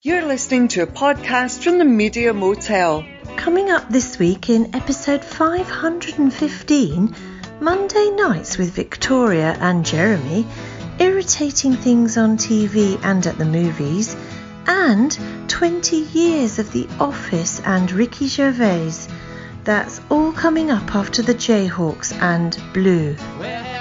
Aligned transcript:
You're 0.00 0.26
listening 0.26 0.68
to 0.68 0.82
a 0.82 0.86
podcast 0.86 1.64
from 1.64 1.78
the 1.78 1.84
Media 1.84 2.32
Motel. 2.32 3.04
Coming 3.36 3.68
up 3.68 3.88
this 3.88 4.16
week 4.16 4.48
in 4.48 4.72
episode 4.76 5.24
515 5.24 7.16
Monday 7.60 8.10
Nights 8.10 8.58
with 8.58 8.70
Victoria 8.70 9.56
and 9.58 9.84
Jeremy, 9.84 10.46
irritating 11.00 11.74
things 11.74 12.16
on 12.16 12.36
TV 12.36 13.00
and 13.02 13.26
at 13.26 13.38
the 13.38 13.44
movies, 13.44 14.14
and 14.68 15.18
20 15.48 15.96
years 15.96 16.60
of 16.60 16.70
The 16.70 16.86
Office 17.00 17.60
and 17.64 17.90
Ricky 17.90 18.28
Gervais. 18.28 19.08
That's 19.64 20.00
all 20.10 20.30
coming 20.30 20.70
up 20.70 20.94
after 20.94 21.22
the 21.22 21.34
Jayhawks 21.34 22.12
and 22.22 22.56
Blue. 22.72 23.14
Where 23.14 23.77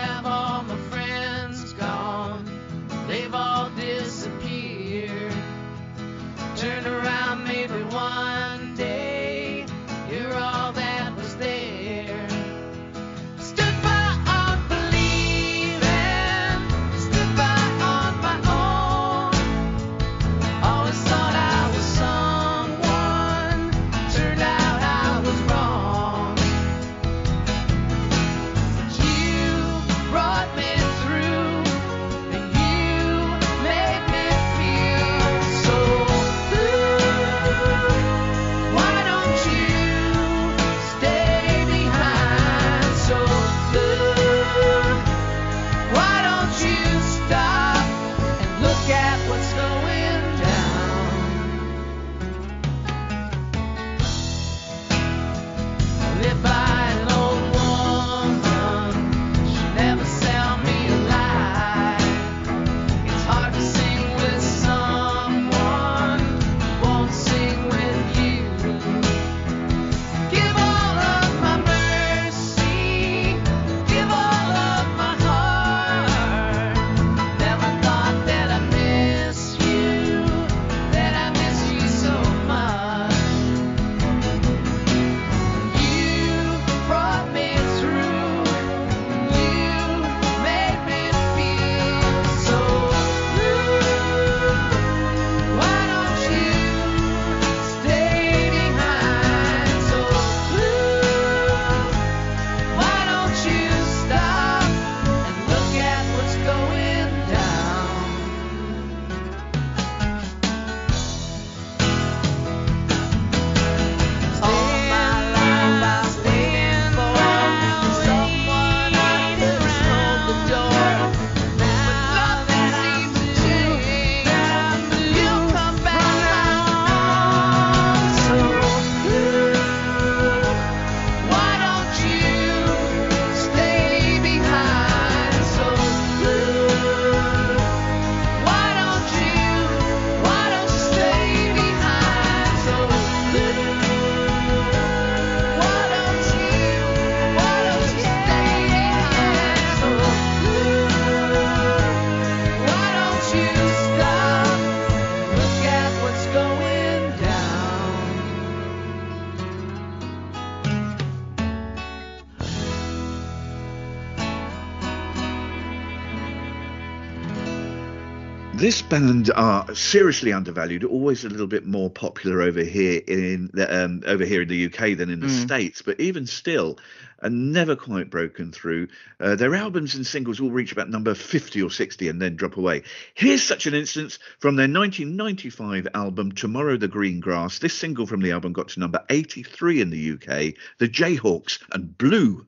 This 168.78 168.86
band 168.86 169.32
are 169.34 169.74
seriously 169.74 170.32
undervalued. 170.32 170.84
Always 170.84 171.26
a 171.26 171.30
little 171.30 171.48
bit 171.48 171.66
more 171.66 171.90
popular 171.90 172.44
over 172.44 172.62
here 172.62 173.02
in 173.08 173.50
the, 173.52 173.84
um, 173.84 174.04
over 174.06 174.24
here 174.24 174.44
in 174.44 174.48
the 174.50 174.66
UK 174.66 174.96
than 174.96 175.10
in 175.10 175.20
the 175.20 175.30
states, 175.32 175.82
but 175.82 176.00
even 176.00 176.28
still, 176.28 176.78
are 177.24 177.32
never 177.32 177.76
quite 177.76 178.12
broken 178.12 178.52
through. 178.52 178.88
Uh, 179.20 179.34
their 179.34 179.56
albums 179.56 179.96
and 179.96 180.06
singles 180.06 180.40
all 180.40 180.52
reach 180.52 180.72
about 180.72 180.92
number 180.92 181.16
fifty 181.16 181.60
or 181.60 181.72
sixty 181.72 182.08
and 182.08 182.22
then 182.22 182.36
drop 182.36 182.56
away. 182.56 182.84
Here's 183.16 183.42
such 183.42 183.66
an 183.66 183.74
instance 183.74 184.20
from 184.38 184.58
their 184.58 184.70
1995 184.70 185.88
album 185.96 186.34
"Tomorrow 186.34 186.78
the 186.78 186.88
Green 186.88 187.20
Grass." 187.20 187.58
This 187.58 187.74
single 187.74 188.06
from 188.06 188.22
the 188.22 188.32
album 188.32 188.54
got 188.54 188.68
to 188.68 188.80
number 188.80 189.04
83 189.09 189.82
in 189.82 189.90
the 189.90 190.12
UK. 190.12 190.54
The 190.78 190.88
Jayhawks 190.88 191.58
and 191.72 191.98
Blue. 191.98 192.46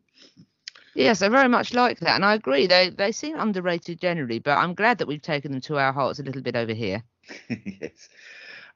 Yes, 0.99 1.21
I 1.21 1.29
very 1.29 1.47
much 1.47 1.73
like 1.73 2.01
that, 2.01 2.15
and 2.15 2.25
I 2.25 2.33
agree. 2.33 2.67
They 2.67 2.89
they 2.89 3.13
seem 3.13 3.39
underrated 3.39 4.01
generally, 4.01 4.39
but 4.39 4.57
I'm 4.57 4.73
glad 4.73 4.97
that 4.97 5.07
we've 5.07 5.21
taken 5.21 5.53
them 5.53 5.61
to 5.61 5.77
our 5.77 5.93
hearts 5.93 6.19
a 6.19 6.23
little 6.23 6.41
bit 6.41 6.57
over 6.57 6.73
here. 6.73 7.03
yes. 7.49 8.09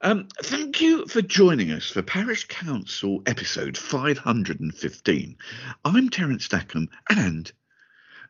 Um, 0.00 0.28
thank 0.42 0.80
you 0.80 1.04
for 1.06 1.20
joining 1.20 1.70
us 1.70 1.90
for 1.90 2.00
Parish 2.00 2.46
Counsel 2.46 3.22
episode 3.26 3.76
515. 3.76 5.36
I'm 5.84 6.08
Terence 6.08 6.46
Stackham, 6.46 6.88
and 7.10 7.52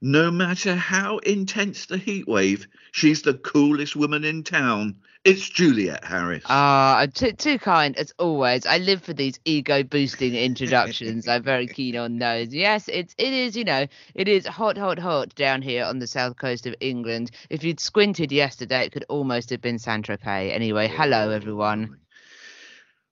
no 0.05 0.31
matter 0.31 0.77
how 0.77 1.17
intense 1.21 1.87
the 1.87 1.97
heat 1.97 2.29
wave, 2.29 2.69
she's 2.93 3.23
the 3.23 3.33
coolest 3.33 3.97
woman 3.97 4.23
in 4.23 4.43
town. 4.43 4.95
It's 5.25 5.49
Juliet 5.49 6.05
Harris. 6.05 6.43
Ah, 6.45 7.07
too 7.15 7.33
too 7.33 7.59
kind 7.59 7.97
as 7.97 8.13
always. 8.19 8.67
I 8.67 8.77
live 8.77 9.03
for 9.03 9.15
these 9.15 9.41
ego 9.47 9.83
boosting 9.83 10.35
introductions. 10.35 11.27
I'm 11.27 11.43
very 11.43 11.67
keen 11.67 11.97
on 11.97 12.19
those. 12.19 12.53
Yes, 12.53 12.87
it's 12.89 13.15
it 13.17 13.33
is 13.33 13.57
you 13.57 13.65
know 13.65 13.87
it 14.15 14.29
is 14.29 14.47
hot 14.47 14.77
hot 14.77 14.99
hot 14.99 15.35
down 15.35 15.63
here 15.63 15.87
on 15.87 16.01
the 16.01 16.07
south 16.07 16.37
coast 16.37 16.67
of 16.67 16.75
England. 16.81 17.31
If 17.49 17.65
you'd 17.65 17.81
squinted 17.81 18.31
yesterday, 18.31 18.85
it 18.85 18.93
could 18.93 19.07
almost 19.09 19.49
have 19.49 19.63
been 19.63 19.79
Saint 19.79 20.05
Tropez. 20.05 20.53
Anyway, 20.53 20.87
hello 20.87 21.31
everyone. 21.31 21.97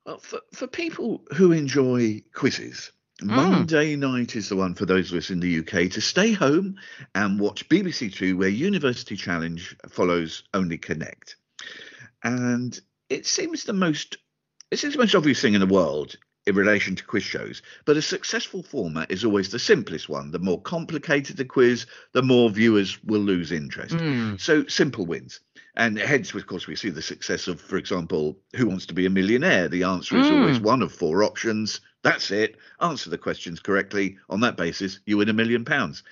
Well, 0.05 0.19
for, 0.19 0.41
for 0.53 0.67
people 0.67 1.23
who 1.35 1.53
enjoy 1.53 2.23
quizzes, 2.35 2.93
Mm. 3.23 3.37
Monday 3.37 3.97
night 3.97 4.37
is 4.37 4.49
the 4.49 4.57
one 4.57 4.75
for 4.75 4.87
those 4.87 5.13
of 5.13 5.19
us 5.19 5.31
in 5.31 5.41
the 5.41 5.59
UK 5.61 5.91
to 5.93 6.01
stay 6.01 6.33
home 6.33 6.77
and 7.15 7.39
watch 7.39 7.69
BBC 7.69 8.13
Two, 8.13 8.37
where 8.37 8.49
University 8.49 9.17
Challenge 9.17 9.77
follows 9.89 10.43
Only 10.53 10.79
Connect. 10.79 11.37
And 12.23 12.79
it 13.09 13.27
seems 13.27 13.65
the 13.65 13.73
most 13.73 14.17
it 14.71 14.79
seems 14.79 14.95
the 14.95 15.01
most 15.01 15.15
obvious 15.15 15.41
thing 15.41 15.55
in 15.55 15.61
the 15.61 15.67
world 15.67 16.17
in 16.47 16.57
relation 16.57 16.97
to 16.97 17.05
quiz 17.05 17.23
shows, 17.23 17.63
but 17.85 17.97
a 17.97 18.03
successful 18.03 18.63
format 18.63 19.11
is 19.11 19.25
always 19.25 19.51
the 19.51 19.59
simplest 19.59 20.09
one. 20.09 20.31
The 20.31 20.39
more 20.39 20.61
complicated 20.61 21.37
the 21.37 21.45
quiz, 21.45 21.87
the 22.13 22.23
more 22.23 22.51
viewers 22.51 23.03
will 23.05 23.21
lose 23.21 23.53
interest. 23.53 23.95
Mm. 23.95 24.41
So 24.41 24.67
simple 24.67 25.07
wins. 25.07 25.41
And 25.77 25.99
hence, 25.99 26.35
of 26.35 26.47
course, 26.47 26.67
we 26.67 26.77
see 26.77 26.91
the 26.91 27.01
success 27.01 27.49
of, 27.49 27.61
for 27.61 27.77
example, 27.77 28.39
Who 28.57 28.67
Wants 28.67 28.87
to 28.87 28.95
Be 28.95 29.07
a 29.07 29.11
Millionaire? 29.11 29.69
The 29.69 29.85
answer 29.85 30.19
is 30.19 30.27
always 30.27 30.59
mm. 30.59 30.63
one 30.63 30.83
of 30.83 30.93
four 30.93 31.23
options. 31.23 31.81
That's 32.03 32.31
it. 32.31 32.57
Answer 32.81 33.11
the 33.11 33.19
questions 33.19 33.61
correctly. 33.61 34.19
On 34.29 34.41
that 34.41 34.57
basis, 34.57 34.99
you 35.07 35.19
win 35.19 35.29
a 35.29 35.33
million 35.33 35.65
pounds. 35.65 36.03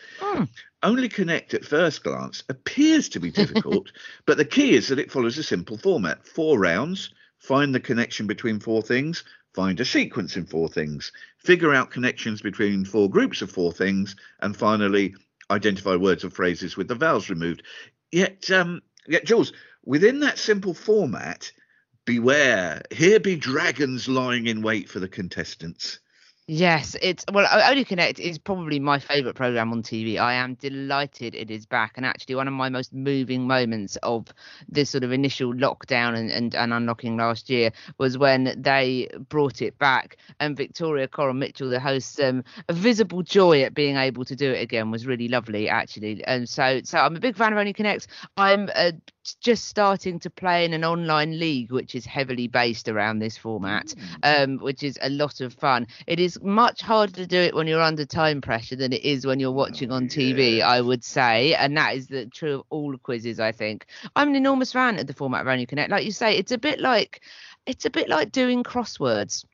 Only 0.82 1.08
Connect 1.08 1.52
at 1.52 1.64
first 1.64 2.04
glance 2.04 2.42
appears 2.48 3.08
to 3.10 3.20
be 3.20 3.31
difficult, 3.31 3.90
but 4.25 4.37
the 4.37 4.44
key 4.44 4.75
is 4.75 4.88
that 4.88 4.98
it 5.00 5.10
follows 5.10 5.37
a 5.37 5.42
simple 5.42 5.76
format 5.76 6.26
four 6.26 6.58
rounds, 6.58 7.10
find 7.38 7.75
the 7.75 7.81
connection 7.81 8.26
between 8.26 8.60
four 8.60 8.82
things, 8.82 9.25
find 9.52 9.81
a 9.81 9.84
sequence 9.84 10.37
in 10.37 10.46
four 10.46 10.69
things, 10.69 11.10
figure 11.38 11.75
out 11.75 11.90
connections 11.90 12.40
between 12.40 12.84
four 12.84 13.10
groups 13.10 13.43
of 13.43 13.50
four 13.50 13.72
things, 13.72 14.14
and 14.40 14.56
finally 14.56 15.14
identify 15.50 15.96
words 15.96 16.25
or 16.25 16.31
phrases 16.31 16.76
with 16.76 16.86
the 16.86 16.94
vowels 16.94 17.28
removed. 17.28 17.62
Yet, 18.12 18.50
um, 18.50 18.81
yet, 19.08 19.25
Jules, 19.25 19.52
within 19.84 20.20
that 20.20 20.38
simple 20.38 20.75
format, 20.75 21.50
beware, 22.10 22.82
here 22.90 23.20
be 23.20 23.36
dragons 23.36 24.08
lying 24.08 24.48
in 24.48 24.62
wait 24.62 24.88
for 24.88 24.98
the 24.98 25.06
contestants. 25.06 26.00
Yes, 26.48 26.96
it's 27.00 27.24
well, 27.32 27.46
Only 27.52 27.84
Connect 27.84 28.18
is 28.18 28.36
probably 28.36 28.80
my 28.80 28.98
favourite 28.98 29.36
program 29.36 29.70
on 29.70 29.84
TV. 29.84 30.18
I 30.18 30.34
am 30.34 30.54
delighted 30.54 31.36
it 31.36 31.48
is 31.48 31.64
back, 31.64 31.92
and 31.94 32.04
actually 32.04 32.34
one 32.34 32.48
of 32.48 32.54
my 32.54 32.68
most 32.68 32.92
moving 32.92 33.46
moments 33.46 33.94
of 34.02 34.26
this 34.68 34.90
sort 34.90 35.04
of 35.04 35.12
initial 35.12 35.54
lockdown 35.54 36.18
and, 36.18 36.32
and, 36.32 36.56
and 36.56 36.72
unlocking 36.72 37.16
last 37.16 37.48
year 37.48 37.70
was 37.98 38.18
when 38.18 38.60
they 38.60 39.08
brought 39.28 39.62
it 39.62 39.78
back, 39.78 40.16
and 40.40 40.56
Victoria 40.56 41.06
Coren 41.06 41.38
Mitchell, 41.38 41.70
the 41.70 41.78
host, 41.78 42.18
um, 42.18 42.42
a 42.68 42.72
visible 42.72 43.22
joy 43.22 43.62
at 43.62 43.72
being 43.72 43.96
able 43.96 44.24
to 44.24 44.34
do 44.34 44.50
it 44.50 44.60
again 44.60 44.90
was 44.90 45.06
really 45.06 45.28
lovely, 45.28 45.68
actually. 45.68 46.24
And 46.24 46.48
so, 46.48 46.80
so 46.82 46.98
I'm 46.98 47.14
a 47.14 47.20
big 47.20 47.36
fan 47.36 47.52
of 47.52 47.60
Only 47.60 47.72
Connect. 47.72 48.08
I'm 48.36 48.68
uh, 48.74 48.90
just 49.35 49.67
starting 49.67 50.19
to 50.19 50.31
play 50.31 50.65
in 50.65 50.73
an 50.73 50.85
online 50.85 51.38
league 51.38 51.73
which 51.73 51.94
is 51.94 52.06
heavily 52.06 52.49
based 52.49 52.88
around 52.88 53.19
this 53.19 53.37
format 53.37 53.94
um, 54.23 54.59
which 54.59 54.82
is 54.82 54.99
a 55.03 55.11
lot 55.11 55.41
of 55.41 55.53
fun. 55.55 55.87
It 56.06 56.21
is 56.21 56.41
much 56.43 56.81
harder 56.81 57.12
to 57.15 57.27
do 57.27 57.38
it 57.38 57.55
when 57.55 57.67
you're 57.67 57.82
under 57.82 58.05
time 58.05 58.41
pressure 58.41 58.77
than 58.77 58.93
it 58.93 59.05
is 59.05 59.27
when 59.27 59.41
you're 59.41 59.53
watching 59.53 59.91
on 59.91 60.09
tv 60.09 60.62
i 60.62 60.81
would 60.81 61.05
say 61.05 61.55
and 61.55 61.77
that 61.77 61.94
is 61.94 62.09
the 62.09 62.27
true 62.27 62.61
of 62.61 62.62
all 62.71 62.97
quizzes 62.99 63.41
i 63.41 63.53
think. 63.53 63.87
I'm 64.17 64.29
an 64.29 64.37
enormous 64.37 64.73
fan 64.73 64.99
of 64.99 65.06
the 65.06 65.15
format 65.15 65.43
of 65.43 65.49
only 65.49 65.67
connect. 65.67 65.91
Like 65.91 66.05
you 66.05 66.12
say 66.12 66.37
it's 66.37 66.53
a 66.53 66.59
bit 66.59 66.81
like 66.81 67.23
it's 67.67 67.85
a 67.85 67.91
bit 67.91 68.09
like 68.09 68.32
doing 68.32 68.62
crosswords 68.65 69.44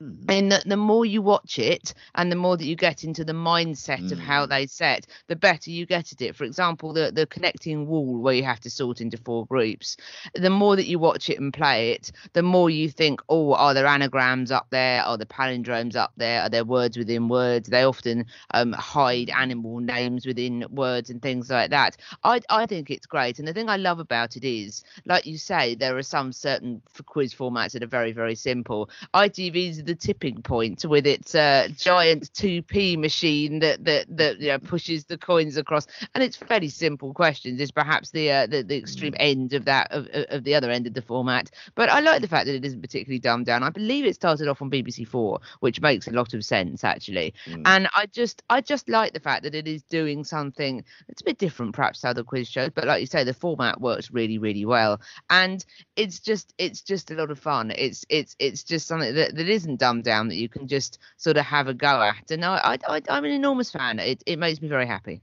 Hmm. 0.00 0.28
and 0.28 0.52
the, 0.52 0.62
the 0.66 0.76
more 0.76 1.06
you 1.06 1.22
watch 1.22 1.58
it 1.58 1.94
and 2.14 2.30
the 2.30 2.36
more 2.36 2.56
that 2.56 2.64
you 2.66 2.76
get 2.76 3.02
into 3.04 3.24
the 3.24 3.32
mindset 3.32 4.12
of 4.12 4.18
how 4.18 4.46
Mm. 4.46 4.50
they 4.50 4.66
set 4.66 5.06
the 5.28 5.36
better 5.36 5.70
you 5.70 5.86
get 5.86 6.12
at 6.12 6.20
it. 6.20 6.36
For 6.36 6.44
example 6.44 6.92
the 6.92 7.10
the 7.12 7.26
connecting 7.26 7.86
wall 7.86 8.18
where 8.20 8.34
you 8.34 8.42
have 8.44 8.60
to 8.60 8.70
sort 8.70 9.00
into 9.00 9.16
four 9.16 9.46
groups. 9.46 9.96
The 10.34 10.50
more 10.50 10.76
that 10.76 10.86
you 10.86 10.98
watch 10.98 11.30
it 11.30 11.40
and 11.40 11.52
play 11.52 11.92
it 11.92 12.12
the 12.34 12.42
more 12.42 12.68
you 12.70 12.90
think 12.90 13.20
oh 13.28 13.54
are 13.54 13.72
there 13.74 13.86
anagrams 13.86 14.50
up 14.50 14.66
there? 14.70 15.02
Are 15.02 15.16
there 15.16 15.26
palindromes 15.26 15.96
up 15.96 16.12
there? 16.16 16.42
Are 16.42 16.50
there 16.50 16.64
words 16.64 16.96
within 16.98 17.28
words? 17.28 17.68
They 17.68 17.84
often 17.84 18.26
um, 18.52 18.72
hide 18.74 19.30
animal 19.30 19.80
names 19.80 20.26
within 20.26 20.66
words 20.70 21.08
and 21.10 21.22
things 21.22 21.50
like 21.50 21.70
that. 21.70 21.96
I, 22.24 22.40
I 22.50 22.66
think 22.66 22.90
it's 22.90 23.06
great. 23.06 23.38
And 23.38 23.48
the 23.48 23.54
thing 23.54 23.68
i 23.70 23.76
love 23.76 23.98
about 23.98 24.36
it 24.36 24.44
is 24.44 24.84
like 25.06 25.26
you 25.26 25.38
say 25.38 25.74
there 25.74 25.96
are 25.96 26.02
some 26.02 26.32
certain 26.32 26.82
quiz 27.06 27.34
formats 27.34 27.72
that 27.72 27.82
are 27.82 27.86
very 27.86 28.12
very 28.12 28.34
simple. 28.34 28.90
ITV's 29.14 29.85
the 29.86 29.94
tipping 29.94 30.42
point 30.42 30.84
with 30.84 31.06
its 31.06 31.34
uh, 31.34 31.68
giant 31.76 32.32
2p 32.32 32.98
machine 32.98 33.60
that 33.60 33.84
that 33.84 34.04
that 34.16 34.40
you 34.40 34.48
know, 34.48 34.58
pushes 34.58 35.04
the 35.04 35.16
coins 35.16 35.56
across, 35.56 35.86
and 36.14 36.22
it's 36.22 36.36
fairly 36.36 36.68
simple 36.68 37.14
questions. 37.14 37.60
It's 37.60 37.70
perhaps 37.70 38.10
the 38.10 38.30
uh, 38.30 38.46
the, 38.46 38.62
the 38.62 38.76
extreme 38.76 39.14
end 39.18 39.52
of 39.52 39.64
that 39.64 39.90
of, 39.92 40.08
of 40.12 40.44
the 40.44 40.54
other 40.54 40.70
end 40.70 40.86
of 40.86 40.94
the 40.94 41.02
format. 41.02 41.50
But 41.74 41.88
I 41.88 42.00
like 42.00 42.20
the 42.20 42.28
fact 42.28 42.46
that 42.46 42.54
it 42.54 42.64
isn't 42.64 42.82
particularly 42.82 43.18
dumbed 43.18 43.46
down. 43.46 43.62
I 43.62 43.70
believe 43.70 44.04
it 44.04 44.14
started 44.14 44.48
off 44.48 44.60
on 44.60 44.70
BBC 44.70 45.06
Four, 45.06 45.40
which 45.60 45.80
makes 45.80 46.06
a 46.06 46.12
lot 46.12 46.34
of 46.34 46.44
sense 46.44 46.84
actually. 46.84 47.34
Mm. 47.46 47.62
And 47.64 47.88
I 47.94 48.06
just 48.06 48.42
I 48.50 48.60
just 48.60 48.88
like 48.88 49.12
the 49.12 49.20
fact 49.20 49.44
that 49.44 49.54
it 49.54 49.68
is 49.68 49.82
doing 49.84 50.24
something 50.24 50.84
that's 51.06 51.22
a 51.22 51.24
bit 51.24 51.38
different 51.38 51.74
perhaps 51.74 52.00
to 52.00 52.08
other 52.08 52.24
quiz 52.24 52.48
shows. 52.48 52.70
But 52.74 52.86
like 52.86 53.00
you 53.00 53.06
say, 53.06 53.24
the 53.24 53.34
format 53.34 53.80
works 53.80 54.10
really 54.10 54.38
really 54.38 54.64
well, 54.64 55.00
and 55.30 55.64
it's 55.94 56.18
just 56.18 56.52
it's 56.58 56.82
just 56.82 57.10
a 57.10 57.14
lot 57.14 57.30
of 57.30 57.38
fun. 57.38 57.72
It's 57.76 58.04
it's 58.08 58.36
it's 58.38 58.62
just 58.64 58.86
something 58.86 59.14
that, 59.14 59.34
that 59.36 59.48
isn't 59.48 59.75
dumbed 59.76 60.04
down 60.04 60.28
that 60.28 60.36
you 60.36 60.48
can 60.48 60.68
just 60.68 60.98
sort 61.16 61.36
of 61.36 61.44
have 61.44 61.68
a 61.68 61.74
go 61.74 62.02
at. 62.02 62.30
And 62.30 62.44
I, 62.44 62.78
I, 62.88 62.96
I 62.96 63.02
I'm 63.08 63.24
an 63.24 63.30
enormous 63.32 63.70
fan. 63.70 63.98
It 63.98 64.22
it 64.26 64.38
makes 64.38 64.60
me 64.60 64.68
very 64.68 64.86
happy. 64.86 65.22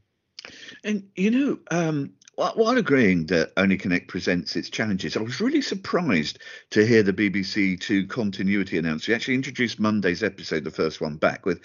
And 0.83 1.09
you 1.15 1.31
know, 1.31 1.59
um, 1.71 2.13
while, 2.35 2.77
agreeing 2.77 3.27
that 3.27 3.53
Only 3.57 3.77
Connect 3.77 4.07
presents 4.07 4.55
its 4.55 4.69
challenges, 4.69 5.15
I 5.15 5.21
was 5.21 5.39
really 5.39 5.61
surprised 5.61 6.39
to 6.71 6.85
hear 6.85 7.03
the 7.03 7.13
BBC 7.13 7.79
Two 7.79 8.07
continuity 8.07 8.77
announcer 8.77 9.05
She 9.05 9.13
actually 9.13 9.35
introduced 9.35 9.79
Monday's 9.79 10.23
episode, 10.23 10.63
the 10.63 10.71
first 10.71 10.99
one 10.99 11.17
back 11.17 11.45
with, 11.45 11.61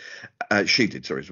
uh, 0.50 0.64
she 0.66 0.86
did, 0.86 1.06
sorry, 1.06 1.26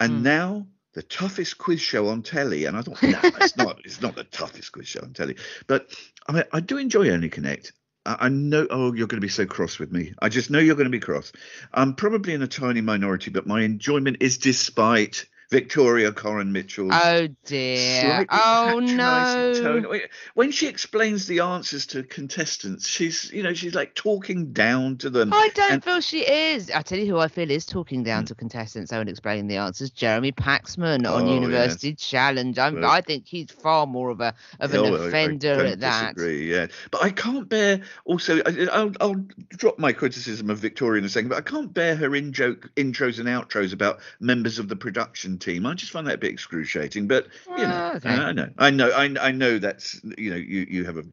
and 0.00 0.18
Hmm. 0.18 0.22
now 0.22 0.66
the 0.94 1.02
toughest 1.02 1.58
quiz 1.58 1.80
show 1.80 2.08
on 2.08 2.22
telly. 2.22 2.64
And 2.64 2.76
I 2.76 2.82
thought, 2.82 3.02
no, 3.02 3.20
it's 3.38 3.56
not. 3.56 3.80
It's 3.84 4.00
not 4.00 4.16
the 4.16 4.24
toughest 4.24 4.72
quiz 4.72 4.88
show 4.88 5.00
on 5.02 5.12
telly. 5.12 5.36
But 5.66 5.94
I, 6.28 6.44
I 6.52 6.60
do 6.60 6.78
enjoy 6.78 7.10
Only 7.10 7.28
Connect. 7.28 7.72
I 8.06 8.30
know. 8.30 8.66
Oh, 8.70 8.94
you're 8.94 9.06
going 9.06 9.20
to 9.20 9.26
be 9.26 9.28
so 9.28 9.44
cross 9.44 9.78
with 9.78 9.92
me. 9.92 10.14
I 10.20 10.30
just 10.30 10.50
know 10.50 10.58
you're 10.58 10.74
going 10.74 10.86
to 10.86 10.90
be 10.90 11.00
cross. 11.00 11.32
I'm 11.72 11.94
probably 11.94 12.32
in 12.32 12.42
a 12.42 12.46
tiny 12.46 12.80
minority, 12.80 13.30
but 13.30 13.46
my 13.46 13.62
enjoyment 13.62 14.18
is 14.20 14.38
despite 14.38 15.26
Victoria 15.50 16.12
Coren 16.12 16.52
Mitchell. 16.52 16.90
Oh 16.92 17.26
dear. 17.44 18.24
Oh 18.30 18.80
no. 18.80 19.52
tone. 19.60 20.00
When 20.34 20.52
she 20.52 20.68
explains 20.68 21.26
the 21.26 21.40
answers 21.40 21.86
to 21.86 22.04
contestants, 22.04 22.86
she's 22.86 23.32
you 23.32 23.42
know 23.42 23.52
she's 23.52 23.74
like 23.74 23.96
talking 23.96 24.52
down 24.52 24.96
to 24.98 25.10
them. 25.10 25.32
I 25.32 25.48
don't 25.54 25.72
and- 25.72 25.84
feel 25.84 26.00
she 26.00 26.20
is. 26.20 26.70
I 26.70 26.82
tell 26.82 26.98
you 26.98 27.06
who 27.06 27.18
I 27.18 27.26
feel 27.26 27.50
is 27.50 27.66
talking 27.66 28.04
down 28.04 28.22
hmm. 28.22 28.26
to 28.26 28.34
contestants. 28.36 28.92
I 28.92 28.98
won't 28.98 29.08
explain 29.08 29.48
the 29.48 29.56
answers. 29.56 29.90
Jeremy 29.90 30.30
Paxman 30.30 31.10
on 31.10 31.26
Oh, 31.26 31.34
University 31.34 31.94
Challenge. 31.94 32.56
I'm, 32.56 32.80
Well- 32.80 32.90
I 32.90 33.00
think 33.00 33.26
he's 33.26 33.50
far 33.50 33.88
more 33.88 34.10
of 34.10 34.20
a 34.20 34.32
of 34.60 34.72
an 34.72 34.80
Oh, 34.80 34.94
offender 34.94 35.56
don't 35.56 35.66
at 35.66 35.80
that. 35.80 36.14
Disagree, 36.14 36.48
yeah, 36.48 36.68
but 36.92 37.02
I 37.02 37.10
can't 37.10 37.48
bear. 37.48 37.80
Also, 38.04 38.40
I, 38.46 38.68
I'll, 38.72 38.92
I'll 39.00 39.26
drop 39.48 39.80
my 39.80 39.92
criticism 39.92 40.48
of 40.48 40.58
Victoria 40.58 41.00
in 41.00 41.04
a 41.04 41.08
second, 41.08 41.30
but 41.30 41.38
I 41.38 41.42
can't 41.42 41.74
bear 41.74 41.96
her 41.96 42.14
in 42.14 42.32
joke 42.32 42.70
intros 42.76 43.18
and 43.18 43.28
outros 43.28 43.72
about 43.72 43.98
members 44.20 44.60
of 44.60 44.68
the 44.68 44.76
production 44.76 45.39
team. 45.40 45.66
I 45.66 45.74
just 45.74 45.92
find 45.92 46.06
that 46.06 46.14
a 46.14 46.18
bit 46.18 46.30
excruciating. 46.32 47.08
But 47.08 47.26
you 47.48 47.56
know, 47.56 47.92
Ah. 47.94 47.98
I 48.04 48.32
know, 48.32 48.48
I 48.58 48.70
know, 48.70 48.90
I, 48.90 49.14
I 49.28 49.32
know 49.32 49.58
that's 49.58 50.00
you 50.16 50.30
know 50.30 50.36
you 50.36 50.66
you 50.68 50.84
have 50.84 50.96
a 50.96 51.04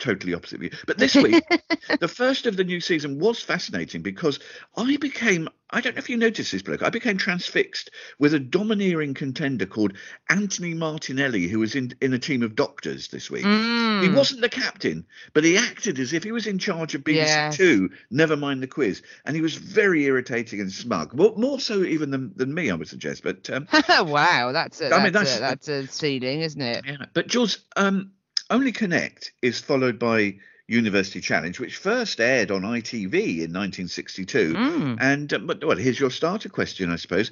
totally 0.00 0.34
opposite 0.34 0.60
view. 0.60 0.70
But 0.86 0.98
this 0.98 1.14
week, 1.14 1.44
the 2.00 2.08
first 2.08 2.46
of 2.46 2.56
the 2.56 2.64
new 2.64 2.80
season 2.80 3.18
was 3.18 3.40
fascinating 3.40 4.02
because 4.02 4.40
I 4.76 4.96
became. 4.96 5.48
I 5.72 5.80
don't 5.80 5.94
know 5.94 6.00
if 6.00 6.10
you 6.10 6.16
noticed 6.16 6.50
this, 6.50 6.62
bloke. 6.62 6.82
I 6.82 6.90
became 6.90 7.16
transfixed 7.16 7.92
with 8.18 8.34
a 8.34 8.40
domineering 8.40 9.14
contender 9.14 9.66
called 9.66 9.92
Anthony 10.28 10.74
Martinelli, 10.74 11.46
who 11.46 11.60
was 11.60 11.76
in 11.76 11.92
in 12.00 12.12
a 12.12 12.18
team 12.18 12.42
of 12.42 12.56
doctors 12.56 13.06
this 13.08 13.30
week. 13.30 13.44
He 13.44 13.48
Mm. 13.48 14.16
wasn't 14.16 14.40
the 14.40 14.48
captain, 14.48 15.06
but 15.32 15.44
he 15.44 15.56
acted 15.56 16.00
as 16.00 16.12
if 16.12 16.24
he 16.24 16.32
was 16.32 16.48
in 16.48 16.58
charge 16.58 16.96
of 16.96 17.04
BBC 17.04 17.16
Yes. 17.18 17.56
Two. 17.56 17.90
Never 18.10 18.36
mind 18.36 18.62
the 18.62 18.66
quiz, 18.66 19.02
and 19.24 19.36
he 19.36 19.42
was 19.42 19.54
very 19.54 20.04
irritating 20.06 20.60
and 20.60 20.72
smug. 20.72 21.14
More, 21.14 21.34
more 21.36 21.60
so 21.60 21.84
even 21.84 22.10
than, 22.10 22.32
than 22.34 22.52
me, 22.52 22.70
I 22.70 22.74
would 22.74 22.88
suggest. 22.88 23.22
But 23.22 23.48
um, 23.50 23.68
wow, 24.08 24.50
that's 24.52 24.80
a, 24.80 24.86
I 24.86 24.88
that's, 24.88 25.02
mean, 25.04 25.12
that's- 25.12 25.36
a, 25.36 25.40
that's 25.40 25.68
a 25.68 25.86
ceiling, 25.86 26.40
isn't 26.40 26.60
it? 26.62 26.84
yeah. 26.86 26.96
But 27.14 27.28
Jules, 27.28 27.58
um, 27.76 28.12
Only 28.50 28.72
Connect 28.72 29.32
is 29.42 29.60
followed 29.60 29.98
by 29.98 30.36
University 30.66 31.20
Challenge, 31.20 31.58
which 31.60 31.76
first 31.76 32.20
aired 32.20 32.50
on 32.50 32.62
ITV 32.62 33.14
in 33.14 33.52
1962. 33.52 34.54
Mm. 34.54 34.98
And 35.00 35.32
uh, 35.32 35.38
but 35.38 35.64
well, 35.64 35.76
here's 35.76 36.00
your 36.00 36.10
starter 36.10 36.48
question, 36.48 36.90
I 36.90 36.96
suppose. 36.96 37.30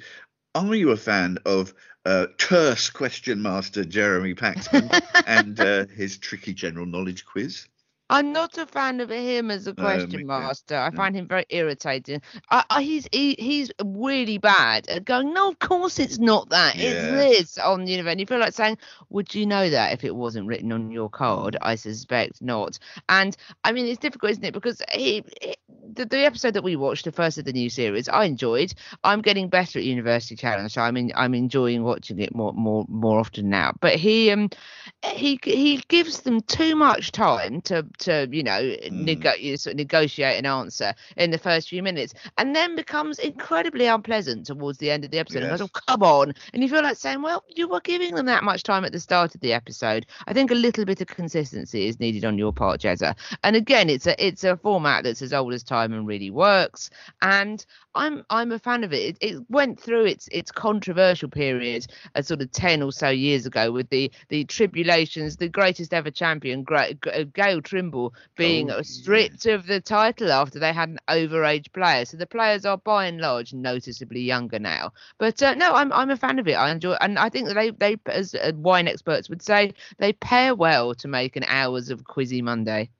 Are 0.55 0.73
you 0.73 0.91
a 0.91 0.97
fan 0.97 1.37
of 1.45 1.73
uh, 2.05 2.27
terse 2.37 2.89
question 2.89 3.41
master 3.41 3.85
Jeremy 3.85 4.33
Paxman 4.33 4.89
and 5.27 5.59
uh, 5.59 5.85
his 5.87 6.17
tricky 6.17 6.53
general 6.53 6.85
knowledge 6.85 7.25
quiz? 7.25 7.67
I'm 8.09 8.33
not 8.33 8.57
a 8.57 8.65
fan 8.65 9.01
of 9.01 9.09
him 9.09 9.51
as 9.51 9.67
a 9.67 9.73
question 9.73 10.25
master. 10.25 10.75
I 10.75 10.89
find 10.91 11.15
him 11.15 11.27
very 11.27 11.45
irritating. 11.49 12.21
I, 12.49 12.63
I, 12.69 12.81
he's 12.81 13.07
he, 13.11 13.35
he's 13.37 13.71
really 13.83 14.37
bad 14.39 14.87
at 14.89 15.05
going. 15.05 15.33
No, 15.33 15.49
of 15.49 15.59
course 15.59 15.99
it's 15.99 16.17
not 16.17 16.49
that. 16.49 16.75
Yeah. 16.75 17.15
It's 17.15 17.55
this 17.55 17.57
on 17.59 17.85
the 17.85 17.95
event. 17.95 18.19
You 18.19 18.25
feel 18.25 18.39
like 18.39 18.53
saying, 18.53 18.77
"Would 19.09 19.35
you 19.35 19.45
know 19.45 19.69
that 19.69 19.93
if 19.93 20.03
it 20.03 20.15
wasn't 20.15 20.47
written 20.47 20.71
on 20.71 20.91
your 20.91 21.09
card?" 21.09 21.57
I 21.61 21.75
suspect 21.75 22.41
not. 22.41 22.79
And 23.09 23.35
I 23.63 23.71
mean, 23.71 23.85
it's 23.87 23.99
difficult, 23.99 24.31
isn't 24.31 24.43
it? 24.45 24.53
Because 24.53 24.81
he, 24.93 25.23
he- 25.41 25.55
the, 25.93 26.05
the 26.05 26.25
episode 26.25 26.53
that 26.53 26.63
we 26.63 26.75
watched, 26.75 27.05
the 27.05 27.11
first 27.11 27.37
of 27.37 27.45
the 27.45 27.53
new 27.53 27.69
series, 27.69 28.07
I 28.09 28.25
enjoyed. 28.25 28.73
I'm 29.03 29.21
getting 29.21 29.49
better 29.49 29.79
at 29.79 29.85
University 29.85 30.35
Challenge, 30.35 30.71
so 30.71 30.81
I'm 30.81 30.97
in, 30.97 31.11
I'm 31.15 31.33
enjoying 31.33 31.83
watching 31.83 32.19
it 32.19 32.33
more 32.35 32.53
more 32.53 32.85
more 32.89 33.19
often 33.19 33.49
now. 33.49 33.73
But 33.79 33.95
he 33.95 34.31
um 34.31 34.49
he 35.03 35.39
he 35.43 35.81
gives 35.87 36.21
them 36.21 36.41
too 36.41 36.75
much 36.75 37.11
time 37.11 37.61
to 37.61 37.85
to 37.99 38.27
you 38.31 38.43
know 38.43 38.75
nego- 38.91 39.33
sort 39.55 39.73
of 39.73 39.77
negotiate 39.77 40.37
an 40.39 40.45
answer 40.45 40.93
in 41.17 41.31
the 41.31 41.37
first 41.37 41.69
few 41.69 41.81
minutes, 41.83 42.13
and 42.37 42.55
then 42.55 42.75
becomes 42.75 43.19
incredibly 43.19 43.85
unpleasant 43.85 44.45
towards 44.45 44.77
the 44.77 44.89
end 44.91 45.03
of 45.03 45.11
the 45.11 45.19
episode. 45.19 45.43
And 45.43 45.49
Yes. 45.49 45.59
goes, 45.59 45.69
oh, 45.73 45.79
come 45.87 46.03
on, 46.03 46.33
and 46.53 46.61
you 46.63 46.69
feel 46.69 46.83
like 46.83 46.97
saying, 46.97 47.21
well, 47.21 47.43
you 47.47 47.67
were 47.67 47.79
giving 47.81 48.15
them 48.15 48.25
that 48.25 48.43
much 48.43 48.63
time 48.63 48.83
at 48.85 48.91
the 48.91 48.99
start 48.99 49.33
of 49.35 49.41
the 49.41 49.53
episode. 49.53 50.05
I 50.27 50.33
think 50.33 50.51
a 50.51 50.55
little 50.55 50.85
bit 50.85 51.01
of 51.01 51.07
consistency 51.07 51.87
is 51.87 51.99
needed 51.99 52.25
on 52.25 52.37
your 52.37 52.51
part, 52.51 52.81
Jezza. 52.81 53.15
And 53.43 53.55
again, 53.55 53.89
it's 53.89 54.05
a 54.05 54.25
it's 54.25 54.43
a 54.43 54.55
format 54.57 55.03
that's 55.03 55.21
as 55.21 55.33
old 55.33 55.53
as 55.53 55.63
time. 55.63 55.78
Simon 55.79 56.05
really 56.05 56.31
works, 56.31 56.89
and 57.21 57.65
I'm 57.95 58.23
I'm 58.29 58.51
a 58.51 58.59
fan 58.59 58.83
of 58.83 58.93
it. 58.93 59.17
It, 59.21 59.35
it 59.35 59.43
went 59.49 59.79
through 59.79 60.05
its 60.05 60.27
its 60.31 60.51
controversial 60.51 61.29
period, 61.29 61.87
a 62.15 62.23
sort 62.23 62.41
of 62.41 62.51
ten 62.51 62.81
or 62.81 62.91
so 62.91 63.09
years 63.09 63.45
ago, 63.45 63.71
with 63.71 63.89
the 63.89 64.11
the 64.29 64.43
tribulations, 64.45 65.37
the 65.37 65.49
greatest 65.49 65.93
ever 65.93 66.11
champion, 66.11 66.63
Gra- 66.63 66.93
uh, 67.13 67.23
Gail 67.33 67.61
Trimble, 67.61 68.13
being 68.37 68.69
Oh, 68.69 68.71
uh, 68.71 68.83
stripped 68.83 69.45
of 69.45 69.67
the 69.67 69.79
title 69.81 70.31
after 70.31 70.59
they 70.59 70.73
had 70.73 70.89
an 70.89 70.99
overage 71.09 71.71
player. 71.73 72.05
So 72.05 72.17
the 72.17 72.27
players 72.27 72.65
are 72.65 72.77
by 72.77 73.05
and 73.07 73.19
large 73.21 73.53
noticeably 73.53 74.21
younger 74.21 74.59
now. 74.59 74.91
But 75.17 75.41
uh, 75.41 75.55
no, 75.55 75.73
I'm 75.73 75.91
I'm 75.93 76.09
a 76.09 76.17
fan 76.17 76.39
of 76.39 76.47
it. 76.47 76.53
I 76.53 76.71
enjoy, 76.71 76.93
and 77.01 77.17
I 77.19 77.29
think 77.29 77.47
that 77.47 77.55
they 77.55 77.71
they 77.71 77.97
as 78.07 78.35
uh, 78.35 78.51
wine 78.55 78.87
experts 78.87 79.29
would 79.29 79.41
say 79.43 79.73
they 79.97 80.13
pair 80.13 80.55
well 80.55 80.93
to 80.95 81.07
make 81.07 81.35
an 81.37 81.45
hours 81.47 81.89
of 81.89 82.03
Quizzy 82.03 82.41
Monday. 82.41 82.91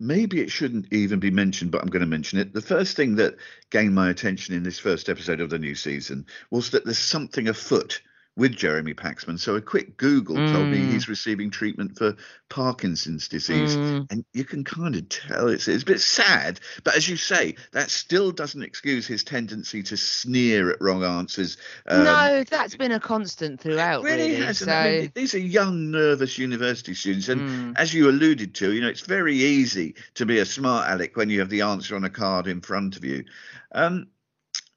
Maybe 0.00 0.40
it 0.40 0.50
shouldn't 0.50 0.92
even 0.92 1.20
be 1.20 1.30
mentioned, 1.30 1.70
but 1.70 1.82
I'm 1.82 1.90
going 1.90 2.00
to 2.00 2.06
mention 2.06 2.38
it. 2.38 2.52
The 2.52 2.62
first 2.62 2.96
thing 2.96 3.16
that 3.16 3.36
gained 3.70 3.94
my 3.94 4.08
attention 4.10 4.54
in 4.54 4.62
this 4.62 4.78
first 4.78 5.08
episode 5.08 5.40
of 5.40 5.50
the 5.50 5.58
new 5.58 5.74
season 5.74 6.26
was 6.50 6.70
that 6.70 6.84
there's 6.84 6.98
something 6.98 7.48
afoot 7.48 8.00
with 8.40 8.56
Jeremy 8.56 8.94
Paxman. 8.94 9.38
So 9.38 9.54
a 9.54 9.60
quick 9.60 9.98
Google 9.98 10.36
told 10.36 10.68
me 10.68 10.78
Mm. 10.78 10.92
he's 10.92 11.10
receiving 11.10 11.50
treatment 11.50 11.98
for 11.98 12.16
Parkinson's 12.48 13.28
disease. 13.28 13.76
Mm. 13.76 14.10
And 14.10 14.24
you 14.32 14.44
can 14.44 14.64
kind 14.64 14.96
of 14.96 15.06
tell 15.10 15.48
it's, 15.48 15.68
it's 15.68 15.82
a 15.82 15.86
bit 15.86 16.00
sad, 16.00 16.58
but 16.82 16.96
as 16.96 17.06
you 17.06 17.16
say, 17.16 17.54
that 17.72 17.90
still 17.90 18.32
doesn't 18.32 18.62
excuse 18.62 19.06
his 19.06 19.22
tendency 19.24 19.82
to 19.82 19.96
sneer 19.98 20.70
at 20.70 20.80
wrong 20.80 21.04
answers. 21.04 21.58
Um, 21.86 22.04
no, 22.04 22.42
that's 22.48 22.76
been 22.76 22.92
a 22.92 22.98
constant 22.98 23.60
throughout. 23.60 24.02
really 24.04 24.30
really. 24.30 24.36
hasn't. 24.46 24.70
So, 24.70 24.74
I 24.74 25.00
mean, 25.02 25.12
these 25.14 25.34
are 25.34 25.38
young, 25.38 25.90
nervous 25.90 26.38
university 26.38 26.94
students, 26.94 27.28
and 27.28 27.42
Mm. 27.42 27.72
as 27.78 27.92
you 27.92 28.08
alluded 28.08 28.54
to, 28.54 28.72
you 28.72 28.80
know, 28.80 28.88
it's 28.88 29.02
very 29.02 29.34
easy 29.36 29.96
to 30.14 30.24
be 30.24 30.38
a 30.38 30.46
smart 30.46 30.90
aleck 30.90 31.14
when 31.14 31.28
you 31.28 31.40
have 31.40 31.50
the 31.50 31.60
answer 31.60 31.94
on 31.94 32.04
a 32.04 32.10
card 32.10 32.46
in 32.46 32.62
front 32.62 32.96
of 32.96 33.04
you. 33.04 33.24
Um, 33.72 34.06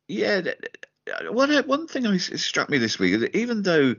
yeah, 0.10 0.42
th- 0.42 0.60
one 1.30 1.52
uh, 1.52 1.64
one 1.64 1.88
thing 1.88 2.08
I, 2.08 2.18
struck 2.18 2.70
me 2.70 2.78
this 2.78 3.00
week 3.00 3.14
is 3.14 3.22
that 3.22 3.36
even 3.36 3.62
though 3.62 3.96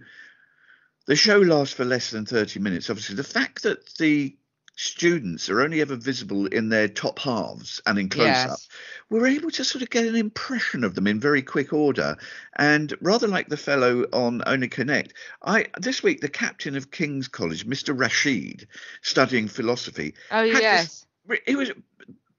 the 1.07 1.17
show 1.17 1.39
lasts 1.39 1.75
for 1.75 1.85
less 1.85 2.11
than 2.11 2.27
thirty 2.27 2.61
minutes, 2.61 2.91
obviously 2.91 3.17
the 3.17 3.25
fact 3.25 3.63
that 3.65 3.95
the 3.97 4.37
students 4.77 5.49
are 5.49 5.61
only 5.61 5.81
ever 5.81 5.95
visible 5.95 6.47
in 6.47 6.69
their 6.69 6.89
top 6.89 7.21
halves 7.21 7.81
and 7.87 7.97
in 7.97 8.09
close 8.09 8.27
up 8.27 8.49
yes. 8.49 8.69
we're 9.09 9.29
able 9.29 9.49
to 9.49 9.65
sort 9.65 9.83
of 9.83 9.91
get 9.91 10.05
an 10.05 10.17
impression 10.17 10.83
of 10.83 10.97
them 10.97 11.07
in 11.07 11.21
very 11.21 11.43
quick 11.43 11.73
order. 11.73 12.17
And 12.57 12.93
rather 13.01 13.29
like 13.29 13.49
the 13.49 13.57
fellow 13.57 14.05
on 14.13 14.43
Only 14.47 14.67
Connect, 14.69 15.15
I 15.43 15.67
this 15.79 16.03
week 16.03 16.21
the 16.21 16.29
captain 16.29 16.77
of 16.77 16.91
King's 16.91 17.29
College, 17.29 17.67
Mr. 17.67 17.97
Rashid, 17.97 18.67
studying 19.03 19.47
philosophy, 19.47 20.15
Oh 20.31 20.45
had 20.45 20.55
this- 20.55 20.61
yes. 20.61 21.07
he 21.47 21.55
was 21.55 21.71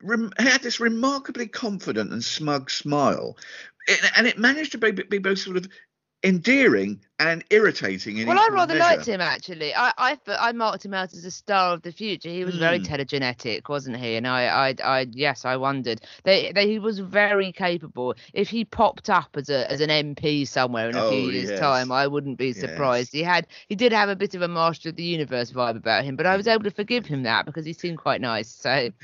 rem, 0.02 0.32
had 0.38 0.62
this 0.62 0.80
remarkably 0.80 1.48
confident 1.48 2.12
and 2.12 2.24
smug 2.24 2.70
smile, 2.70 3.38
it, 3.88 4.12
and 4.18 4.28
it 4.28 4.38
managed 4.38 4.72
to 4.74 4.78
be, 4.78 4.92
be 4.92 5.18
both 5.18 5.40
sort 5.40 5.58
of 5.58 5.68
endearing 6.24 7.02
and 7.20 7.44
irritating. 7.50 8.18
In 8.18 8.28
Well, 8.28 8.38
I 8.40 8.50
rather 8.54 8.74
measure. 8.74 8.76
liked 8.76 9.08
him 9.08 9.22
actually. 9.22 9.74
I, 9.76 9.94
I 9.98 10.18
I 10.28 10.52
marked 10.52 10.84
him 10.86 10.94
out 10.94 11.14
as 11.14 11.24
a 11.26 11.32
star 11.32 11.74
of 11.74 11.82
the 11.84 11.92
future. 11.92 12.30
He 12.30 12.44
was 12.44 12.58
very 12.58 12.80
Mm. 12.80 12.82
telegenetic, 12.82 13.70
wasn't 13.70 13.98
he? 13.98 14.16
And 14.16 14.28
I, 14.28 14.70
I, 14.70 14.76
I 14.84 15.08
yes, 15.12 15.46
I 15.46 15.58
wondered. 15.58 16.02
They, 16.24 16.52
they, 16.52 16.68
he 16.68 16.80
was 16.80 17.00
very 17.00 17.52
capable. 17.52 18.16
If 18.34 18.50
he 18.50 18.66
popped 18.66 19.10
up 19.10 19.30
as 19.36 19.50
a 19.50 19.70
as 19.72 19.80
an 19.82 19.90
MP 19.92 20.46
somewhere 20.46 20.90
in 20.90 20.98
a 20.98 21.04
few 21.04 21.20
Oh, 21.20 21.22
years' 21.22 21.52
yes. 21.52 21.52
time, 21.52 21.92
I 21.92 22.08
wouldn't 22.08 22.38
be 22.38 22.54
Yes. 22.54 22.54
surprised. 22.54 23.14
He 23.14 23.22
had 23.24 23.48
he 23.70 23.76
did 23.76 23.92
have 23.92 24.10
a 24.10 24.16
bit 24.16 24.34
of 24.36 24.42
a 24.42 24.48
Master 24.48 24.90
of 24.90 24.96
the 24.96 25.04
Universe 25.04 25.52
vibe 25.52 25.78
about 25.78 26.04
him, 26.04 26.16
but 26.16 26.26
I 26.26 26.36
was 26.36 26.48
able 26.48 26.64
to 26.64 26.72
forgive 26.72 27.06
him 27.06 27.24
that 27.24 27.46
because 27.46 27.66
he 27.66 27.74
seemed 27.74 28.00
quite 28.00 28.22
nice. 28.22 28.50
So 28.50 28.90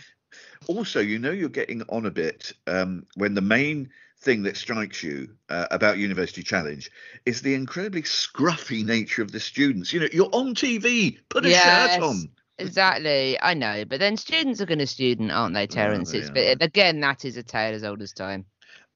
Also, 0.68 1.00
you 1.00 1.20
know 1.20 1.32
you're 1.32 1.50
getting 1.50 1.82
on 1.90 2.06
a 2.06 2.12
bit 2.12 2.54
um, 2.68 3.06
when 3.16 3.34
the 3.34 3.42
main 3.42 3.90
thing 4.22 4.44
that 4.44 4.56
strikes 4.56 5.02
you 5.04 5.30
uh, 5.50 5.66
about 5.72 5.98
University 5.98 6.44
Challenge 6.44 6.90
is 7.26 7.42
the 7.42 7.54
incredibly 7.56 8.04
scruffy 8.04 8.86
nature 8.86 9.22
of 9.22 9.32
the 9.32 9.40
students. 9.40 9.92
You 9.92 10.02
know, 10.02 10.08
you're 10.14 10.30
on 10.32 10.54
TV, 10.56 11.18
put 11.30 11.46
a 11.46 11.50
Yes. 11.50 11.94
shirt 11.96 12.04
on. 12.04 12.30
exactly, 12.58 13.40
I 13.42 13.54
know. 13.56 13.84
But 13.86 14.00
then 14.00 14.18
students 14.18 14.62
are 14.62 14.66
going 14.68 14.80
to 14.80 14.88
student, 14.88 15.32
aren't 15.32 15.56
they, 15.56 15.66
Terence? 15.68 16.12
they 16.12 16.20
It's, 16.20 16.30
are. 16.30 16.34
but 16.34 16.62
again, 16.62 17.00
that 17.02 17.26
is 17.26 17.38
a 17.38 17.44
tale 17.44 17.74
as 17.74 17.84
old 17.84 18.02
as 18.02 18.14
time. 18.14 18.46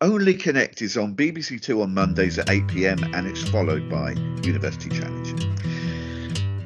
Only 0.02 0.34
Connect 0.36 0.82
is 0.82 0.98
on 0.98 1.16
BBC 1.16 1.60
Two 1.62 1.82
on 1.82 1.94
Mondays 1.94 2.38
at 2.38 2.50
8 2.50 2.68
pm 2.68 3.04
and 3.16 3.26
it's 3.26 3.42
followed 3.50 3.90
by 3.90 4.12
University 4.44 4.90
Challenge. 4.90 5.58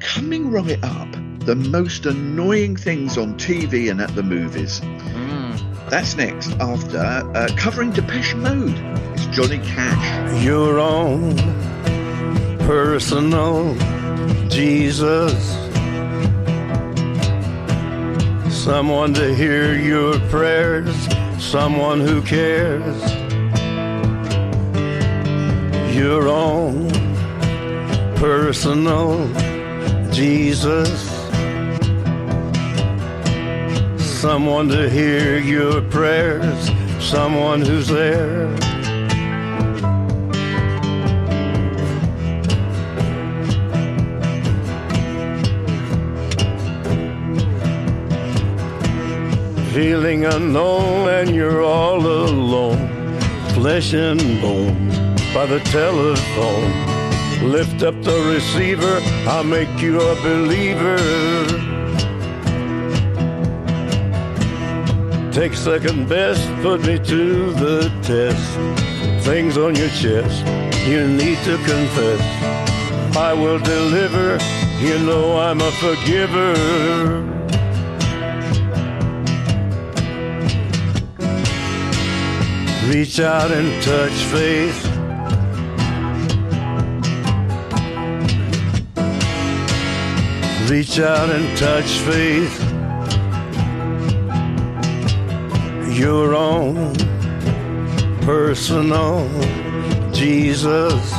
Coming 0.00 0.50
right 0.50 0.82
up, 0.82 1.08
the 1.40 1.54
most 1.56 2.04
annoying 2.06 2.76
things 2.76 3.16
on 3.16 3.34
TV 3.34 3.90
and 3.90 4.00
at 4.00 4.14
the 4.14 4.22
movies. 4.22 4.80
Mm. 4.80 5.88
That's 5.90 6.14
next 6.16 6.52
after 6.60 6.98
uh, 6.98 7.48
covering 7.56 7.90
Depeche 7.90 8.34
Mode. 8.34 8.74
It's 9.14 9.26
Johnny 9.26 9.58
Cash. 9.58 10.44
your 10.44 10.78
own 10.78 11.36
personal 12.60 13.74
Jesus. 14.48 15.32
Someone 18.54 19.14
to 19.14 19.34
hear 19.34 19.74
your 19.74 20.18
prayers, 20.28 20.94
someone 21.42 22.00
who 22.00 22.20
cares. 22.22 23.00
Your 25.96 26.28
own 26.28 26.90
personal 28.16 29.26
Jesus. 30.12 31.19
Someone 34.20 34.68
to 34.68 34.90
hear 34.90 35.38
your 35.38 35.80
prayers, 35.80 36.70
someone 37.00 37.62
who's 37.62 37.88
there. 37.88 38.54
feeling 49.72 50.26
unknown 50.26 51.08
and 51.08 51.34
you're 51.34 51.62
all 51.62 52.04
alone, 52.04 53.18
flesh 53.54 53.94
and 53.94 54.20
bone 54.42 54.88
by 55.32 55.46
the 55.46 55.60
telephone. 55.70 57.50
Lift 57.50 57.82
up 57.82 57.94
the 58.02 58.20
receiver, 58.34 59.00
I'll 59.26 59.44
make 59.44 59.80
you 59.80 59.98
a 59.98 60.14
believer. 60.16 61.69
Take 65.32 65.54
second 65.54 66.08
best, 66.08 66.44
put 66.60 66.84
me 66.84 66.98
to 66.98 67.52
the 67.52 67.88
test. 68.02 69.24
Things 69.24 69.56
on 69.56 69.76
your 69.76 69.88
chest, 69.90 70.44
you 70.88 71.06
need 71.06 71.38
to 71.44 71.56
confess. 71.58 72.20
I 73.16 73.32
will 73.32 73.60
deliver, 73.60 74.38
you 74.80 74.98
know 74.98 75.38
I'm 75.38 75.60
a 75.60 75.70
forgiver. 75.70 76.54
Reach 82.92 83.20
out 83.20 83.52
and 83.52 83.82
touch 83.84 84.12
faith. 84.34 84.84
Reach 90.68 90.98
out 90.98 91.30
and 91.30 91.56
touch 91.56 91.90
faith. 92.00 92.69
Your 96.00 96.34
own 96.34 96.94
personal 98.22 99.28
Jesus. 100.12 101.10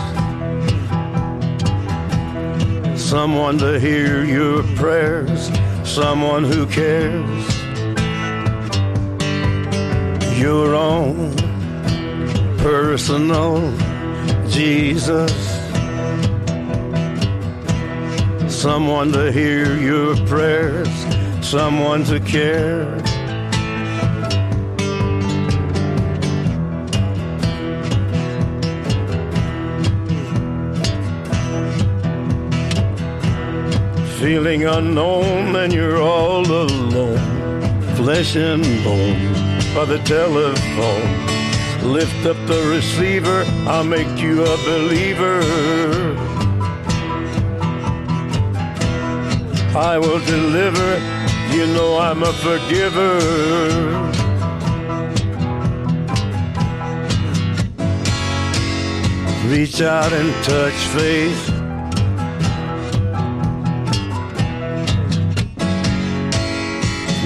Someone 2.96 3.60
to 3.60 3.80
hear 3.80 4.26
your 4.26 4.64
prayers, 4.76 5.52
someone 5.84 6.44
who 6.44 6.66
cares. 6.66 7.44
Your 10.40 10.74
own 10.74 11.36
personal 12.58 13.72
Jesus. 14.48 15.32
Someone 18.50 19.12
to 19.12 19.32
hear 19.32 19.78
your 19.78 20.16
prayers, 20.26 20.90
someone 21.46 22.04
to 22.06 22.20
care. 22.20 23.01
feeling 34.22 34.66
unknown 34.66 35.56
and 35.56 35.74
you're 35.74 36.00
all 36.00 36.46
alone. 36.46 37.18
Flesh 37.96 38.36
and 38.36 38.64
bone 38.84 39.34
by 39.74 39.84
the 39.84 40.00
telephone. 40.06 41.92
Lift 41.92 42.28
up 42.28 42.38
the 42.46 42.62
receiver, 42.70 43.44
I'll 43.66 43.84
make 43.84 44.20
you 44.20 44.44
a 44.44 44.58
believer. 44.58 45.42
I 49.76 49.98
will 49.98 50.20
deliver, 50.20 50.90
you 51.56 51.66
know 51.74 51.98
I'm 51.98 52.22
a 52.22 52.32
forgiver. 52.46 53.18
Reach 59.48 59.82
out 59.82 60.14
and 60.14 60.32
touch 60.44 60.80
faith 60.96 61.61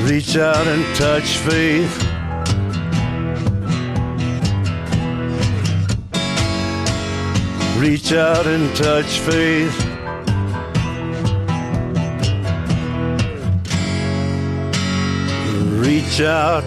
Reach 0.05 0.37
out 0.37 0.67
and 0.67 0.95
touch 0.95 1.37
faith. 1.37 2.03
Reach 7.79 8.13
out 8.13 8.45
and 8.45 8.75
touch 8.75 9.19
faith. 9.19 9.75
Reach 15.83 16.21
out 16.21 16.63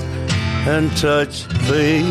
and 0.67 0.91
touch 0.97 1.45
faith. 1.69 2.05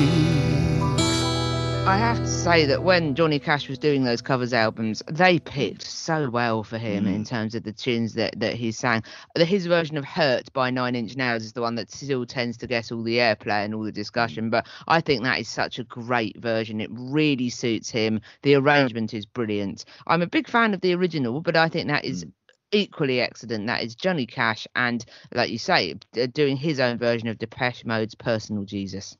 I 1.85 1.97
have 1.97 2.19
to 2.19 2.26
say 2.47 2.65
that 2.65 2.83
when 2.83 3.13
Johnny 3.13 3.39
Cash 3.39 3.67
was 3.67 3.77
doing 3.77 4.05
those 4.05 4.21
covers 4.21 4.53
albums, 4.53 5.03
they 5.11 5.37
picked 5.37 5.81
so 5.81 6.29
well 6.29 6.63
for 6.63 6.77
him 6.77 7.05
in 7.05 7.23
mm. 7.23 7.27
terms 7.27 7.55
of 7.55 7.63
the 7.63 7.73
tunes 7.73 8.13
that, 8.13 8.39
that 8.39 8.53
he 8.53 8.71
sang. 8.71 9.03
His 9.35 9.65
version 9.65 9.97
of 9.97 10.05
Hurt 10.05 10.53
by 10.53 10.69
Nine 10.69 10.95
Inch 10.95 11.17
Nails 11.17 11.43
is 11.43 11.51
the 11.51 11.61
one 11.61 11.75
that 11.75 11.91
still 11.91 12.25
tends 12.25 12.55
to 12.57 12.67
get 12.67 12.89
all 12.89 13.03
the 13.03 13.17
airplay 13.17 13.65
and 13.65 13.75
all 13.75 13.83
the 13.83 13.91
discussion, 13.91 14.47
mm. 14.47 14.51
but 14.51 14.65
I 14.87 15.01
think 15.01 15.23
that 15.23 15.41
is 15.41 15.49
such 15.49 15.77
a 15.77 15.83
great 15.83 16.39
version. 16.39 16.79
It 16.79 16.89
really 16.93 17.49
suits 17.49 17.89
him. 17.89 18.21
The 18.43 18.55
arrangement 18.55 19.13
is 19.13 19.25
brilliant. 19.25 19.83
I'm 20.07 20.21
a 20.21 20.27
big 20.27 20.47
fan 20.47 20.73
of 20.73 20.79
the 20.79 20.95
original, 20.95 21.41
but 21.41 21.57
I 21.57 21.67
think 21.67 21.89
that 21.89 22.05
is 22.05 22.23
mm. 22.23 22.31
equally 22.71 23.19
excellent. 23.19 23.67
That 23.67 23.83
is 23.83 23.93
Johnny 23.93 24.25
Cash 24.25 24.67
and, 24.73 25.03
like 25.33 25.49
you 25.49 25.59
say, 25.59 25.95
doing 26.31 26.55
his 26.55 26.79
own 26.79 26.97
version 26.97 27.27
of 27.27 27.39
Depeche 27.39 27.83
Mode's 27.83 28.15
Personal 28.15 28.63
Jesus. 28.63 29.17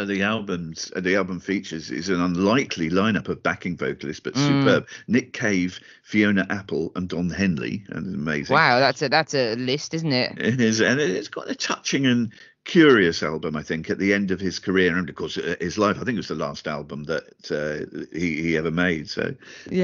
Uh, 0.00 0.06
the 0.06 0.22
albums, 0.22 0.90
uh, 0.96 1.00
the 1.00 1.14
album 1.14 1.38
features 1.38 1.90
is 1.90 2.08
an 2.08 2.22
unlikely 2.22 2.88
lineup 2.88 3.28
of 3.28 3.42
backing 3.42 3.76
vocalists, 3.76 4.20
but 4.20 4.32
Mm. 4.32 4.46
superb. 4.46 4.88
Nick 5.08 5.34
Cave, 5.34 5.78
Fiona 6.02 6.46
Apple, 6.48 6.90
and 6.96 7.06
Don 7.06 7.28
Henley, 7.28 7.84
and 7.90 8.06
it's 8.06 8.14
amazing. 8.14 8.54
Wow, 8.54 8.80
that's 8.80 9.02
a 9.02 9.10
that's 9.10 9.34
a 9.34 9.56
list, 9.56 9.92
isn't 9.92 10.12
it? 10.12 10.38
It 10.38 10.58
is, 10.58 10.80
and 10.80 10.98
it's 10.98 11.28
got 11.28 11.50
a 11.50 11.54
touching 11.54 12.06
and 12.06 12.32
curious 12.64 13.22
album, 13.22 13.56
I 13.56 13.62
think, 13.62 13.90
at 13.90 13.98
the 13.98 14.14
end 14.14 14.30
of 14.30 14.40
his 14.40 14.58
career, 14.58 14.96
and 14.96 15.06
of 15.06 15.14
course, 15.16 15.36
uh, 15.36 15.56
his 15.60 15.76
life. 15.76 15.96
I 15.96 16.04
think 16.04 16.14
it 16.14 16.24
was 16.24 16.28
the 16.28 16.34
last 16.34 16.66
album 16.66 17.04
that 17.04 17.50
uh, 17.50 18.00
he, 18.10 18.40
he 18.40 18.56
ever 18.56 18.70
made. 18.70 19.10
So, 19.10 19.34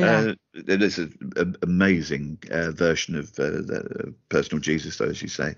uh, 0.03 0.33
it 0.55 0.83
is 0.83 0.97
an 0.97 1.57
amazing 1.61 2.39
uh, 2.51 2.71
version 2.71 3.17
of 3.17 3.39
uh, 3.39 3.51
the 3.51 4.15
personal 4.31 4.63
Jesus, 4.63 4.97
though, 4.97 5.11
as 5.11 5.21
you 5.21 5.29
say. 5.29 5.57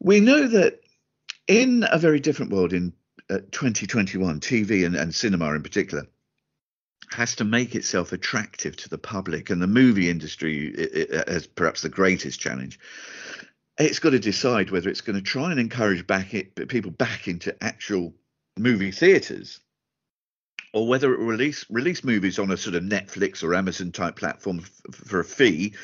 We 0.00 0.18
know 0.18 0.48
that 0.48 0.80
in 1.46 1.86
a 1.88 1.98
very 1.98 2.18
different 2.18 2.50
world, 2.50 2.72
in 2.72 2.92
uh, 3.30 3.38
2021, 3.50 4.40
TV 4.40 4.84
and, 4.84 4.94
and 4.96 5.14
cinema 5.14 5.52
in 5.54 5.62
particular 5.62 6.06
has 7.10 7.36
to 7.36 7.44
make 7.44 7.74
itself 7.74 8.12
attractive 8.12 8.76
to 8.76 8.88
the 8.88 8.98
public, 8.98 9.50
and 9.50 9.60
the 9.60 9.66
movie 9.66 10.08
industry 10.08 10.74
has 11.28 11.46
perhaps 11.46 11.82
the 11.82 11.88
greatest 11.88 12.40
challenge. 12.40 12.78
It's 13.78 13.98
got 13.98 14.10
to 14.10 14.18
decide 14.18 14.70
whether 14.70 14.88
it's 14.88 15.00
going 15.00 15.16
to 15.16 15.22
try 15.22 15.50
and 15.50 15.60
encourage 15.60 16.06
back 16.06 16.34
it, 16.34 16.68
people 16.68 16.90
back 16.90 17.28
into 17.28 17.56
actual 17.62 18.14
movie 18.58 18.90
theaters, 18.90 19.60
or 20.72 20.86
whether 20.86 21.12
it 21.12 21.20
release 21.20 21.64
release 21.70 22.04
movies 22.04 22.38
on 22.38 22.50
a 22.50 22.56
sort 22.56 22.76
of 22.76 22.82
Netflix 22.82 23.42
or 23.42 23.54
Amazon 23.54 23.92
type 23.92 24.16
platform 24.16 24.60
f- 24.60 24.94
for 24.94 25.20
a 25.20 25.24
fee 25.24 25.74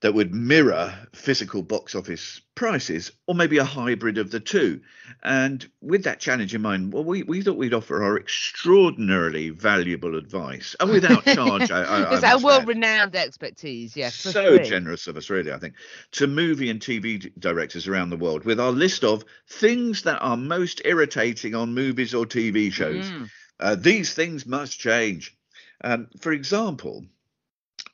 that 0.00 0.14
would 0.14 0.34
mirror 0.34 0.94
physical 1.12 1.62
box 1.62 1.94
office 1.94 2.40
prices, 2.54 3.12
or 3.26 3.34
maybe 3.34 3.58
a 3.58 3.64
hybrid 3.64 4.16
of 4.16 4.30
the 4.30 4.40
two. 4.40 4.80
And 5.22 5.68
with 5.82 6.04
that 6.04 6.20
challenge 6.20 6.54
in 6.54 6.62
mind, 6.62 6.92
well, 6.92 7.04
we, 7.04 7.22
we 7.22 7.42
thought 7.42 7.58
we'd 7.58 7.74
offer 7.74 8.02
our 8.02 8.18
extraordinarily 8.18 9.50
valuable 9.50 10.16
advice, 10.16 10.74
and 10.80 10.90
without 10.90 11.24
charge. 11.24 11.70
I, 11.70 11.82
I, 11.82 12.20
I 12.22 12.32
our 12.32 12.38
world-renowned 12.38 13.14
expertise, 13.14 13.94
yes. 13.94 14.22
for 14.22 14.30
so 14.30 14.56
free. 14.56 14.68
generous 14.68 15.06
of 15.06 15.16
us, 15.16 15.28
really, 15.28 15.52
I 15.52 15.58
think, 15.58 15.74
to 16.12 16.26
movie 16.26 16.70
and 16.70 16.80
TV 16.80 17.30
directors 17.38 17.86
around 17.86 18.10
the 18.10 18.16
world 18.16 18.44
with 18.44 18.58
our 18.58 18.72
list 18.72 19.04
of 19.04 19.24
things 19.48 20.02
that 20.02 20.20
are 20.20 20.36
most 20.36 20.80
irritating 20.84 21.54
on 21.54 21.74
movies 21.74 22.14
or 22.14 22.24
TV 22.24 22.72
shows. 22.72 23.10
Mm. 23.10 23.30
Uh, 23.58 23.74
these 23.74 24.14
things 24.14 24.46
must 24.46 24.78
change. 24.78 25.36
Um, 25.82 26.08
for 26.20 26.32
example, 26.32 27.04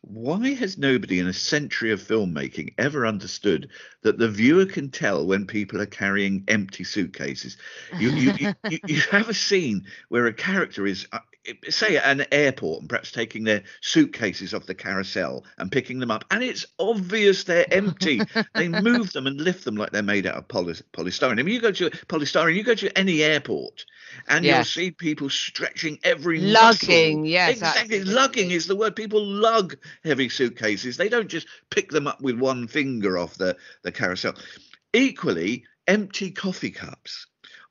why 0.08 0.54
has 0.54 0.78
nobody 0.78 1.18
in 1.18 1.26
a 1.26 1.32
century 1.32 1.90
of 1.90 2.00
filmmaking 2.00 2.74
ever 2.78 3.04
understood 3.04 3.68
that 4.02 4.18
the 4.18 4.28
viewer 4.28 4.64
can 4.64 4.88
tell 4.88 5.26
when 5.26 5.46
people 5.46 5.80
are 5.80 5.86
carrying 5.86 6.44
empty 6.46 6.84
suitcases? 6.84 7.56
You, 7.98 8.10
you, 8.10 8.32
you, 8.68 8.78
you, 8.86 9.00
have 9.10 9.28
a 9.28 9.34
scene 9.34 9.84
where 10.08 10.26
a 10.26 10.32
character 10.32 10.86
is, 10.86 11.08
uh, 11.10 11.18
say, 11.68 11.96
at 11.96 12.04
an 12.20 12.26
airport 12.32 12.80
and 12.80 12.88
perhaps 12.88 13.12
taking 13.12 13.44
their 13.44 13.62
suitcases 13.80 14.54
off 14.54 14.66
the 14.66 14.74
carousel 14.74 15.44
and 15.58 15.70
picking 15.70 15.98
them 15.98 16.10
up, 16.10 16.24
and 16.30 16.42
it's 16.42 16.66
obvious 16.78 17.44
they're 17.44 17.66
empty. 17.72 18.20
they 18.54 18.68
move 18.68 19.12
them 19.12 19.26
and 19.26 19.40
lift 19.40 19.64
them 19.64 19.76
like 19.76 19.90
they're 19.90 20.02
made 20.02 20.26
out 20.26 20.36
of 20.36 20.48
poly- 20.48 20.74
polystyrene. 20.92 21.38
I 21.38 21.42
mean, 21.42 21.54
you 21.54 21.60
go 21.60 21.72
to 21.72 21.90
polystyrene, 21.90 22.54
you 22.56 22.62
go 22.64 22.74
to 22.74 22.98
any 22.98 23.22
airport, 23.22 23.84
and 24.28 24.44
Yeah. 24.44 24.56
you'll 24.56 24.64
see 24.64 24.90
people 24.90 25.28
stretching 25.30 25.98
every 26.04 26.40
muscle. 26.40 26.88
Lugging, 26.88 27.24
yes, 27.26 27.52
exactly. 27.52 27.82
absolutely. 27.98 28.12
Lugging 28.14 28.50
is 28.50 28.66
the 28.66 28.76
word. 28.76 28.96
People 28.96 29.24
lug 29.24 29.76
heavy 30.04 30.28
suitcases. 30.28 30.96
They 30.96 31.08
don't 31.08 31.28
just 31.28 31.46
pick 31.70 31.90
them 31.90 32.06
up 32.06 32.20
with 32.20 32.38
one 32.38 32.66
finger 32.68 33.18
off 33.18 33.34
the 33.34 33.56
the 33.82 33.92
carousel. 33.92 34.34
Equally, 34.92 35.64
empty 35.86 36.30
coffee 36.30 36.70
cups. 36.70 37.26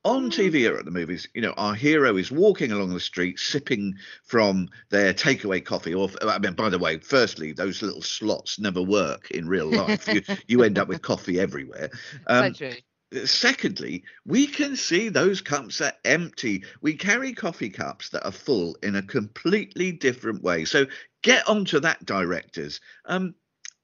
On 0.05 0.29
TV 0.29 0.71
or 0.71 0.77
at 0.77 0.85
the 0.85 0.91
movies, 0.91 1.27
you 1.33 1.41
know, 1.41 1.55
our 1.57 1.73
hero 1.73 2.15
is 2.15 2.31
walking 2.31 2.71
along 2.71 2.93
the 2.93 2.99
street, 2.99 3.39
sipping 3.39 3.95
from 4.23 4.69
their 4.91 5.15
takeaway 5.15 5.65
coffee. 5.65 5.95
Or, 5.95 6.11
I 6.21 6.37
mean, 6.37 6.53
by 6.53 6.69
the 6.69 6.77
way, 6.77 6.99
firstly, 6.99 7.53
those 7.53 7.81
little 7.81 8.03
slots 8.03 8.59
never 8.59 8.83
work 8.83 9.31
in 9.31 9.47
real 9.47 9.65
life. 9.65 10.07
you, 10.07 10.21
you 10.47 10.61
end 10.61 10.77
up 10.77 10.87
with 10.87 11.01
coffee 11.01 11.39
everywhere. 11.39 11.89
Um, 12.27 12.53
so 12.53 12.69
true. 12.69 13.25
Secondly, 13.25 14.03
we 14.27 14.45
can 14.45 14.75
see 14.75 15.09
those 15.09 15.41
cups 15.41 15.81
are 15.81 15.93
empty. 16.05 16.63
We 16.81 16.93
carry 16.93 17.33
coffee 17.33 17.71
cups 17.71 18.09
that 18.09 18.25
are 18.25 18.31
full 18.31 18.77
in 18.83 18.95
a 18.97 19.01
completely 19.01 19.91
different 19.91 20.43
way. 20.43 20.65
So 20.65 20.85
get 21.23 21.49
onto 21.49 21.79
that, 21.79 22.05
directors. 22.05 22.79
Um, 23.05 23.33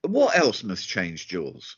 what 0.04 0.38
else 0.38 0.64
must 0.64 0.88
change, 0.88 1.28
Jules? 1.28 1.78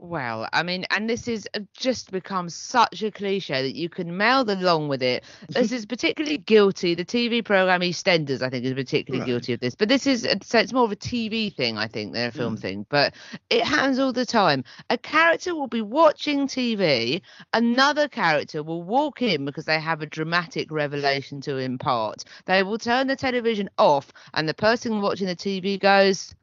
Well, 0.00 0.48
I 0.52 0.62
mean, 0.62 0.86
and 0.90 1.10
this 1.10 1.26
is 1.26 1.48
uh, 1.54 1.60
just 1.76 2.12
become 2.12 2.48
such 2.50 3.02
a 3.02 3.10
cliche 3.10 3.62
that 3.62 3.74
you 3.74 3.88
can 3.88 4.16
meld 4.16 4.48
along 4.48 4.86
with 4.88 5.02
it. 5.02 5.24
This 5.54 5.72
is 5.72 5.86
particularly 5.86 6.38
guilty. 6.38 6.94
The 6.94 7.04
TV 7.04 7.44
program 7.44 7.80
EastEnders, 7.80 8.40
I 8.40 8.48
think, 8.48 8.64
is 8.64 8.74
particularly 8.74 9.20
Right. 9.20 9.26
guilty 9.26 9.54
of 9.54 9.60
this. 9.60 9.74
But 9.74 9.88
this 9.88 10.06
is 10.06 10.24
uh, 10.24 10.36
so 10.42 10.60
it's 10.60 10.72
more 10.72 10.84
of 10.84 10.92
a 10.92 10.96
TV 10.96 11.52
thing, 11.52 11.78
I 11.78 11.88
think, 11.88 12.12
than 12.12 12.28
a 12.28 12.30
film 12.30 12.56
thing. 12.56 12.86
But 12.88 13.14
it 13.50 13.64
happens 13.64 13.98
all 13.98 14.12
the 14.12 14.24
time. 14.24 14.62
A 14.88 14.96
character 14.98 15.54
will 15.56 15.66
be 15.66 15.82
watching 15.82 16.46
TV, 16.46 17.20
another 17.52 18.06
character 18.08 18.62
will 18.62 18.84
walk 18.84 19.20
in 19.20 19.44
because 19.44 19.64
they 19.64 19.80
have 19.80 20.00
a 20.00 20.06
dramatic 20.06 20.70
revelation 20.70 21.40
to 21.42 21.56
impart. 21.56 22.22
They 22.46 22.62
will 22.62 22.78
turn 22.78 23.08
the 23.08 23.16
television 23.16 23.68
off, 23.78 24.12
and 24.34 24.48
the 24.48 24.54
person 24.54 25.00
watching 25.00 25.26
the 25.26 25.36
TV 25.36 25.76
goes. 25.80 26.36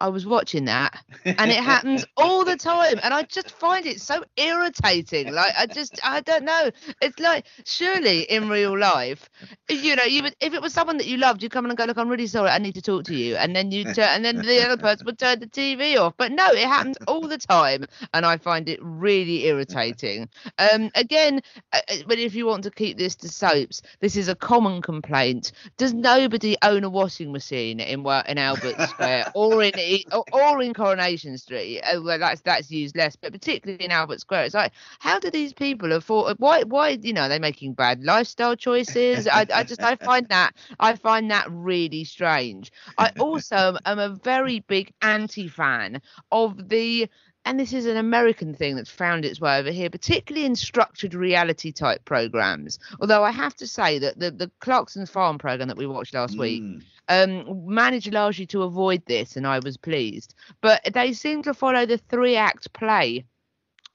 I 0.00 0.08
was 0.08 0.26
watching 0.26 0.66
that, 0.66 1.02
and 1.24 1.50
it 1.50 1.62
happens 1.64 2.04
all 2.16 2.44
the 2.44 2.56
time, 2.56 3.00
and 3.02 3.12
I 3.12 3.22
just 3.22 3.50
find 3.50 3.86
it 3.86 4.00
so 4.00 4.24
irritating. 4.36 5.32
Like 5.32 5.52
I 5.58 5.66
just, 5.66 5.98
I 6.04 6.20
don't 6.20 6.44
know. 6.44 6.70
It's 7.00 7.18
like 7.18 7.46
surely 7.64 8.22
in 8.22 8.48
real 8.48 8.78
life, 8.78 9.28
you 9.68 9.96
know, 9.96 10.04
you 10.04 10.22
would 10.22 10.36
if 10.40 10.54
it 10.54 10.62
was 10.62 10.72
someone 10.72 10.98
that 10.98 11.06
you 11.06 11.16
loved, 11.16 11.42
you'd 11.42 11.52
come 11.52 11.64
in 11.64 11.70
and 11.70 11.78
go, 11.78 11.84
look, 11.84 11.98
I'm 11.98 12.08
really 12.08 12.26
sorry, 12.26 12.50
I 12.50 12.58
need 12.58 12.74
to 12.74 12.82
talk 12.82 13.04
to 13.04 13.14
you, 13.14 13.36
and 13.36 13.54
then 13.54 13.70
you 13.70 13.84
turn, 13.84 14.08
and 14.10 14.24
then 14.24 14.36
the 14.36 14.64
other 14.64 14.76
person 14.82 15.04
would 15.06 15.18
turn 15.18 15.40
the 15.40 15.46
TV 15.46 15.98
off. 15.98 16.14
But 16.16 16.32
no, 16.32 16.46
it 16.50 16.66
happens 16.66 16.96
all 17.06 17.26
the 17.26 17.38
time, 17.38 17.84
and 18.14 18.24
I 18.24 18.36
find 18.36 18.68
it 18.68 18.78
really 18.82 19.46
irritating. 19.46 20.28
Um, 20.58 20.90
again, 20.94 21.40
uh, 21.72 21.80
uh, 21.88 21.96
but 22.06 22.18
if 22.18 22.34
you 22.34 22.46
want 22.46 22.64
to 22.64 22.70
keep 22.70 22.98
this 22.98 23.16
to 23.16 23.28
soaps, 23.28 23.82
this 24.00 24.16
is 24.16 24.28
a 24.28 24.34
common 24.34 24.82
complaint. 24.82 25.52
Does 25.76 25.92
nobody 25.92 26.56
own 26.62 26.84
a 26.84 26.90
washing 26.90 27.32
machine 27.32 27.80
in 27.80 28.04
in 28.28 28.38
Albert 28.38 28.80
Square 28.88 29.32
or 29.34 29.62
in 29.62 29.72
E- 29.88 30.04
or, 30.32 30.62
in 30.62 30.74
Coronation 30.74 31.38
Street? 31.38 31.80
Uh, 31.80 32.02
well, 32.02 32.18
that's 32.18 32.40
that's 32.42 32.70
used 32.70 32.96
less, 32.96 33.16
but 33.16 33.32
particularly 33.32 33.84
in 33.84 33.90
Albert 33.90 34.20
Square, 34.20 34.44
it's 34.44 34.54
like, 34.54 34.72
how 34.98 35.18
do 35.18 35.30
these 35.30 35.52
people 35.52 35.92
afford? 35.92 36.38
Why 36.38 36.62
why 36.64 36.90
you 36.90 37.12
know 37.12 37.28
they're 37.28 37.38
they 37.38 37.42
making 37.42 37.74
bad 37.74 38.02
lifestyle 38.04 38.56
choices? 38.56 39.26
I, 39.26 39.46
I 39.54 39.64
just 39.64 39.82
I 39.82 39.96
find 39.96 40.26
that 40.30 40.52
I 40.78 40.96
find 40.96 41.30
that 41.30 41.46
really 41.50 42.04
strange. 42.04 42.72
I 42.96 43.12
also 43.18 43.76
am 43.84 43.98
a 43.98 44.10
very 44.10 44.60
big 44.60 44.92
anti-fan 45.02 46.02
of 46.30 46.68
the 46.68 47.08
and 47.44 47.58
this 47.58 47.72
is 47.72 47.86
an 47.86 47.96
American 47.96 48.52
thing 48.52 48.76
that's 48.76 48.90
found 48.90 49.24
its 49.24 49.40
way 49.40 49.58
over 49.58 49.70
here, 49.70 49.88
particularly 49.88 50.44
in 50.44 50.54
structured 50.54 51.14
reality 51.14 51.72
type 51.72 52.04
programs. 52.04 52.78
Although 53.00 53.24
I 53.24 53.30
have 53.30 53.54
to 53.56 53.66
say 53.66 53.98
that 54.00 54.18
the, 54.18 54.30
the 54.30 54.50
Clarkson's 54.60 55.08
Farm 55.08 55.38
program 55.38 55.68
that 55.68 55.78
we 55.78 55.86
watched 55.86 56.12
last 56.12 56.36
week 56.36 56.62
Mm. 56.62 56.82
Um, 57.08 57.66
managed 57.66 58.12
largely 58.12 58.46
to 58.46 58.62
avoid 58.62 59.02
this, 59.06 59.36
and 59.36 59.46
I 59.46 59.60
was 59.60 59.76
pleased. 59.76 60.34
But 60.60 60.82
they 60.92 61.12
seem 61.12 61.42
to 61.42 61.54
follow 61.54 61.86
the 61.86 61.98
three 61.98 62.36
act 62.36 62.72
play 62.72 63.24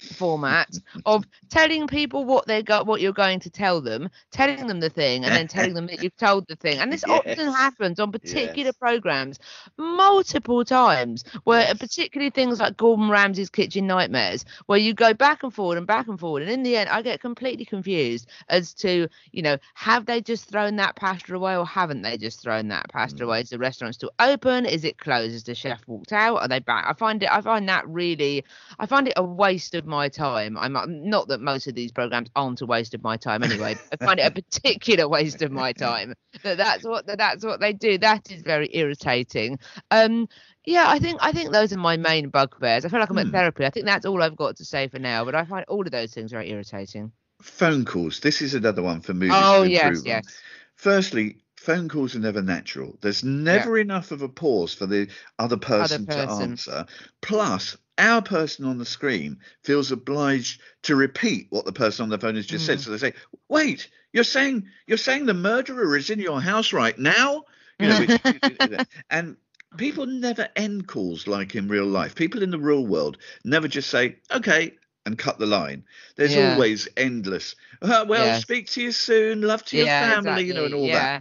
format 0.03 0.69
of 1.05 1.25
telling 1.49 1.87
people 1.87 2.25
what 2.25 2.47
they 2.47 2.61
got 2.61 2.85
what 2.87 3.01
you're 3.01 3.13
going 3.13 3.39
to 3.39 3.49
tell 3.49 3.81
them 3.81 4.09
telling 4.31 4.67
them 4.67 4.79
the 4.79 4.89
thing 4.89 5.23
and 5.25 5.35
then 5.35 5.47
telling 5.47 5.73
them 5.73 5.87
that 5.87 6.01
you've 6.01 6.15
told 6.17 6.45
the 6.47 6.55
thing. 6.55 6.79
And 6.79 6.91
this 6.91 7.03
often 7.09 7.51
happens 7.51 7.99
on 7.99 8.11
particular 8.11 8.71
Yes. 8.71 8.75
programs 8.79 9.39
multiple 9.77 10.63
times 10.65 11.23
where 11.43 11.73
particularly 11.75 12.29
things 12.29 12.59
like 12.59 12.77
gordon 12.77 13.09
ramsay's 13.09 13.49
kitchen 13.49 13.87
nightmares 13.87 14.45
where 14.65 14.79
you 14.79 14.93
go 14.93 15.13
back 15.13 15.43
and 15.43 15.53
forward 15.53 15.77
and 15.77 15.87
back 15.87 16.07
and 16.07 16.19
forward 16.19 16.43
and 16.43 16.51
in 16.51 16.63
the 16.63 16.75
end 16.75 16.89
i 16.89 17.01
get 17.01 17.19
completely 17.21 17.65
confused 17.65 18.29
as 18.49 18.73
to 18.73 19.07
you 19.31 19.41
know 19.41 19.57
have 19.73 20.05
they 20.05 20.21
just 20.21 20.49
thrown 20.49 20.75
that 20.77 20.95
pasta 20.95 21.33
away 21.35 21.57
or 21.57 21.65
haven't 21.65 22.01
they 22.01 22.17
just 22.17 22.41
thrown 22.41 22.67
that 22.69 22.89
pasta 22.89 23.23
mm. 23.23 23.27
away? 23.27 23.41
Is 23.41 23.49
the 23.49 23.59
restaurant 23.59 23.95
still 23.95 24.11
open? 24.19 24.65
Is 24.65 24.83
it 24.83 24.97
closed? 24.97 25.33
Has 25.33 25.43
the 25.43 25.55
chef 25.55 25.87
walked 25.87 26.11
out? 26.13 26.37
Are 26.37 26.47
they 26.47 26.59
back? 26.59 26.85
I 26.87 26.93
find 26.93 27.21
it 27.23 27.29
i 27.31 27.41
find 27.41 27.67
that 27.69 27.87
really 27.87 28.43
I 28.79 28.85
find 28.85 29.07
it 29.07 29.13
a 29.17 29.23
waste 29.23 29.75
of 29.75 29.85
my 29.93 30.09
time. 30.09 30.57
I'm 30.57 30.75
not 31.09 31.27
that 31.29 31.41
most 31.41 31.67
of 31.67 31.75
these 31.75 31.91
programs 31.91 32.29
aren't 32.35 32.61
a 32.61 32.65
waste 32.65 32.93
of 32.95 33.03
my 33.03 33.17
time 33.17 33.43
anyway. 33.43 33.77
I 33.91 33.97
find 33.97 34.19
it 34.19 34.27
a 34.27 34.31
particular 34.41 35.07
waste 35.07 35.41
of 35.41 35.51
my 35.51 35.73
time. 35.73 36.13
That 36.43 36.57
that's 36.57 36.85
what 36.85 37.05
that 37.07 37.17
that's 37.19 37.45
what 37.45 37.59
they 37.59 37.73
do. 37.73 37.97
That 37.99 38.31
is 38.31 38.41
very 38.41 38.69
irritating. 38.73 39.59
Um, 39.91 40.27
yeah, 40.65 40.85
I 40.87 40.99
think 40.99 41.19
I 41.21 41.31
think 41.31 41.51
those 41.51 41.73
are 41.73 41.77
my 41.77 41.97
main 41.97 42.29
bugbears. 42.29 42.85
I 42.85 42.89
feel 42.89 42.99
like 42.99 43.09
I'm 43.09 43.17
at 43.19 43.27
Hmm. 43.27 43.31
therapy. 43.31 43.65
I 43.65 43.69
think 43.69 43.85
that's 43.85 44.05
all 44.05 44.21
I've 44.23 44.35
got 44.35 44.57
to 44.57 44.65
say 44.65 44.87
for 44.87 44.99
now. 44.99 45.25
But 45.25 45.35
I 45.35 45.45
find 45.45 45.65
all 45.67 45.85
of 45.85 45.91
those 45.91 46.13
things 46.13 46.31
very 46.31 46.49
irritating. 46.49 47.11
Phone 47.41 47.85
calls. 47.85 48.19
This 48.21 48.41
is 48.41 48.55
another 48.55 48.81
one 48.81 49.01
for 49.01 49.13
movies. 49.13 49.35
Oh 49.35 49.61
to 49.61 49.69
yes, 49.69 50.03
yes. 50.05 50.43
Firstly, 50.75 51.37
phone 51.57 51.89
calls 51.89 52.15
are 52.15 52.19
never 52.19 52.41
natural. 52.41 52.97
There's 53.01 53.23
never 53.23 53.77
enough 53.77 54.11
of 54.11 54.21
a 54.21 54.29
pause 54.29 54.73
for 54.73 54.85
the 54.85 55.09
other 55.39 55.57
person, 55.57 56.05
to 56.07 56.15
person. 56.15 56.51
answer. 56.51 56.85
Plus, 57.21 57.77
our 57.97 58.21
person 58.21 58.65
on 58.65 58.77
the 58.77 58.85
screen 58.85 59.39
feels 59.63 59.91
obliged 59.91 60.61
to 60.83 60.95
repeat 60.95 61.47
what 61.49 61.65
the 61.65 61.71
person 61.73 62.03
on 62.03 62.09
the 62.09 62.17
phone 62.17 62.35
has 62.35 62.45
just 62.47 62.65
said. 62.65 62.79
Mm. 62.79 62.81
So 62.81 62.91
they 62.91 62.97
say, 62.97 63.13
"Wait, 63.49 63.89
you're 64.11 64.23
saying 64.23 64.67
you're 64.87 64.97
saying 64.97 65.25
the 65.25 65.33
murderer 65.33 65.95
is 65.97 66.09
in 66.09 66.19
your 66.19 66.41
house 66.41 66.73
right 66.73 66.97
now?" 66.97 67.45
You 67.79 67.87
know, 67.89 67.95
which, 67.97 68.19
and 69.09 69.37
people 69.77 70.05
never 70.05 70.47
end 70.55 70.87
calls 70.87 71.27
like 71.27 71.55
in 71.55 71.67
real 71.67 71.85
life. 71.85 72.15
People 72.15 72.43
in 72.43 72.51
the 72.51 72.59
real 72.59 72.85
world 72.85 73.17
never 73.43 73.67
just 73.67 73.89
say, 73.89 74.17
"Okay." 74.31 74.75
And 75.05 75.17
cut 75.17 75.37
the 75.37 75.45
line. 75.45 75.83
There's 76.15 76.35
Yeah. 76.35 76.53
always 76.53 76.87
endless. 76.95 77.55
"Uh, 77.81 78.05
well, 78.07 78.25
Yes. 78.27 78.41
speak 78.41 78.67
to 78.71 78.81
you 78.81 78.91
soon. 78.91 79.41
Love 79.41 79.65
to 79.65 79.77
your 79.77 79.87
yeah, 79.87 79.99
family, 79.99 80.43
you 80.45 80.53
know, 80.53 80.63
and 80.65 80.73
exactly, 80.73 80.81
all 80.81 80.91
that 80.91 81.11
yeah. 81.13 81.19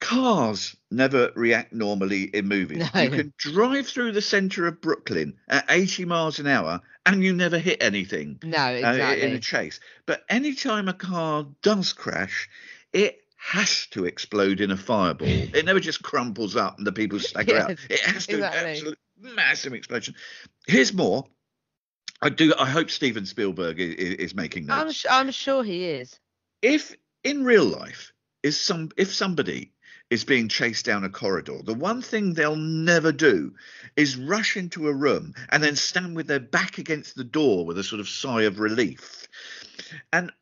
Cars 0.00 0.76
never 0.90 1.30
react 1.34 1.72
normally 1.72 2.24
in 2.24 2.46
movies. 2.46 2.88
No. 2.94 3.00
You 3.02 3.10
can 3.10 3.32
drive 3.36 3.86
through 3.86 4.12
the 4.12 4.22
centre 4.22 4.66
of 4.66 4.80
Brooklyn 4.80 5.34
at 5.48 5.66
80 5.68 6.04
miles 6.04 6.38
an 6.38 6.46
hour 6.46 6.80
and 7.04 7.22
you 7.22 7.32
never 7.32 7.58
hit 7.58 7.82
anything 7.82 8.38
No, 8.42 8.56
uh, 8.58 8.70
exactly. 8.70 9.22
in 9.22 9.32
a 9.34 9.40
chase. 9.40 9.80
But 10.06 10.24
anytime 10.28 10.88
a 10.88 10.94
car 10.94 11.46
does 11.62 11.92
crash, 11.92 12.48
it 12.92 13.20
has 13.36 13.86
to 13.88 14.04
explode 14.04 14.60
in 14.60 14.70
a 14.70 14.76
fireball. 14.76 15.28
it 15.54 15.64
never 15.64 15.80
just 15.80 16.02
crumples 16.02 16.56
up 16.56 16.78
and 16.78 16.86
the 16.86 16.92
people 16.92 17.18
stagger 17.20 17.58
out. 17.58 17.70
It 17.70 18.00
has 18.00 18.26
to 18.26 18.34
exactly. 18.34 18.70
absolute 18.70 18.98
massive 19.20 19.72
explosion. 19.74 20.14
Here's 20.66 20.92
more. 20.92 21.24
I 22.20 22.30
do. 22.30 22.52
I 22.58 22.66
hope 22.66 22.90
Steven 22.90 23.26
Spielberg 23.26 23.78
is, 23.78 23.94
is 23.94 24.34
making 24.34 24.66
notes 24.66 24.80
I'm, 24.80 24.92
su- 24.92 25.08
I'm 25.10 25.30
sure 25.30 25.62
he 25.62 25.84
is. 25.84 26.18
if 26.62 26.94
in 27.22 27.44
real 27.44 27.64
life 27.64 28.12
is 28.42 28.58
some 28.60 28.90
if 28.96 29.14
somebody 29.14 29.72
is 30.10 30.24
being 30.24 30.48
chased 30.48 30.84
down 30.86 31.04
a 31.04 31.08
corridor. 31.08 31.60
The 31.62 31.74
one 31.74 32.00
thing 32.00 32.32
they'll 32.32 32.56
never 32.56 33.12
do 33.12 33.54
is 33.96 34.16
rush 34.16 34.56
into 34.56 34.88
a 34.88 34.94
room 34.94 35.34
and 35.50 35.62
then 35.62 35.76
stand 35.76 36.16
with 36.16 36.26
their 36.26 36.40
back 36.40 36.78
against 36.78 37.14
the 37.14 37.24
door 37.24 37.66
with 37.66 37.78
a 37.78 37.84
sort 37.84 38.00
of 38.00 38.08
sigh 38.08 38.42
of 38.42 38.58
relief. 38.58 39.28
And 40.12 40.32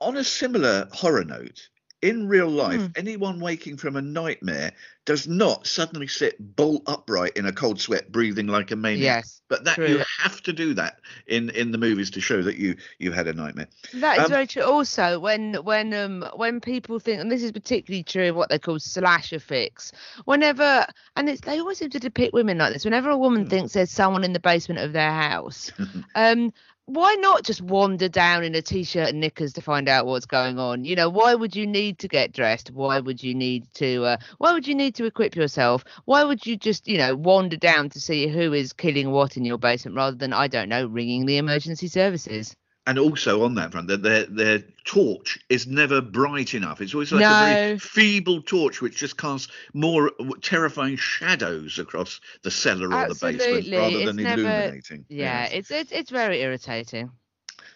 on 0.00 0.16
a 0.16 0.24
similar 0.24 0.88
horror 0.92 1.24
note 1.24 1.68
in 2.06 2.28
real 2.28 2.48
life 2.48 2.88
Hmm. 2.88 2.94
anyone 2.96 3.40
waking 3.40 3.76
from 3.76 3.96
a 3.96 4.02
nightmare 4.02 4.72
does 5.06 5.26
not 5.28 5.66
suddenly 5.66 6.06
sit 6.08 6.36
bolt 6.56 6.82
upright 6.86 7.36
in 7.36 7.46
a 7.46 7.52
cold 7.52 7.80
sweat 7.80 8.12
breathing 8.12 8.46
like 8.46 8.70
a 8.70 8.76
maniac 8.76 9.18
Yes. 9.18 9.42
but 9.48 9.64
that 9.64 9.80
you 9.84 10.00
have 10.18 10.42
to 10.42 10.52
do 10.52 10.74
that 10.74 11.00
in 11.26 11.50
in 11.50 11.70
the 11.72 11.78
movies 11.78 12.10
to 12.10 12.20
show 12.20 12.42
that 12.42 12.56
you 12.56 12.76
you 12.98 13.12
had 13.12 13.26
a 13.28 13.32
nightmare 13.34 13.68
That 13.94 14.18
is 14.20 14.26
Um, 14.26 14.28
very 14.28 14.46
true. 14.46 14.62
Also, 14.62 15.18
when 15.18 15.54
when 15.64 15.94
um 15.94 16.24
when 16.36 16.60
people 16.60 16.98
think, 16.98 17.20
and 17.20 17.30
this 17.30 17.42
is 17.42 17.52
particularly 17.52 18.02
true 18.04 18.30
of 18.30 18.36
what 18.36 18.50
they 18.50 18.58
call 18.58 18.78
slasher 18.78 19.38
flicks, 19.38 19.92
whenever 20.24 20.86
and 21.16 21.28
it's 21.28 21.40
they 21.42 21.58
always 21.60 21.78
seem 21.78 21.90
to 21.90 21.98
depict 22.00 22.34
women 22.34 22.58
like 22.58 22.72
this. 22.72 22.84
Whenever 22.84 23.10
a 23.10 23.16
woman 23.18 23.46
Hmm. 23.46 23.48
thinks 23.48 23.72
there's 23.72 23.90
someone 23.90 24.24
in 24.24 24.32
the 24.32 24.40
basement 24.40 24.80
of 24.80 24.92
their 24.92 25.12
house, 25.12 25.72
um, 26.14 26.52
why 26.86 27.14
not 27.16 27.42
just 27.42 27.60
wander 27.62 28.08
down 28.08 28.44
in 28.44 28.54
a 28.54 28.62
t-shirt 28.62 29.08
and 29.08 29.20
knickers 29.20 29.52
to 29.54 29.60
find 29.60 29.88
out 29.88 30.06
what's 30.06 30.26
going 30.26 30.58
on? 30.58 30.84
You 30.84 30.94
know, 30.94 31.08
why 31.08 31.34
would 31.34 31.56
you 31.56 31.66
need 31.66 31.98
to 31.98 32.08
get 32.08 32.32
dressed? 32.32 32.70
Why 32.70 33.00
would 33.00 33.22
you 33.22 33.34
need 33.34 33.66
to? 33.74 34.04
Uh, 34.04 34.16
why 34.38 34.52
would 34.52 34.68
you 34.68 34.74
need 34.74 34.94
to 34.96 35.04
equip 35.04 35.34
yourself? 35.34 35.84
Why 36.04 36.22
would 36.22 36.46
you 36.46 36.56
just 36.56 36.86
you 36.86 36.98
know 36.98 37.16
wander 37.16 37.56
down 37.56 37.90
to 37.90 38.00
see 38.00 38.28
who 38.28 38.52
is 38.52 38.72
killing 38.72 39.10
what 39.10 39.36
in 39.36 39.44
your 39.44 39.58
basement 39.58 39.96
rather 39.96 40.16
than 40.16 40.32
I 40.32 40.46
don't 40.46 40.68
know 40.68 40.86
ringing 40.86 41.26
the 41.26 41.38
emergency 41.38 41.88
services? 41.88 42.54
And 42.86 42.98
also 42.98 43.42
on 43.44 43.54
that 43.56 43.72
front, 43.72 43.88
that 43.88 44.02
their 44.02 44.24
their 44.26 44.58
torch 44.84 45.38
is 45.48 45.66
never 45.66 46.00
bright 46.00 46.54
enough. 46.54 46.80
It's 46.80 46.94
always 46.94 47.10
like 47.12 47.24
a 47.24 47.54
very 47.54 47.78
feeble 47.78 48.42
torch, 48.42 48.80
which 48.80 48.96
just 48.96 49.16
casts 49.16 49.48
more 49.74 50.12
terrifying 50.42 50.96
shadows 50.96 51.78
across 51.78 52.20
the 52.42 52.50
cellar 52.50 52.86
or 52.94 53.08
the 53.08 53.14
basement 53.20 53.68
rather 53.72 53.96
it's 53.96 54.06
than 54.06 54.16
never- 54.16 54.40
illuminating. 54.42 55.04
Yeah, 55.08 55.42
Yes. 55.42 55.50
it's 55.52 55.70
it's 55.70 55.92
it's 55.92 56.10
very 56.10 56.40
irritating. 56.42 57.10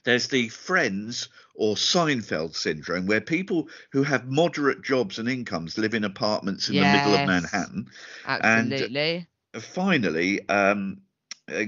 There's 0.04 0.28
the 0.28 0.48
Friends 0.48 1.28
or 1.54 1.74
Seinfeld 1.74 2.54
syndrome, 2.54 3.04
where 3.06 3.20
people 3.20 3.68
who 3.92 4.02
have 4.02 4.26
moderate 4.28 4.82
jobs 4.82 5.18
and 5.18 5.28
incomes 5.28 5.76
live 5.76 5.92
in 5.92 6.04
apartments 6.04 6.68
in 6.70 6.76
the 6.76 6.80
middle 6.82 7.14
of 7.14 7.26
Manhattan. 7.26 7.86
Absolutely. 8.26 9.26
And 9.52 9.62
finally, 9.62 10.48
um, 10.48 11.02
uh, 11.52 11.64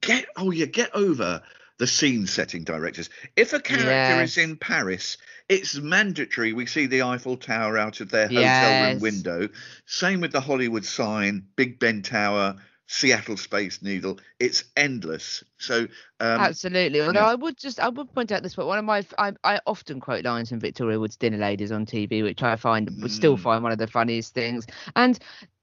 get 0.00 0.26
oh 0.36 0.50
yeah, 0.50 0.66
get 0.66 0.94
over 0.94 1.42
the 1.80 1.86
scene 1.86 2.26
setting 2.26 2.62
directors. 2.62 3.08
If 3.36 3.54
a 3.54 3.58
character 3.58 4.22
is 4.22 4.36
in 4.36 4.58
Paris, 4.58 5.16
it's 5.48 5.76
mandatory 5.76 6.52
we 6.52 6.66
see 6.66 6.84
the 6.84 7.02
Eiffel 7.02 7.38
Tower 7.38 7.78
out 7.78 8.00
of 8.00 8.10
their 8.10 8.28
hotel 8.28 8.90
room 8.92 9.00
window. 9.00 9.48
Same 9.86 10.20
with 10.20 10.30
the 10.30 10.42
Hollywood 10.42 10.84
sign, 10.84 11.42
Big 11.56 11.78
Ben 11.78 12.02
Tower, 12.02 12.56
Seattle 12.86 13.38
Space 13.38 13.80
Needle. 13.80 14.20
It's 14.38 14.64
endless. 14.76 15.42
So 15.56 15.84
um, 16.20 16.40
Absolutely. 16.40 17.00
Although 17.00 17.20
yeah. 17.20 17.30
I 17.30 17.34
would 17.34 17.56
just 17.56 17.80
I 17.80 17.88
would 17.88 18.12
point 18.12 18.30
out 18.30 18.42
this, 18.42 18.56
but 18.56 18.66
one 18.66 18.78
of 18.78 18.84
my 18.84 19.02
I 19.18 19.60
often 19.66 20.00
quote 20.00 20.26
lines 20.26 20.50
from 20.50 20.60
Victoria 20.60 21.00
Wood's 21.00 21.16
Dinner 21.16 21.38
Ladies 21.38 21.72
on 21.72 21.86
TV, 21.86 22.22
which 22.22 22.42
I 22.42 22.56
find 22.56 22.90
would 23.00 23.10
still 23.10 23.38
Mm. 23.38 23.40
find 23.40 23.62
one 23.62 23.72
of 23.72 23.78
the 23.78 23.86
funniest 23.86 24.34
things. 24.34 24.66
And 24.96 25.18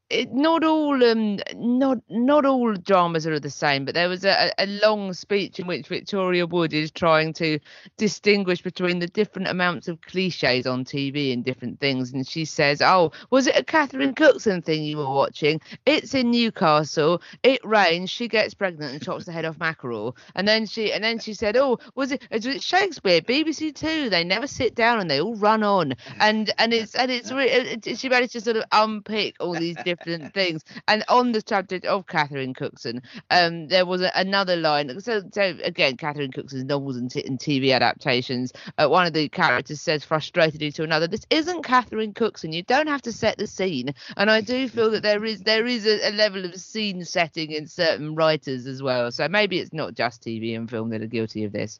it, 0.09 0.31
not 0.33 0.63
all 0.63 1.03
um 1.03 1.39
not 1.55 1.97
not 2.09 2.45
all 2.45 2.73
dramas 2.73 3.27
are 3.27 3.39
the 3.39 3.49
same, 3.49 3.83
but 3.83 3.93
there 3.93 4.07
was 4.07 4.23
a, 4.23 4.51
a 4.57 4.65
long 4.65 5.13
speech 5.13 5.59
in 5.59 5.67
which 5.67 5.87
Victoria 5.87 6.45
Wood 6.45 6.73
is 6.73 6.91
trying 6.91 7.33
to 7.33 7.59
distinguish 7.97 8.61
between 8.61 8.99
the 8.99 9.07
different 9.07 9.49
amounts 9.49 9.87
of 9.89 9.99
cliches 10.01 10.65
on 10.65 10.85
TV 10.85 11.33
and 11.33 11.43
different 11.43 11.79
things. 11.81 12.13
And 12.13 12.25
she 12.25 12.45
says, 12.45 12.81
"Oh, 12.81 13.11
was 13.31 13.47
it 13.47 13.57
a 13.57 13.63
Catherine 13.63 14.15
Cookson 14.15 14.61
thing 14.61 14.83
you 14.83 14.97
were 14.97 15.09
watching? 15.13 15.59
It's 15.85 16.13
in 16.13 16.31
Newcastle. 16.31 17.21
It 17.43 17.63
rains. 17.65 18.09
She 18.09 18.29
gets 18.29 18.53
pregnant 18.53 18.93
and 18.93 19.03
chops 19.03 19.25
the 19.25 19.33
head 19.33 19.43
off 19.45 19.59
mackerel. 19.59 20.15
And 20.35 20.47
then 20.47 20.67
she 20.67 20.93
and 20.93 21.03
then 21.03 21.19
she 21.19 21.33
said, 21.33 21.57
"Oh, 21.57 21.79
was 21.95 22.13
it? 22.13 22.25
Was 22.31 22.45
it 22.45 22.63
Shakespeare? 22.63 23.19
BBC 23.19 23.75
Two? 23.75 24.09
They 24.09 24.23
never 24.23 24.47
sit 24.47 24.73
down 24.73 25.01
and 25.01 25.11
they 25.11 25.19
all 25.19 25.35
run 25.35 25.63
on. 25.63 25.95
And 26.21 26.53
and 26.57 26.73
it's 26.73 26.95
and 26.95 27.11
it's 27.11 27.29
re- 27.29 27.77
she 27.95 28.07
managed 28.07 28.33
to 28.33 28.41
sort 28.41 28.55
of 28.55 28.63
unpick 28.71 29.35
all 29.41 29.53
these 29.53 29.75
different 29.75 29.96
things. 30.05 30.63
And 30.87 31.03
on 31.09 31.31
the 31.31 31.43
subject 31.45 31.85
of 31.85 32.07
Catherine 32.07 32.53
Cookson, 32.53 33.01
um, 33.29 33.67
there 33.67 33.85
was 33.85 34.01
a, 34.01 34.11
another 34.15 34.55
line. 34.55 34.99
So 35.01 35.21
so 35.31 35.57
again, 35.63 35.97
Catherine 35.97 36.31
Cookson's 36.31 36.65
novels 36.65 36.97
and, 36.97 37.09
t- 37.09 37.23
and 37.25 37.39
TV 37.39 37.73
adaptations. 37.73 38.53
Uh, 38.77 38.87
one 38.87 39.07
of 39.07 39.13
the 39.13 39.29
characters 39.29 39.81
says 39.81 40.05
frustratedly 40.05 40.73
to 40.75 40.83
another, 40.83 41.07
"This 41.07 41.25
isn't 41.29 41.63
Catherine 41.63 42.13
Cookson. 42.13 42.53
You 42.53 42.63
don't 42.63 42.87
have 42.87 43.01
to 43.03 43.11
set 43.11 43.37
the 43.37 43.47
scene." 43.47 43.93
And 44.15 44.29
I 44.29 44.41
do 44.41 44.67
feel 44.67 44.91
that 44.91 45.03
there 45.03 45.23
is 45.25 45.41
there 45.41 45.65
is 45.65 45.85
a, 45.85 46.09
a 46.09 46.11
level 46.11 46.45
of 46.45 46.55
scene 46.55 47.03
setting 47.05 47.51
in 47.51 47.67
certain 47.67 48.15
writers 48.15 48.67
as 48.67 48.81
well. 48.81 49.11
So 49.11 49.27
maybe 49.27 49.59
it's 49.59 49.73
not 49.73 49.95
just 49.95 50.23
TV 50.23 50.55
and 50.55 50.69
film 50.69 50.89
that 50.89 51.01
are 51.01 51.07
guilty 51.07 51.43
of 51.43 51.51
this. 51.51 51.79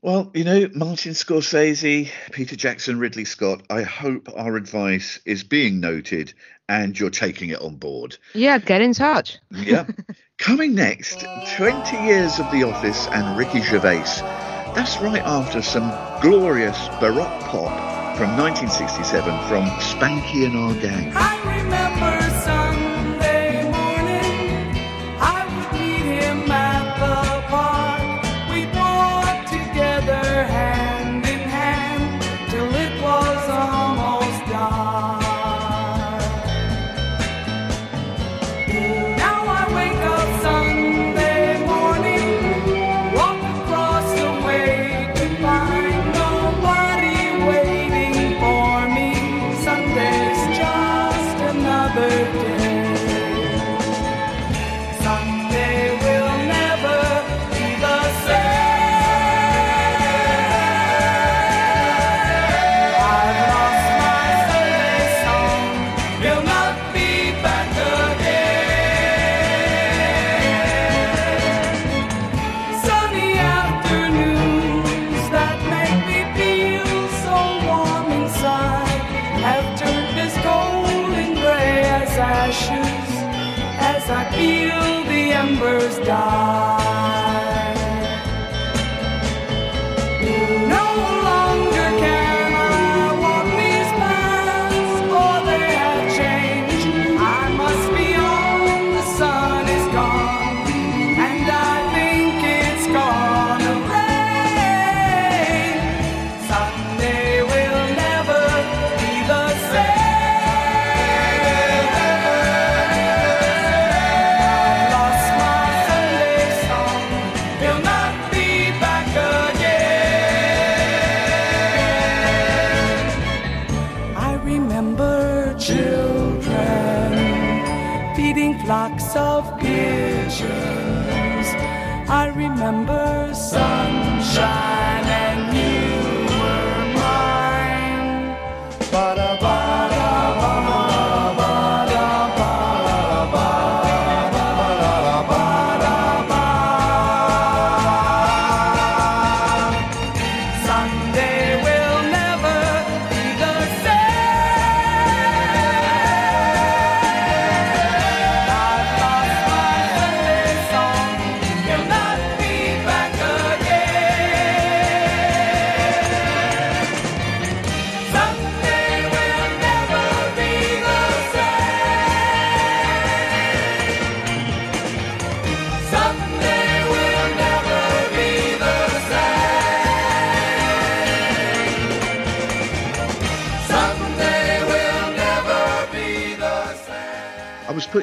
Well, 0.00 0.30
you 0.32 0.44
know, 0.44 0.68
Martin 0.74 1.12
Scorsese, 1.12 2.08
Peter 2.30 2.54
Jackson, 2.54 3.00
Ridley 3.00 3.24
Scott, 3.24 3.64
I 3.68 3.82
hope 3.82 4.28
our 4.36 4.56
advice 4.56 5.18
is 5.24 5.42
being 5.42 5.80
noted 5.80 6.32
and 6.68 6.98
you're 6.98 7.10
taking 7.10 7.50
it 7.50 7.60
on 7.60 7.76
board. 7.76 8.16
Yeah, 8.32 8.58
get 8.58 8.80
in 8.80 8.92
touch. 8.92 9.38
Yeah. 9.50 9.86
Coming 10.38 10.76
next, 10.76 11.24
20 11.56 11.96
years 11.96 12.38
of 12.38 12.48
The 12.52 12.62
Office 12.62 13.08
and 13.08 13.36
Ricky 13.36 13.60
Gervais. 13.60 14.04
That's 14.76 14.98
right 15.00 15.22
after 15.22 15.62
some 15.62 15.90
glorious 16.22 16.78
Baroque 17.00 17.40
pop 17.40 18.16
from 18.16 18.36
1967 18.36 19.24
from 19.48 19.64
Spanky 19.80 20.46
and 20.46 20.56
Our 20.56 20.74
Gang. 20.74 21.37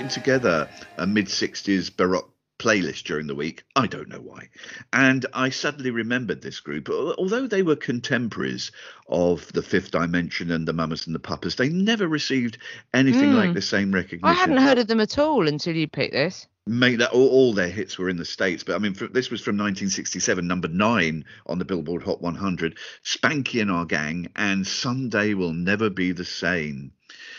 Putting 0.05 0.23
together 0.23 0.69
a 0.97 1.07
mid 1.07 1.25
60s 1.25 1.95
Baroque 1.95 2.31
playlist 2.59 3.03
during 3.05 3.25
the 3.25 3.33
week. 3.33 3.63
I 3.75 3.87
don't 3.87 4.07
know 4.07 4.21
why. 4.21 4.49
And 4.93 5.25
I 5.33 5.49
suddenly 5.49 5.89
remembered 5.89 6.41
this 6.41 6.59
group. 6.59 6.89
Although 6.89 7.47
they 7.47 7.63
were 7.63 7.75
contemporaries 7.75 8.71
of 9.09 9.51
the 9.53 9.63
Fifth 9.63 9.91
Dimension 9.91 10.51
and 10.51 10.67
the 10.67 10.73
Mamas 10.73 11.07
and 11.07 11.15
the 11.15 11.19
Papas, 11.19 11.55
they 11.55 11.69
never 11.69 12.07
received 12.07 12.59
anything 12.93 13.33
like 13.33 13.53
the 13.55 13.61
same 13.61 13.91
recognition. 13.91 14.27
Hmm. 14.27 14.37
I 14.37 14.39
hadn't 14.39 14.57
heard 14.57 14.77
of 14.77 14.87
them 14.87 15.01
at 15.01 15.17
all 15.17 15.47
until 15.47 15.75
you 15.75 15.87
picked 15.87 16.13
this. 16.13 16.45
Mate, 16.67 16.97
that 16.97 17.11
all, 17.11 17.27
all 17.27 17.53
their 17.53 17.69
hits 17.69 17.97
were 17.97 18.09
in 18.09 18.17
the 18.17 18.25
states, 18.25 18.63
but 18.63 18.75
I 18.75 18.79
mean, 18.79 18.93
fr 18.93 19.05
this 19.05 19.31
was 19.31 19.41
from 19.41 19.55
1967, 19.57 20.47
number 20.47 20.67
nine 20.67 21.25
on 21.47 21.57
the 21.57 21.65
Billboard 21.65 22.03
Hot 22.03 22.21
100. 22.21 22.77
Spanky 23.03 23.61
and 23.61 23.71
our 23.71 23.85
gang, 23.85 24.29
and 24.35 24.65
Sunday 24.67 25.33
will 25.33 25.53
never 25.53 25.89
be 25.89 26.11
the 26.11 26.25
same. 26.25 26.91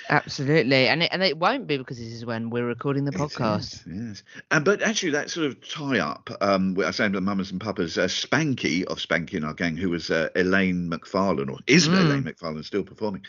Absolutely, 0.09 0.89
and 0.89 1.03
it, 1.03 1.11
and 1.13 1.23
it 1.23 1.37
won't 1.37 1.67
be 1.67 1.77
because 1.77 1.99
this 1.99 2.13
is 2.13 2.25
when 2.25 2.51
we're 2.51 2.67
recording 2.67 3.05
the 3.05 3.11
podcast. 3.13 3.83
yes. 3.87 4.23
And 4.51 4.65
but 4.65 4.83
actually, 4.83 5.13
that 5.13 5.31
sort 5.31 5.47
of 5.47 5.69
tie 5.69 5.99
up, 5.99 6.31
um, 6.41 6.77
I 6.85 6.91
say 6.93 7.09
the 7.09 7.21
Mamas 7.21 7.51
and 7.51 7.61
Papas, 7.61 7.99
uh, 7.99 8.05
Spanky 8.05 8.85
of 8.85 8.99
Spanky 8.99 9.35
and 9.35 9.45
our 9.45 9.55
gang, 9.55 9.77
who 9.77 9.91
was 9.91 10.11
uh, 10.11 10.29
Elaine 10.37 10.89
McFarlane, 10.91 11.51
or 11.51 11.59
is 11.67 11.89
Mm. 11.89 12.01
Elaine 12.01 12.23
McFarlane 12.25 12.65
still 12.65 12.85
performing? 12.85 13.25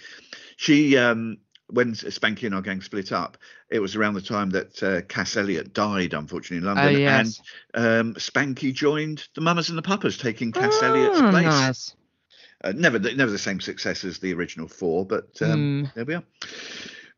She, 0.57 0.97
um, 0.97 1.37
when 1.69 1.93
Spanky 1.93 2.43
and 2.43 2.55
our 2.55 2.61
gang 2.61 2.81
split 2.81 3.11
up, 3.11 3.37
it 3.69 3.79
was 3.79 3.95
around 3.95 4.13
the 4.13 4.21
time 4.21 4.51
that 4.51 4.81
uh, 4.83 5.01
Cass 5.01 5.35
Elliot 5.35 5.73
died, 5.73 6.13
unfortunately, 6.13 6.57
in 6.57 6.63
London, 6.63 6.95
Oh 6.95 6.97
yes, 6.99 7.41
and 7.75 8.07
um, 8.07 8.13
Spanky 8.15 8.73
joined 8.73 9.27
the 9.35 9.41
Mamas 9.41 9.69
and 9.69 9.77
the 9.77 9.81
Papas, 9.81 10.17
taking 10.17 10.51
Cass 10.51 10.81
Elliot's 10.81 11.19
Oh, 11.19 11.29
place. 11.31 11.43
nice. 11.45 11.95
Uh, 12.63 12.73
never, 12.75 12.97
the- 12.99 13.13
never 13.13 13.31
the 13.31 13.37
same 13.37 13.59
success 13.61 14.03
as 14.03 14.17
the 14.19 14.33
original 14.33 14.67
four, 14.67 15.05
but 15.05 15.29
um, 15.41 15.83
Mm. 15.85 15.93
there 15.93 16.05
we 16.05 16.13
are. 16.15 16.23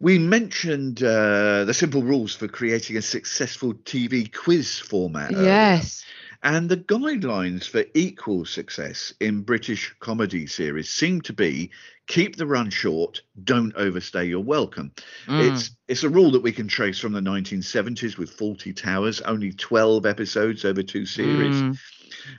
We 0.02 0.18
mentioned 0.20 1.04
uh, 1.04 1.66
the 1.66 1.74
simple 1.74 2.02
rules 2.04 2.34
for 2.36 2.48
creating 2.48 2.98
a 2.98 3.02
successful 3.02 3.74
TV 3.74 4.32
quiz 4.34 4.80
format. 4.80 5.34
earlier, 5.34 5.44
Yes. 5.46 6.06
and 6.44 6.70
the 6.70 6.78
guidelines 6.78 7.68
for 7.68 7.84
equal 7.94 8.46
success 8.46 9.14
in 9.20 9.42
British 9.42 9.94
comedy 10.00 10.48
series 10.48 10.90
seem 10.90 11.20
to 11.22 11.34
be 11.34 11.72
keep 12.08 12.38
the 12.38 12.46
run 12.48 12.70
short, 12.70 13.22
don't 13.44 13.76
overstay 13.76 14.26
your 14.26 14.44
welcome. 14.44 14.92
Mm. 15.28 15.52
It's 15.54 15.72
it's 15.88 16.04
a 16.04 16.10
rule 16.10 16.32
that 16.32 16.44
we 16.44 16.52
can 16.54 16.68
trace 16.68 16.98
from 17.00 17.12
the 17.14 17.22
1970s 17.22 18.18
with 18.18 18.36
Fawlty 18.38 18.74
Towers, 18.76 19.20
only 19.22 19.52
12 19.52 20.06
episodes 20.06 20.64
over 20.66 20.82
two 20.82 21.06
series. 21.06 21.56
Mm. 21.62 21.78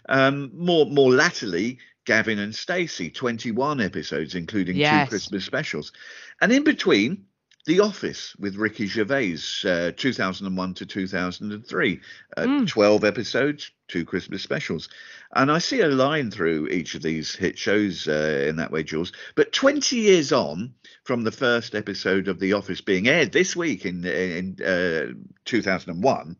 Um, 0.08 0.50
more 0.54 0.86
more 0.86 1.12
latterly, 1.12 1.78
Gavin 2.10 2.40
and 2.40 2.52
Stacey, 2.52 3.08
21 3.08 3.80
episodes, 3.80 4.34
including 4.34 4.74
Yes. 4.74 5.06
two 5.06 5.10
Christmas 5.10 5.44
specials. 5.44 5.92
And 6.40 6.50
in 6.50 6.64
between, 6.64 7.26
The 7.66 7.78
Office 7.78 8.34
with 8.36 8.56
Ricky 8.56 8.86
Gervais, 8.86 9.38
uh, 9.64 9.92
2001 9.96 10.74
to 10.74 10.86
2003, 10.86 12.00
uh, 12.36 12.42
Mm. 12.42 12.66
12 12.66 13.04
episodes, 13.04 13.70
two 13.86 14.04
Christmas 14.04 14.42
specials. 14.42 14.88
And 15.36 15.52
I 15.52 15.58
see 15.58 15.82
a 15.82 15.88
line 15.88 16.32
through 16.32 16.66
each 16.68 16.96
of 16.96 17.02
these 17.02 17.32
hit 17.36 17.56
shows 17.56 18.08
uh, 18.08 18.46
in 18.48 18.56
that 18.56 18.72
way, 18.72 18.82
Jules. 18.82 19.12
But 19.36 19.52
20 19.52 19.94
years 19.96 20.32
on 20.32 20.74
from 21.04 21.22
the 21.22 21.30
first 21.30 21.76
episode 21.76 22.26
of 22.26 22.40
The 22.40 22.54
Office 22.54 22.80
being 22.80 23.06
aired 23.06 23.30
this 23.30 23.54
week 23.54 23.86
in, 23.86 24.04
in 24.04 24.56
uh, 24.64 25.12
2001, 25.44 26.36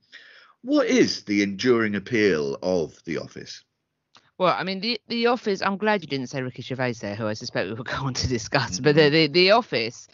what 0.63 0.87
is 0.89 1.23
the 1.25 1.43
enduring 1.45 1.95
appeal 1.95 2.59
of 2.61 2.99
The 3.05 3.19
Office? 3.19 3.63
Well, 4.41 4.57
I 4.59 4.65
mean, 4.65 4.81
the 4.81 4.99
the 5.09 5.27
Office. 5.27 5.61
I'm 5.61 5.77
glad 5.77 6.01
you 6.01 6.09
didn't 6.09 6.29
say 6.29 6.41
Ricky 6.41 6.63
Gervais 6.63 6.95
there, 6.95 7.15
who 7.15 7.27
I 7.27 7.35
suspect 7.35 7.69
we 7.69 7.75
will 7.75 7.85
go 7.99 8.07
on 8.07 8.15
to 8.15 8.27
discuss. 8.27 8.77
Mm-hmm. 8.77 8.85
But 8.85 8.95
the, 8.95 9.11
the 9.11 9.27
the 9.27 9.51
Office, 9.51 10.09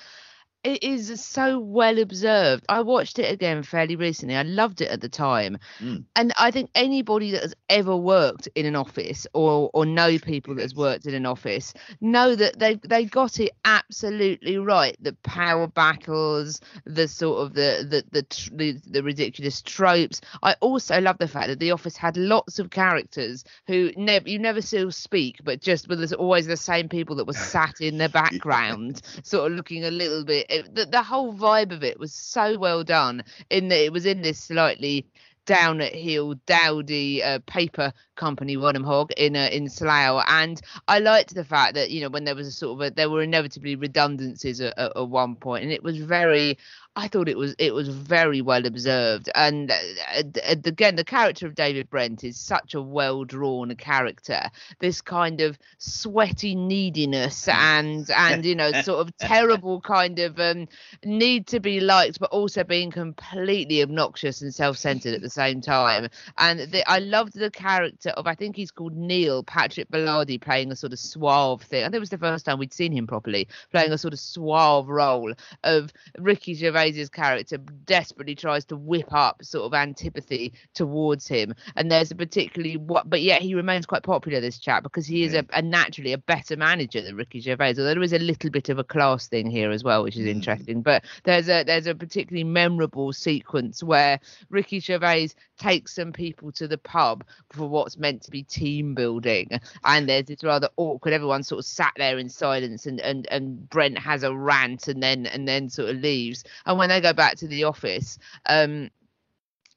it 0.67 0.83
is 0.83 1.21
so 1.21 1.59
well 1.59 1.99
observed. 1.99 2.65
I 2.69 2.81
watched 2.81 3.19
it 3.19 3.31
again 3.33 3.63
fairly 3.63 3.97
recently. 3.97 4.37
I 4.37 4.43
loved 4.43 4.81
it 4.81 4.89
at 4.91 5.01
the 5.01 5.09
time, 5.09 5.59
Mm. 5.81 6.05
and 6.17 6.33
I 6.39 6.51
think 6.51 6.71
anybody 6.75 7.31
that 7.33 7.43
has 7.43 7.55
ever 7.69 7.97
worked 7.97 8.49
in 8.55 8.67
an 8.67 8.77
office 8.77 9.27
or 9.35 9.71
or 9.75 9.87
know 9.87 10.19
people 10.19 10.55
that 10.57 10.63
has 10.63 10.75
worked 10.75 11.07
in 11.07 11.15
an 11.15 11.27
office 11.27 11.73
know 12.01 12.35
that 12.35 12.59
they 12.59 12.77
they 12.77 13.05
got 13.05 13.39
it 13.41 13.53
absolutely 13.65 14.59
right. 14.59 14.97
The 15.01 15.13
power 15.23 15.67
battles, 15.67 16.61
the 16.85 17.09
sort 17.09 17.41
of 17.47 17.55
the 17.55 17.87
the 17.89 18.05
the 18.11 18.51
the, 18.53 18.81
the 18.91 19.03
ridiculous 19.03 19.63
tropes. 19.63 20.21
I 20.43 20.55
also 20.61 21.01
love 21.01 21.19
the 21.19 21.29
fact 21.29 21.49
that 21.49 21.61
the 21.61 21.73
office 21.73 21.97
had 21.97 22.17
lots 22.17 22.59
of 22.59 22.71
characters 22.71 23.45
who 23.67 23.93
never 23.97 24.29
you 24.29 24.39
never 24.39 24.63
see 24.63 24.91
speak, 24.91 25.41
but 25.45 25.61
just 25.61 25.89
but 25.89 25.99
there's 25.99 26.13
always 26.13 26.47
the 26.47 26.57
same 26.57 26.89
people 26.89 27.17
that 27.17 27.27
were 27.27 27.33
sat 27.57 27.81
in 27.81 27.99
the 27.99 28.09
background, 28.09 29.03
sort 29.23 29.51
of 29.51 29.57
looking 29.57 29.85
a 29.85 29.91
little 29.91 30.25
bit. 30.25 30.47
It, 30.57 30.75
the, 30.75 30.87
the 30.87 31.03
whole 31.03 31.35
vibe 31.35 31.73
of 31.73 31.83
it 31.85 31.99
was 31.99 32.13
so 32.13 32.59
well 32.59 32.85
done 32.85 33.25
in 33.51 33.69
that 33.69 33.85
it 33.85 33.93
was 33.93 34.07
in 34.07 34.23
this 34.23 34.39
slightly 34.39 35.07
down 35.47 35.81
at 35.81 35.95
heel 35.95 36.35
dowdy 36.47 37.23
uh, 37.23 37.39
paper 37.47 37.93
company 38.17 38.57
Wernham 38.57 38.85
Hogg 38.85 39.13
in 39.13 39.37
uh, 39.37 39.49
in 39.53 39.69
Slough. 39.69 40.25
And 40.29 40.61
I 40.89 40.99
liked 40.99 41.35
the 41.35 41.45
fact 41.45 41.75
that 41.75 41.91
you 41.91 42.03
know 42.03 42.09
when 42.09 42.25
there 42.25 42.35
was 42.35 42.49
a 42.49 42.53
sort 42.53 42.75
of 42.75 42.87
a, 42.87 42.91
there 42.91 43.09
were 43.09 43.23
inevitably 43.23 43.77
redundancies 43.77 44.61
at, 44.61 44.77
at, 44.77 44.97
at 44.97 45.09
one 45.09 45.37
point 45.37 45.63
and 45.63 45.73
it 45.73 45.83
was 45.83 45.99
very 45.99 46.59
I 46.99 47.09
thought 47.09 47.29
it 47.29 47.37
was 47.37 47.55
it 47.59 47.75
was 47.75 47.89
very 47.89 48.41
well 48.41 48.65
observed. 48.65 49.29
And 49.35 49.71
uh, 49.71 49.75
uh, 50.17 50.57
again 50.65 50.97
the 50.97 51.05
character 51.05 51.47
of 51.47 51.55
David 51.55 51.91
Brent 51.91 52.25
is 52.25 52.39
such 52.39 52.73
a 52.73 52.81
well 52.81 53.25
drawn 53.25 53.77
character. 53.77 54.41
This 54.79 55.03
kind 55.03 55.43
of 55.43 55.59
sweaty 55.77 56.55
neediness 56.55 57.49
and 57.53 58.11
and 58.11 58.47
you 58.47 58.55
know 58.55 58.73
sort 58.81 59.07
of 59.07 59.17
terrible 59.19 59.83
kind 59.83 60.19
of 60.19 60.41
um 60.41 60.69
need 61.05 61.47
to 61.49 61.61
be 61.61 61.81
liked 61.81 62.19
but 62.19 62.31
also 62.31 62.65
being 62.65 62.91
completely 62.91 63.83
obnoxious 63.83 64.41
and 64.41 64.55
self-centered 64.55 65.13
at 65.13 65.21
the 65.21 65.29
same 65.29 65.61
time. 65.61 66.09
And 66.39 66.61
the, 66.61 66.83
I 66.91 67.01
loved 67.01 67.35
the 67.35 67.51
character 67.51 68.11
of 68.11 68.27
I 68.27 68.35
think 68.35 68.57
he's 68.57 68.71
called 68.71 68.97
Neil 68.97 69.43
Patrick 69.43 69.91
Baladi 69.91 70.41
playing 70.41 70.73
a 70.73 70.77
sort 70.77 70.95
of 70.95 70.99
suave 70.99 71.61
thing. 71.61 71.83
I 71.83 71.89
think 71.89 71.97
it 71.97 72.01
was 72.01 72.11
the 72.11 72.17
first 72.17 72.47
time 72.47 72.59
we'd 72.59 72.73
seen 72.73 72.93
him 72.93 73.07
properly 73.07 73.49
playing 73.71 73.93
a 73.93 73.99
sort 73.99 74.15
of 74.15 74.19
suave 74.19 74.89
role 74.89 75.35
of 75.63 75.93
Ricky 76.19 76.55
Gervais 76.55 76.86
Gervais's 76.87 77.09
character 77.09 77.59
desperately 77.59 78.35
tries 78.35 78.65
to 78.67 78.77
whip 78.77 79.13
up 79.13 79.43
sort 79.45 79.65
of 79.67 79.75
antipathy 79.75 80.53
towards 80.75 81.27
him, 81.27 81.55
and 81.77 81.91
there's 81.91 82.11
a 82.11 82.15
particularly 82.15 82.77
what, 82.77 83.09
but 83.09 83.23
yet 83.23 83.43
he 83.43 83.55
remains 83.55 83.87
quite 83.87 84.03
popular. 84.03 84.41
This 84.41 84.59
chap 84.59 84.83
because 84.83 85.07
he 85.07 85.23
is 85.25 85.33
Yeah. 85.33 85.43
a, 85.53 85.59
a 85.59 85.63
naturally 85.63 86.13
a 86.13 86.19
better 86.19 86.57
manager 86.57 87.01
than 87.03 87.17
Ricky 87.17 87.41
Gervais. 87.41 87.71
Although 87.71 87.85
there 87.95 88.03
is 88.03 88.13
a 88.13 88.19
little 88.19 88.51
bit 88.51 88.69
of 88.69 88.79
a 88.79 88.85
class 88.85 89.27
thing 89.29 89.51
here 89.51 89.71
as 89.71 89.83
well, 89.85 90.03
which 90.03 90.17
is 90.17 90.27
Mm. 90.27 90.31
interesting. 90.31 90.83
But 90.83 91.05
there's 91.25 91.49
a 91.49 91.65
there's 91.65 91.87
a 91.87 91.95
particularly 91.95 92.45
memorable 92.45 93.13
sequence 93.13 93.83
where 93.83 94.21
Ricky 94.51 94.81
Gervais 94.81 95.31
takes 95.59 95.95
some 95.95 96.13
people 96.13 96.53
to 96.53 96.69
the 96.69 96.79
pub 96.79 97.25
for 97.51 97.69
what's 97.69 97.97
meant 97.99 98.23
to 98.23 98.31
be 98.31 98.43
team 98.43 98.95
building, 98.95 99.49
and 99.85 100.09
there's 100.09 100.27
this 100.27 100.45
rather 100.45 100.69
awkward. 100.77 101.15
Everyone 101.15 101.43
sort 101.43 101.61
of 101.61 101.65
sat 101.65 101.93
there 101.97 102.19
in 102.19 102.29
silence, 102.29 102.87
and 102.87 103.01
and 103.01 103.27
and 103.31 103.69
Brent 103.71 103.99
has 103.99 104.23
a 104.23 104.35
rant, 104.35 104.89
and 104.89 105.03
then 105.03 105.27
and 105.27 105.49
then 105.49 105.69
sort 105.69 105.91
of 105.91 105.97
leaves. 105.97 106.45
And 106.67 106.76
when 106.79 106.89
they 106.89 107.01
go 107.01 107.13
back 107.13 107.37
to 107.37 107.47
the 107.49 107.65
office, 107.65 108.19
um, 108.47 108.91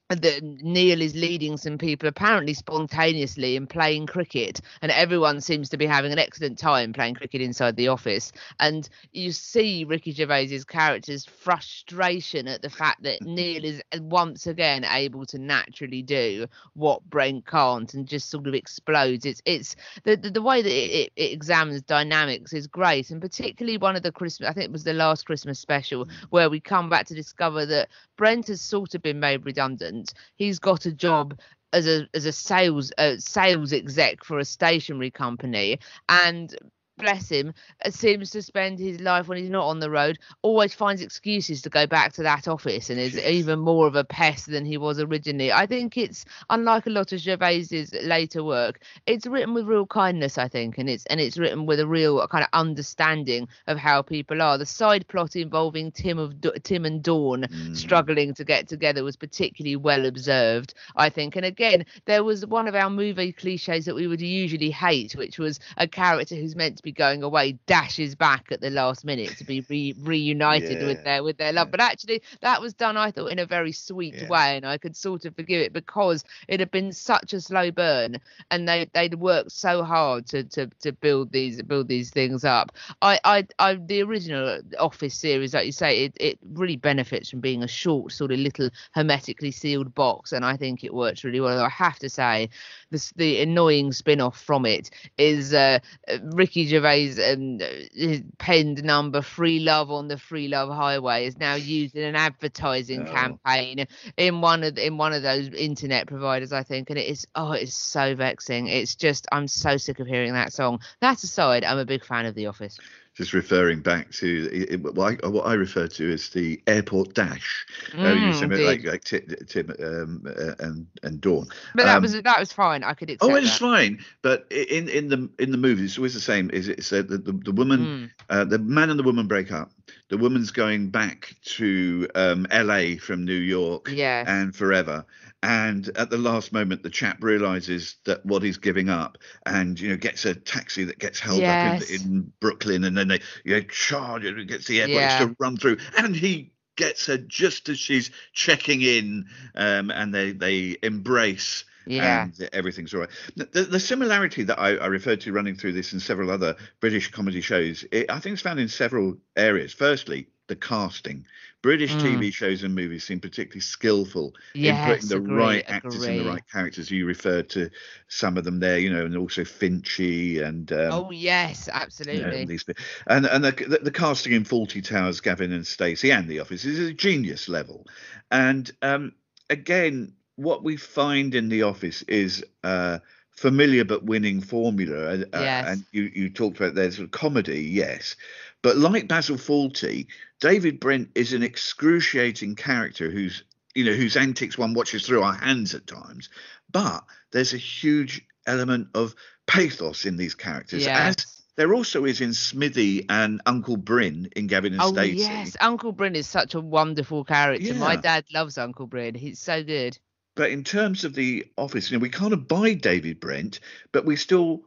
that 0.10 0.44
Neil 0.44 1.02
is 1.02 1.16
leading 1.16 1.56
some 1.56 1.78
people 1.78 2.10
apparently 2.10 2.56
spontaneously 2.56 3.56
in 3.56 3.68
playing 3.68 4.08
cricket, 4.08 4.60
and 4.82 4.92
everyone 4.92 5.40
seems 5.40 5.70
to 5.70 5.78
be 5.78 5.86
having 5.86 6.12
an 6.12 6.18
excellent 6.18 6.58
time 6.58 6.94
playing 6.94 7.14
cricket 7.14 7.42
inside 7.42 7.76
the 7.76 7.90
office. 7.90 8.32
And 8.60 8.90
you 9.12 9.32
see 9.32 9.84
Ricky 9.84 10.12
Gervais's 10.12 10.66
character's 10.66 11.26
frustration 11.26 12.48
at 12.48 12.64
the 12.64 12.72
fact 12.72 13.04
that 13.04 13.22
Neil 13.22 13.64
is 13.64 13.82
once 14.00 14.48
again 14.48 14.84
able 14.84 15.28
to 15.28 15.38
naturally 15.38 16.02
do 16.02 16.48
what 16.74 17.08
Brent 17.08 17.46
can't, 17.46 17.94
and 17.94 18.08
just 18.08 18.32
sort 18.32 18.48
of 18.48 18.56
explodes. 18.56 19.28
It's 19.28 19.44
it's 19.46 19.76
the 20.06 20.16
the, 20.16 20.32
the 20.32 20.42
way 20.42 20.64
that 20.64 20.72
it, 20.72 20.92
it, 20.92 21.12
it 21.16 21.32
examines 21.32 21.84
dynamics 21.84 22.52
is 22.52 22.66
great, 22.66 23.12
and 23.12 23.22
particularly 23.22 23.78
one 23.78 23.96
of 23.96 24.02
the 24.02 24.12
Christmas. 24.12 24.50
I 24.50 24.54
think 24.54 24.66
it 24.66 24.72
was 24.72 24.86
the 24.86 24.94
last 24.94 25.28
Christmas 25.28 25.60
special 25.60 26.08
mm. 26.08 26.12
where 26.32 26.50
we 26.50 26.60
come 26.60 26.90
back 26.90 27.06
to 27.08 27.14
discover 27.14 27.68
that 27.68 27.90
Brent 28.18 28.48
has 28.48 28.60
sort 28.60 28.96
of 28.96 29.04
been 29.04 29.20
made 29.20 29.46
redundant. 29.46 29.99
He's 30.36 30.60
got 30.60 30.86
a 30.86 30.92
job 30.94 31.40
as 31.74 31.88
a 31.88 32.08
as 32.14 32.26
a 32.26 32.32
sales 32.32 32.92
uh, 32.98 33.18
sales 33.18 33.74
exec 33.74 34.24
for 34.24 34.40
a 34.40 34.46
stationery 34.46 35.12
company, 35.12 35.80
and 36.08 36.56
bless 37.00 37.30
him, 37.30 37.54
uh, 37.86 37.90
seems 37.90 38.30
to 38.32 38.42
spend 38.44 38.80
his 38.80 39.00
life 39.02 39.28
when 39.28 39.38
he's 39.40 39.50
not 39.50 39.66
on 39.68 39.80
the 39.80 39.90
road, 39.90 40.20
always 40.44 40.74
finds 40.74 41.02
excuses 41.02 41.62
to 41.64 41.70
go 41.70 41.88
back 41.88 42.14
to 42.14 42.24
that 42.24 42.48
office 42.48 42.90
and 42.90 43.00
is 43.00 43.18
even 43.18 43.60
more 43.60 43.88
of 43.88 43.96
a 43.96 44.04
pest 44.04 44.52
than 44.52 44.66
he 44.66 44.78
was 44.78 45.00
originally. 45.00 45.52
I 45.52 45.66
think 45.66 45.98
it's 45.98 46.26
unlike 46.50 46.86
a 46.88 46.92
lot 46.92 47.12
of 47.12 47.20
Gervais's 47.20 47.94
later 48.04 48.44
work, 48.44 48.82
it's 49.08 49.26
written 49.26 49.54
with 49.54 49.66
real 49.66 49.88
kindness, 49.88 50.38
I 50.38 50.48
think, 50.48 50.78
and 50.78 50.90
it's 50.90 51.06
and 51.08 51.20
it's 51.20 51.38
written 51.38 51.66
with 51.66 51.80
a 51.80 51.88
real 51.88 52.26
kind 52.28 52.44
of 52.44 52.50
understanding 52.54 53.48
of 53.68 53.78
how 53.78 54.02
people 54.02 54.42
are. 54.42 54.58
The 54.58 54.66
side 54.66 55.08
plot 55.08 55.36
involving 55.36 55.92
Tim 55.92 56.20
of 56.20 56.36
Tim 56.64 56.86
and 56.86 57.02
Dawn 57.04 57.48
Mm. 57.50 57.76
struggling 57.76 58.34
to 58.36 58.44
get 58.44 58.68
together 58.68 59.04
was 59.04 59.16
particularly 59.16 59.76
well 59.76 60.06
observed, 60.06 60.74
I 60.96 61.10
think. 61.10 61.36
And 61.36 61.46
again, 61.46 61.86
there 62.06 62.24
was 62.24 62.46
one 62.46 62.68
of 62.68 62.76
our 62.76 62.90
movie 62.90 63.32
cliches 63.32 63.86
that 63.86 63.96
we 63.96 64.08
would 64.08 64.22
usually 64.22 64.72
hate, 64.72 65.14
which 65.16 65.40
was 65.40 65.60
a 65.78 65.88
character 65.88 66.36
who's 66.36 66.56
meant 66.56 66.78
to 66.78 66.84
be 66.84 66.89
going 66.92 67.24
away 67.24 67.54
dashes 67.68 68.16
back 68.16 68.48
at 68.52 68.62
the 68.62 68.70
last 68.70 69.04
minute 69.06 69.38
to 69.38 69.44
be 69.44 69.62
re- 69.70 69.96
reunited 70.00 70.82
with 70.84 71.02
their 71.04 71.24
with 71.24 71.38
their 71.38 71.52
love. 71.54 71.68
Yeah. 71.68 71.72
But 71.72 71.82
actually, 71.82 72.22
that 72.42 72.62
was 72.62 72.74
done, 72.74 72.98
I 72.98 73.12
thought, 73.12 73.32
in 73.32 73.40
a 73.40 73.46
very 73.46 73.72
sweet 73.72 74.22
Yeah. 74.22 74.28
way, 74.28 74.56
and 74.58 74.66
I 74.66 74.78
could 74.78 74.96
sort 74.96 75.26
of 75.26 75.36
forgive 75.36 75.62
it 75.62 75.74
because 75.74 76.24
it 76.48 76.60
had 76.60 76.72
been 76.72 76.92
such 76.92 77.34
a 77.34 77.42
slow 77.42 77.72
burn, 77.72 78.18
and 78.52 78.68
they 78.68 78.88
they'd 78.94 79.16
worked 79.16 79.52
so 79.52 79.84
hard 79.84 80.26
to 80.28 80.44
to 80.44 80.68
to 80.82 80.92
build 80.94 81.32
these 81.32 81.62
build 81.62 81.88
these 81.88 82.10
things 82.12 82.44
up. 82.44 82.72
I 83.02 83.20
I, 83.24 83.48
I 83.60 83.76
the 83.76 84.02
original 84.02 84.60
Office 84.80 85.16
series, 85.16 85.54
like 85.54 85.66
you 85.66 85.72
say, 85.72 86.06
it 86.06 86.14
it 86.20 86.40
really 86.54 86.76
benefits 86.78 87.30
from 87.30 87.40
being 87.40 87.64
a 87.64 87.68
short, 87.68 88.12
sort 88.12 88.32
of 88.32 88.40
little 88.40 88.70
hermetically 88.94 89.52
sealed 89.52 89.94
box, 89.94 90.32
and 90.32 90.46
I 90.46 90.56
think 90.58 90.84
it 90.84 90.94
works 90.94 91.24
really 91.24 91.40
well. 91.40 91.60
I 91.64 91.70
have 91.70 92.00
to 92.00 92.10
say, 92.10 92.50
this 92.92 93.12
the 93.16 93.42
annoying 93.42 93.92
spin-off 93.92 94.40
from 94.40 94.66
it 94.66 94.90
is 95.18 95.54
uh, 95.54 95.80
uh, 96.08 96.18
Ricky 96.24 96.66
Gervais 96.80 97.32
and 97.32 97.62
uh, 97.62 97.68
his 97.94 98.24
penned 98.38 98.84
number 98.84 99.22
"Free 99.22 99.60
Love 99.60 99.92
on 99.92 100.08
the 100.08 100.18
Free 100.18 100.48
Love 100.48 100.70
Freeway" 100.70 101.26
is 101.26 101.38
now 101.38 101.56
used 101.56 101.96
in 101.96 102.04
an 102.04 102.16
advertising 102.16 103.06
Oh. 103.08 103.12
campaign 103.12 103.86
in 104.18 104.42
one 104.42 104.64
of 104.64 104.78
in 104.78 104.98
one 104.98 105.14
of 105.14 105.22
those 105.24 105.50
internet 105.50 106.08
providers, 106.08 106.52
I 106.54 106.64
think, 106.64 106.90
and 106.90 107.00
it 107.00 107.08
is 107.08 107.26
oh, 107.36 107.52
it's 107.52 107.76
so 107.76 108.16
vexing. 108.16 108.68
It's 108.68 108.96
just 108.96 109.28
I'm 109.32 109.48
so 109.48 109.78
sick 109.78 110.00
of 110.00 110.08
hearing 110.08 110.34
that 110.34 110.54
song. 110.54 110.80
That 111.02 111.24
aside, 111.24 111.64
I'm 111.64 111.78
a 111.80 111.86
big 111.86 112.04
fan 112.06 112.26
of 112.26 112.36
The 112.36 112.48
Office. 112.48 112.80
Just 113.20 113.34
referring 113.34 113.82
back 113.82 114.12
to 114.12 114.50
it- 114.50 114.72
it- 114.72 114.82
what 114.96 115.20
I, 115.22 115.28
what 115.28 115.46
I 115.46 115.56
refer 115.56 115.88
to 115.88 116.14
as 116.14 116.30
the 116.30 116.62
airport 116.68 117.16
dash. 117.16 117.66
You 117.92 118.00
Mm, 118.00 118.66
like, 118.66 118.86
like 118.86 119.04
Tim, 119.04 119.36
Tim 119.46 119.70
um, 119.84 120.24
uh, 120.26 120.56
and 120.60 120.88
and 121.04 121.20
Dawn. 121.20 121.50
But 121.76 121.84
that 121.84 121.98
Um, 121.98 122.02
was 122.04 122.14
that 122.14 122.40
was 122.40 122.54
fine. 122.54 122.82
I 122.82 122.94
could 122.94 123.10
accept 123.10 123.30
Oh, 123.30 123.36
it's 123.36 123.58
fine. 123.58 124.00
But 124.22 124.48
in 124.50 124.88
in 124.88 125.10
the 125.10 125.30
in 125.38 125.52
the 125.52 125.58
movie, 125.58 125.84
it's 125.84 125.98
always 125.98 126.14
the 126.14 126.22
same. 126.22 126.50
Is 126.52 126.70
it's 126.70 126.94
uh, 126.94 127.02
the, 127.02 127.18
the 127.18 127.34
the 127.34 127.52
woman, 127.52 127.80
Mm. 127.80 128.10
uh, 128.30 128.46
the 128.46 128.58
man 128.58 128.90
and 128.90 128.98
the 128.98 129.04
woman 129.04 129.28
break 129.28 129.52
up. 129.52 129.70
The 130.10 130.18
woman's 130.18 130.52
going 130.52 130.90
back 130.90 131.36
to 131.58 132.08
um, 132.16 132.48
L.A. 132.52 132.98
from 132.98 133.26
New 133.26 133.34
York 133.34 133.90
Yes. 133.94 134.28
and 134.28 134.56
forever. 134.56 135.06
And 135.42 135.88
at 135.98 136.10
the 136.10 136.18
last 136.18 136.52
moment, 136.52 136.84
the 136.84 136.90
chap 136.90 137.24
realizes 137.24 137.96
that 138.06 138.26
what 138.26 138.44
he's 138.44 138.58
giving 138.58 138.90
up, 138.90 139.18
and 139.46 139.80
you 139.80 139.90
know, 139.90 139.98
gets 139.98 140.26
a 140.26 140.36
taxi 140.36 140.84
that 140.86 141.00
gets 141.00 141.20
held 141.20 141.40
Yes. 141.42 141.82
up 141.84 141.90
in, 141.90 142.02
in 142.12 142.34
Brooklyn, 142.42 142.84
and 142.84 142.98
then 142.98 143.08
they 143.08 143.22
you 143.46 143.56
know, 143.56 143.62
charge 143.62 144.26
it, 144.26 144.48
gets 144.48 144.68
the 144.68 144.82
airport 144.82 145.04
Yeah. 145.04 145.18
to 145.20 145.36
run 145.40 145.56
through, 145.58 145.78
and 145.98 146.16
he 146.16 146.52
gets 146.76 147.06
her 147.08 147.18
just 147.18 147.70
as 147.70 147.78
she's 147.80 148.12
checking 148.34 148.82
in, 148.82 149.26
um, 149.56 149.92
and 149.92 150.14
they 150.14 150.32
they 150.32 150.78
embrace 150.84 151.64
Yeah. 151.90 152.24
and 152.24 152.50
everything's 152.54 152.94
all 152.94 153.02
right. 153.02 153.10
The, 153.36 153.64
the 153.64 153.80
similarity 153.80 154.44
that 154.44 154.60
I, 154.60 154.76
I 154.76 154.86
referred 154.88 155.22
to 155.22 155.34
running 155.34 155.56
through 155.56 155.74
this 155.74 155.92
and 155.92 156.02
several 156.02 156.30
other 156.30 156.56
British 156.80 157.10
comedy 157.12 157.42
shows, 157.42 157.84
it, 157.92 158.10
I 158.10 158.20
think 158.20 158.34
it's 158.34 158.42
found 158.42 158.60
in 158.60 158.68
several 158.68 159.18
areas. 159.36 159.74
Firstly, 159.74 160.28
the 160.48 160.56
casting. 160.56 161.26
British 161.62 161.92
Mm. 161.94 162.02
TV 162.02 162.34
shows 162.34 162.64
and 162.64 162.74
movies 162.74 163.04
seem 163.04 163.20
particularly 163.20 163.60
skillful 163.60 164.34
in 164.56 164.76
putting 164.86 165.10
the 165.10 165.18
agree, 165.18 165.36
right 165.36 165.66
actors 165.68 166.04
and 166.04 166.20
the 166.22 166.30
right 166.30 166.44
characters. 166.50 166.90
You 166.90 167.06
referred 167.06 167.50
to 167.50 167.70
some 168.08 168.38
of 168.38 168.46
them 168.46 168.60
there, 168.60 168.80
you 168.80 168.92
know, 168.92 169.06
and 169.06 169.16
also 169.18 169.44
Finchy 169.44 170.42
and 170.42 170.72
um, 170.72 170.90
oh 170.92 171.12
yes, 171.12 171.68
you 171.68 171.74
know, 171.74 171.80
absolutely. 171.82 172.46
these, 172.46 172.66
and 173.08 173.26
and 173.26 173.44
the, 173.44 173.52
the, 173.52 173.80
the 173.84 173.92
casting 173.92 174.34
in 174.34 174.46
Fawlty 174.46 174.84
Towers, 174.84 175.20
Gavin 175.20 175.52
and 175.52 175.68
Stacey, 175.68 176.12
and 176.12 176.28
The 176.30 176.40
Office 176.40 176.64
is 176.64 176.80
a 176.80 176.94
genius 176.94 177.50
level. 177.50 177.86
And 178.32 178.72
um, 178.82 179.14
again, 179.50 180.14
what 180.40 180.64
we 180.64 180.78
find 180.78 181.36
in 181.36 181.50
The 181.50 181.64
Office 181.64 182.02
is 182.04 182.44
uh, 182.64 183.00
familiar 183.32 183.84
but 183.84 184.04
winning 184.06 184.40
formula. 184.42 185.20
Uh, 185.20 185.26
Yes. 185.34 185.68
And 185.68 185.86
you 185.92 186.04
you 186.16 186.30
talked 186.30 186.58
about 186.58 186.76
there's 186.76 186.96
sort 186.96 187.06
of 187.08 187.12
comedy, 187.12 187.62
yes, 187.64 188.16
but 188.62 188.78
like 188.78 189.08
Basil 189.08 189.36
Fawlty, 189.36 190.08
David 190.40 190.80
Brent 190.80 191.10
is 191.16 191.34
an 191.34 191.44
excruciating 191.44 192.56
character 192.56 193.10
who's 193.10 193.44
you 193.76 193.84
know 193.84 193.94
whose 193.94 194.16
antics 194.18 194.58
one 194.58 194.74
watches 194.74 195.06
through 195.06 195.24
our 195.24 195.34
hands 195.34 195.76
at 195.76 195.88
times. 195.88 196.30
But 196.72 197.04
there's 197.32 197.54
a 197.54 197.58
huge 197.58 198.26
element 198.48 198.88
of 198.96 199.16
pathos 199.46 200.06
in 200.06 200.16
these 200.18 200.36
characters, 200.36 200.86
as 200.88 201.16
there 201.56 201.74
also 201.74 202.06
is 202.06 202.22
in 202.22 202.34
Smithy 202.34 203.06
and 203.10 203.42
Uncle 203.46 203.76
Bryn 203.76 204.30
in 204.36 204.48
Gavin 204.48 204.72
and 204.74 204.82
Oh 204.82 204.94
Stacey. 204.94 205.18
yes, 205.18 205.58
Uncle 205.60 205.92
Bryn 205.92 206.16
is 206.16 206.28
such 206.28 206.56
a 206.56 206.62
wonderful 206.62 207.26
character. 207.26 207.74
My 207.74 207.98
dad 207.98 208.24
loves 208.34 208.58
Uncle 208.58 208.88
Bryn. 208.88 209.16
He's 209.16 209.40
so 209.40 209.64
good. 209.64 209.98
But 210.36 210.52
in 210.52 210.64
terms 210.64 211.04
of 211.04 211.14
the 211.16 211.46
office, 211.58 211.92
you 211.92 211.98
know, 211.98 212.02
we 212.02 212.10
can't 212.10 212.34
abide 212.34 212.82
David 212.82 213.20
Brent, 213.20 213.60
but 213.92 214.06
we 214.06 214.16
still 214.16 214.64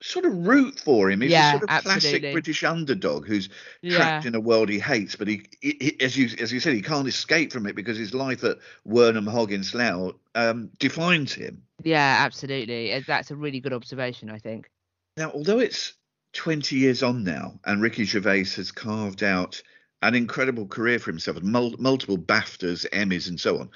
sort 0.00 0.24
of 0.24 0.46
root 0.48 0.80
for 0.80 1.08
him. 1.10 1.20
He's 1.20 1.30
Yeah, 1.30 1.48
a 1.48 1.50
sort 1.52 1.62
of 1.62 1.84
classic. 1.84 2.32
British 2.32 2.64
underdog 2.64 3.26
who's 3.26 3.48
Yeah. 3.82 3.96
trapped 3.96 4.26
in 4.26 4.34
a 4.34 4.40
world 4.40 4.68
he 4.68 4.80
hates, 4.80 5.14
but 5.14 5.28
he, 5.28 5.44
he, 5.60 5.76
he- 5.80 6.00
as 6.00 6.16
you 6.16 6.28
as 6.40 6.52
you 6.52 6.58
said, 6.58 6.74
he 6.74 6.82
can't 6.82 7.06
escape 7.06 7.52
from 7.52 7.66
it 7.66 7.76
because 7.76 7.96
his 7.98 8.12
life 8.12 8.42
at 8.42 8.58
Wernham 8.84 9.26
Hogg 9.28 9.52
in 9.52 9.62
Slough 9.62 10.14
um, 10.34 10.70
defines 10.78 11.32
him. 11.32 11.62
Yeah, 11.84 12.16
absolutely. 12.20 12.92
Uh, 12.92 13.02
That's 13.06 13.30
a 13.30 13.36
really 13.36 13.60
good 13.60 13.72
observation, 13.72 14.28
I 14.30 14.38
think. 14.38 14.68
Now, 15.16 15.30
although 15.30 15.58
it's 15.60 15.92
20 16.32 16.76
years 16.76 17.02
on 17.02 17.22
now, 17.22 17.60
and 17.64 17.80
Ricky 17.82 18.04
Gervais 18.04 18.44
has 18.56 18.72
carved 18.72 19.22
out 19.22 19.62
an 20.00 20.14
incredible 20.16 20.66
career 20.66 20.98
for 20.98 21.10
himself, 21.12 21.40
mul- 21.42 21.76
multiple 21.78 22.18
BAFTAs, 22.18 22.86
Emmys, 22.92 23.28
and 23.28 23.38
so 23.38 23.58
on. 23.60 23.70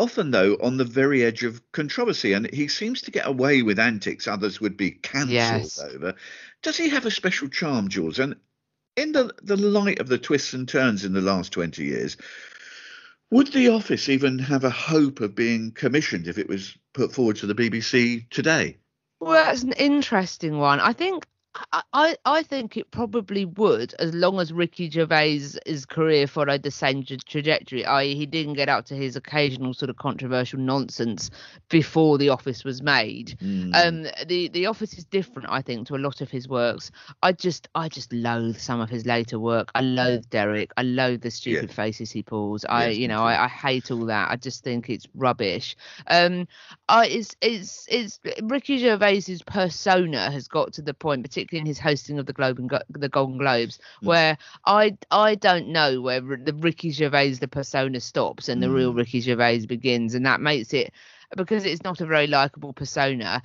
Often, 0.00 0.30
though, 0.30 0.56
on 0.62 0.78
the 0.78 0.84
very 0.84 1.22
edge 1.22 1.44
of 1.44 1.60
controversy, 1.72 2.32
and 2.32 2.50
he 2.54 2.68
seems 2.68 3.02
to 3.02 3.10
get 3.10 3.26
away 3.26 3.60
with 3.60 3.78
antics 3.78 4.26
others 4.26 4.58
would 4.58 4.74
be 4.74 4.92
cancelled 4.92 5.30
Yes. 5.30 5.78
over. 5.78 6.14
Does 6.62 6.78
he 6.78 6.88
have 6.88 7.04
a 7.04 7.10
special 7.10 7.48
charm, 7.48 7.88
Jules? 7.90 8.18
And 8.18 8.36
in 8.96 9.12
the, 9.12 9.34
the 9.42 9.58
light 9.58 9.98
of 9.98 10.08
the 10.08 10.16
twists 10.16 10.54
and 10.54 10.66
turns 10.66 11.04
in 11.04 11.12
the 11.12 11.20
last 11.20 11.52
20 11.52 11.84
years, 11.84 12.16
would 13.30 13.52
The 13.52 13.68
Office 13.68 14.08
even 14.08 14.38
have 14.38 14.64
a 14.64 14.70
hope 14.70 15.20
of 15.20 15.34
being 15.34 15.70
commissioned 15.72 16.28
if 16.28 16.38
it 16.38 16.48
was 16.48 16.74
put 16.94 17.12
forward 17.12 17.36
to 17.36 17.46
the 17.46 17.54
BBC 17.54 18.26
today? 18.30 18.78
Well, 19.20 19.32
that's 19.32 19.64
an 19.64 19.72
interesting 19.72 20.56
one. 20.56 20.80
I 20.80 20.94
think 20.94 21.26
I, 21.92 22.16
I 22.24 22.42
think 22.44 22.76
it 22.76 22.90
probably 22.92 23.44
would, 23.44 23.92
as 23.98 24.14
long 24.14 24.38
as 24.38 24.52
Ricky 24.52 24.88
Gervais' 24.88 25.40
career 25.88 26.26
followed 26.28 26.62
the 26.62 26.70
same 26.70 27.02
trajectory, 27.04 27.84
i.e., 27.84 28.14
he 28.14 28.24
didn't 28.24 28.54
get 28.54 28.68
up 28.68 28.86
to 28.86 28.94
his 28.94 29.16
occasional 29.16 29.74
sort 29.74 29.90
of 29.90 29.96
controversial 29.96 30.60
nonsense 30.60 31.30
before 31.68 32.18
The 32.18 32.28
Office 32.28 32.62
was 32.62 32.82
made. 32.82 33.36
Mm. 33.42 33.74
Um, 33.74 34.26
the 34.26 34.48
The 34.48 34.66
Office 34.66 34.96
is 34.96 35.04
different, 35.04 35.48
I 35.50 35.60
think, 35.60 35.88
to 35.88 35.96
a 35.96 35.98
lot 35.98 36.20
of 36.20 36.30
his 36.30 36.48
works. 36.48 36.92
I 37.22 37.32
just 37.32 37.68
I 37.74 37.88
just 37.88 38.12
loathe 38.12 38.58
some 38.58 38.80
of 38.80 38.88
his 38.88 39.04
later 39.04 39.40
work. 39.40 39.70
I 39.74 39.80
loathe 39.80 40.30
Derek. 40.30 40.70
I 40.76 40.82
loathe 40.82 41.22
the 41.22 41.30
stupid 41.32 41.70
Yes. 41.70 41.74
faces 41.74 42.12
he 42.12 42.22
pulls. 42.22 42.64
I 42.64 42.88
Yes, 42.88 42.98
you 42.98 43.08
know. 43.08 43.22
I, 43.22 43.44
I 43.44 43.48
hate 43.48 43.90
all 43.90 44.06
that. 44.06 44.30
I 44.30 44.36
just 44.36 44.62
think 44.62 44.88
it's 44.88 45.08
rubbish. 45.16 45.74
Um, 46.06 46.46
I 46.88 47.06
it's 47.08 47.34
it's 47.40 47.86
it's 47.90 48.20
Ricky 48.42 48.78
Gervais's 48.78 49.42
persona 49.42 50.30
has 50.30 50.46
got 50.46 50.72
to 50.74 50.82
the 50.82 50.94
point, 50.94 51.22
particularly 51.22 51.39
in 51.48 51.64
his 51.64 51.78
hosting 51.78 52.18
of 52.18 52.26
the 52.26 52.32
Globe 52.32 52.58
and 52.58 52.68
Go- 52.68 52.80
the 52.90 53.08
Golden 53.08 53.38
Globes, 53.38 53.78
Mm. 54.02 54.06
where 54.06 54.38
I 54.66 54.96
I 55.10 55.34
don't 55.34 55.68
know 55.68 56.00
where 56.00 56.20
the 56.20 56.54
Ricky 56.54 56.90
Gervais 56.90 57.34
the 57.34 57.48
persona 57.48 58.00
stops 58.00 58.48
and 58.48 58.62
the 58.62 58.70
real 58.70 58.92
Mm. 58.92 58.96
Ricky 58.96 59.20
Gervais 59.20 59.66
begins, 59.66 60.14
and 60.14 60.24
that 60.26 60.40
makes 60.40 60.72
it 60.72 60.92
because 61.36 61.64
it's 61.64 61.82
not 61.84 62.00
a 62.00 62.06
very 62.06 62.26
likable 62.26 62.72
persona. 62.72 63.42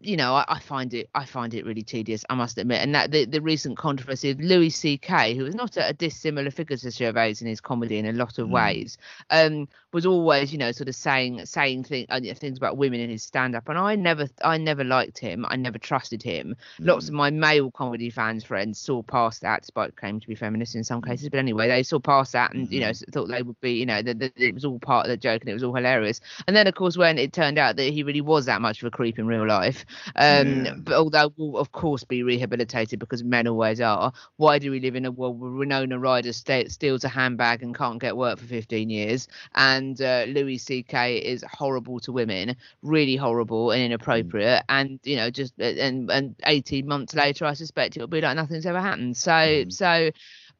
You 0.00 0.16
know, 0.16 0.34
I, 0.34 0.44
I 0.48 0.58
find 0.58 0.92
it 0.92 1.08
I 1.14 1.24
find 1.24 1.54
it 1.54 1.64
really 1.64 1.82
tedious. 1.82 2.24
I 2.28 2.34
must 2.34 2.58
admit, 2.58 2.82
and 2.82 2.94
that 2.96 3.12
the, 3.12 3.26
the 3.26 3.40
recent 3.40 3.76
controversy 3.78 4.30
of 4.30 4.40
Louis 4.40 4.70
C.K., 4.70 5.34
who 5.36 5.46
is 5.46 5.54
not 5.54 5.76
a, 5.76 5.88
a 5.88 5.92
dissimilar 5.92 6.50
figure 6.50 6.76
to 6.76 6.90
Gervais 6.90 7.36
in 7.40 7.46
his 7.46 7.60
comedy 7.60 7.98
in 7.98 8.06
a 8.06 8.12
lot 8.12 8.38
of 8.38 8.48
Mm. 8.48 8.50
ways, 8.50 8.98
um, 9.30 9.68
was 9.92 10.04
always 10.04 10.52
you 10.52 10.58
know 10.58 10.72
sort 10.72 10.88
of 10.88 10.96
saying 10.96 11.44
saying 11.46 11.84
thing, 11.84 12.06
uh, 12.08 12.20
things 12.34 12.58
about 12.58 12.76
women 12.76 12.98
in 13.00 13.08
his 13.10 13.22
stand 13.22 13.54
up, 13.54 13.68
and 13.68 13.78
I 13.78 13.94
never 13.94 14.26
I 14.44 14.58
never 14.58 14.82
liked 14.84 15.18
him. 15.18 15.46
I 15.48 15.56
never 15.56 15.78
trusted 15.78 16.22
him. 16.22 16.56
Lots 16.82 17.06
Mm. 17.06 17.08
of 17.10 17.14
my 17.14 17.30
male 17.30 17.70
comedy 17.70 18.10
fans 18.10 18.44
friends 18.44 18.78
saw 18.80 19.02
past 19.02 19.42
that, 19.42 19.62
despite 19.62 19.94
claiming 19.96 20.20
to 20.20 20.28
be 20.28 20.34
feminist 20.34 20.74
in 20.74 20.82
Mm. 20.82 20.86
some 20.86 21.02
cases. 21.02 21.28
But 21.28 21.38
anyway, 21.38 21.68
they 21.68 21.82
saw 21.84 21.98
past 22.00 22.32
that, 22.32 22.52
and 22.52 22.68
you 22.70 22.80
know 22.80 22.90
Mhm. 22.90 23.12
thought 23.12 23.28
they 23.28 23.42
would 23.42 23.60
be 23.60 23.72
you 23.74 23.86
know 23.86 24.02
that 24.02 24.32
it 24.36 24.54
was 24.54 24.64
all 24.64 24.78
part 24.78 25.06
of 25.06 25.10
the 25.10 25.16
joke 25.16 25.42
and 25.42 25.48
it 25.50 25.54
was 25.54 25.62
all 25.62 25.74
hilarious. 25.74 26.20
And 26.46 26.56
then 26.56 26.66
of 26.66 26.74
course 26.74 26.96
when 26.96 27.18
it 27.18 27.32
turned 27.32 27.58
out 27.58 27.76
that 27.76 27.92
he 27.92 28.02
really 28.02 28.20
was 28.20 28.46
that 28.46 28.60
much 28.60 28.82
of 28.82 28.86
a 28.86 28.90
creep 28.90 29.18
in 29.18 29.26
real 29.26 29.46
life, 29.46 29.67
um, 30.16 30.66
Yeah. 30.66 30.74
but 30.78 30.94
although 30.94 31.32
will 31.36 31.56
of 31.58 31.72
course 31.72 32.04
be 32.04 32.22
rehabilitated 32.22 32.98
because 32.98 33.22
men 33.22 33.46
always 33.46 33.80
are. 33.80 34.12
Why 34.36 34.58
do 34.58 34.70
we 34.70 34.80
live 34.80 34.94
in 34.96 35.04
a 35.04 35.10
world 35.10 35.40
where 35.40 35.50
Winona 35.50 35.98
Ryder 35.98 36.32
sta- 36.32 36.68
steals 36.68 37.04
a 37.04 37.08
handbag 37.08 37.62
and 37.62 37.74
can't 37.74 38.00
get 38.00 38.16
work 38.16 38.38
for 38.38 38.46
15 38.46 38.90
years, 38.90 39.28
and 39.54 40.00
uh, 40.00 40.24
Louis 40.28 40.58
C.K. 40.58 41.16
is 41.18 41.44
horrible 41.50 42.00
to 42.00 42.12
women, 42.12 42.56
really 42.82 43.16
horrible 43.16 43.70
and 43.70 43.82
inappropriate, 43.82 44.62
and 44.68 44.98
you 45.04 45.16
know 45.16 45.30
just 45.30 45.54
and 45.58 46.10
and 46.10 46.34
18 46.46 46.86
months 46.86 47.14
later, 47.14 47.44
I 47.44 47.54
suspect 47.54 47.96
it'll 47.96 48.08
be 48.08 48.20
like 48.20 48.36
nothing's 48.36 48.66
ever 48.66 48.80
happened. 48.80 49.16
So 49.16 49.64
Mhm. 49.64 49.70
so. 49.70 50.10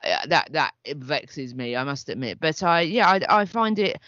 Uh, 0.04 0.26
that 0.28 0.52
that 0.52 0.72
vexes 0.96 1.54
me, 1.54 1.74
I 1.76 1.82
must 1.84 2.08
admit. 2.08 2.38
But 2.40 2.62
I, 2.62 2.82
yeah, 2.82 3.08
I, 3.08 3.40
I 3.40 3.44
find 3.46 3.78
it, 3.78 3.98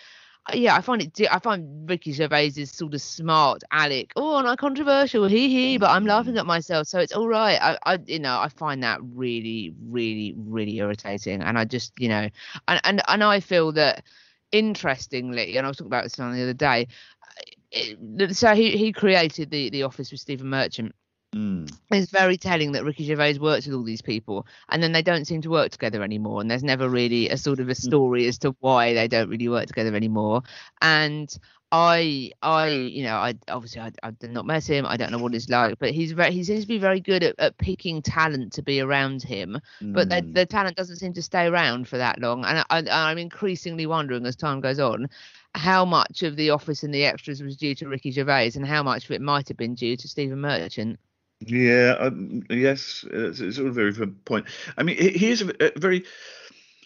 Uh, 0.48 0.56
yeah, 0.56 0.74
I 0.74 0.80
find 0.80 1.02
it. 1.02 1.20
I 1.30 1.38
find 1.38 1.88
Ricky 1.88 2.12
Gervais 2.12 2.52
is 2.56 2.70
sort 2.70 2.94
of 2.94 3.02
smart, 3.02 3.62
Alec. 3.70 4.12
Oh, 4.16 4.40
not 4.40 4.58
controversial, 4.58 5.26
hee 5.26 5.48
hee. 5.48 5.76
But 5.78 5.90
I'm 5.90 6.06
laughing 6.06 6.36
at 6.38 6.46
myself, 6.46 6.86
so 6.88 6.98
it's 6.98 7.12
all 7.12 7.28
right. 7.28 7.58
I, 7.60 7.78
I, 7.84 7.98
you 8.06 8.18
know, 8.18 8.38
I 8.38 8.48
find 8.48 8.82
that 8.82 9.00
really, 9.02 9.74
really, 9.88 10.34
really 10.36 10.76
irritating, 10.78 11.42
and 11.42 11.58
I 11.58 11.64
just, 11.64 11.92
you 11.98 12.08
know, 12.08 12.28
and 12.68 12.80
and 12.84 13.02
and 13.06 13.22
I 13.22 13.40
feel 13.40 13.72
that, 13.72 14.04
interestingly, 14.50 15.56
and 15.56 15.66
I 15.66 15.68
was 15.68 15.76
talking 15.76 15.88
about 15.88 16.04
this 16.04 16.18
on 16.18 16.32
the 16.34 16.42
other 16.42 16.54
day. 16.54 16.88
Uh, 17.22 17.42
it- 17.72 18.36
so 18.36 18.54
he 18.54 18.76
he 18.76 18.92
created 18.92 19.50
the 19.50 19.70
the 19.70 19.82
office 19.84 20.10
with 20.10 20.20
Stephen 20.20 20.48
Merchant. 20.48 20.94
Mm. 21.34 21.72
It's 21.92 22.10
very 22.10 22.36
telling 22.36 22.72
that 22.72 22.84
Ricky 22.84 23.04
Gervais 23.06 23.38
works 23.38 23.66
with 23.66 23.74
all 23.76 23.84
these 23.84 24.02
people, 24.02 24.46
and 24.68 24.82
then 24.82 24.90
they 24.92 25.02
don't 25.02 25.26
seem 25.26 25.40
to 25.42 25.50
work 25.50 25.70
together 25.70 26.02
anymore. 26.02 26.40
And 26.40 26.50
there's 26.50 26.64
never 26.64 26.88
really 26.88 27.28
a 27.28 27.36
sort 27.36 27.60
of 27.60 27.68
a 27.68 27.74
story 27.74 28.26
as 28.26 28.38
to 28.38 28.56
why 28.60 28.94
they 28.94 29.06
don't 29.06 29.28
really 29.28 29.48
work 29.48 29.66
together 29.66 29.94
anymore. 29.94 30.42
And 30.82 31.32
I, 31.70 32.32
I, 32.42 32.70
you 32.70 33.04
know, 33.04 33.14
I 33.14 33.34
obviously 33.46 33.80
I, 33.80 33.92
I 34.02 34.10
did 34.10 34.32
not 34.32 34.44
met 34.44 34.68
him. 34.68 34.84
I 34.84 34.96
don't 34.96 35.12
know 35.12 35.18
what 35.18 35.32
he's 35.32 35.48
like, 35.48 35.78
but 35.78 35.92
he's 35.92 36.10
very, 36.10 36.32
he 36.32 36.42
seems 36.42 36.62
to 36.62 36.68
be 36.68 36.78
very 36.78 37.00
good 37.00 37.22
at, 37.22 37.36
at 37.38 37.58
picking 37.58 38.02
talent 38.02 38.52
to 38.54 38.62
be 38.62 38.80
around 38.80 39.22
him. 39.22 39.56
But 39.80 40.08
the, 40.08 40.16
Mm. 40.16 40.34
the 40.34 40.46
talent 40.46 40.76
doesn't 40.76 40.96
seem 40.96 41.12
to 41.12 41.22
stay 41.22 41.46
around 41.46 41.86
for 41.86 41.96
that 41.96 42.18
long. 42.18 42.44
And 42.44 42.58
I, 42.58 42.64
I, 42.70 43.10
I'm 43.10 43.18
increasingly 43.18 43.86
wondering 43.86 44.26
as 44.26 44.34
time 44.34 44.60
goes 44.60 44.80
on 44.80 45.08
how 45.54 45.84
much 45.84 46.24
of 46.24 46.34
the 46.34 46.50
office 46.50 46.82
and 46.82 46.92
the 46.92 47.04
extras 47.04 47.40
was 47.40 47.56
due 47.56 47.74
to 47.76 47.88
Ricky 47.88 48.10
Gervais 48.10 48.52
and 48.56 48.66
how 48.66 48.82
much 48.82 49.04
of 49.04 49.12
it 49.12 49.20
might 49.20 49.46
have 49.46 49.56
been 49.56 49.74
due 49.76 49.96
to 49.96 50.08
Stephen 50.08 50.40
Merchant. 50.40 50.98
Yeah, 51.40 51.96
um, 51.98 52.42
yes, 52.50 53.04
it's, 53.10 53.40
it's 53.40 53.58
all 53.58 53.68
a 53.68 53.72
very 53.72 53.92
good 53.92 54.24
point. 54.24 54.46
I 54.76 54.82
mean, 54.82 54.96
he, 54.96 55.10
he 55.10 55.30
is 55.30 55.42
a, 55.42 55.74
a 55.76 55.78
very 55.78 56.04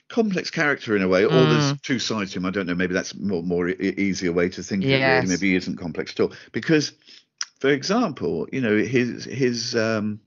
complex 0.08 0.50
character 0.50 0.94
in 0.94 1.02
a 1.02 1.08
way. 1.08 1.24
Or 1.24 1.30
there's 1.30 1.72
Mm. 1.72 1.82
two 1.82 1.98
sides 1.98 2.32
to 2.32 2.38
him. 2.38 2.46
I 2.46 2.50
don't 2.50 2.66
know. 2.66 2.74
Maybe 2.74 2.94
that's 2.94 3.14
more 3.16 3.42
more 3.42 3.68
e- 3.68 3.74
easier 3.98 4.32
way 4.32 4.48
to 4.50 4.62
think 4.62 4.84
of 4.84 4.90
it. 4.90 4.94
Really. 5.22 5.26
Maybe 5.26 5.50
he 5.50 5.56
isn't 5.56 5.76
complex 5.76 6.12
at 6.12 6.20
all. 6.20 6.32
Because, 6.52 6.92
for 7.58 7.68
example, 7.70 8.46
you 8.52 8.60
know, 8.60 8.76
his 8.76 9.24
his 9.24 9.74
um 9.74 10.20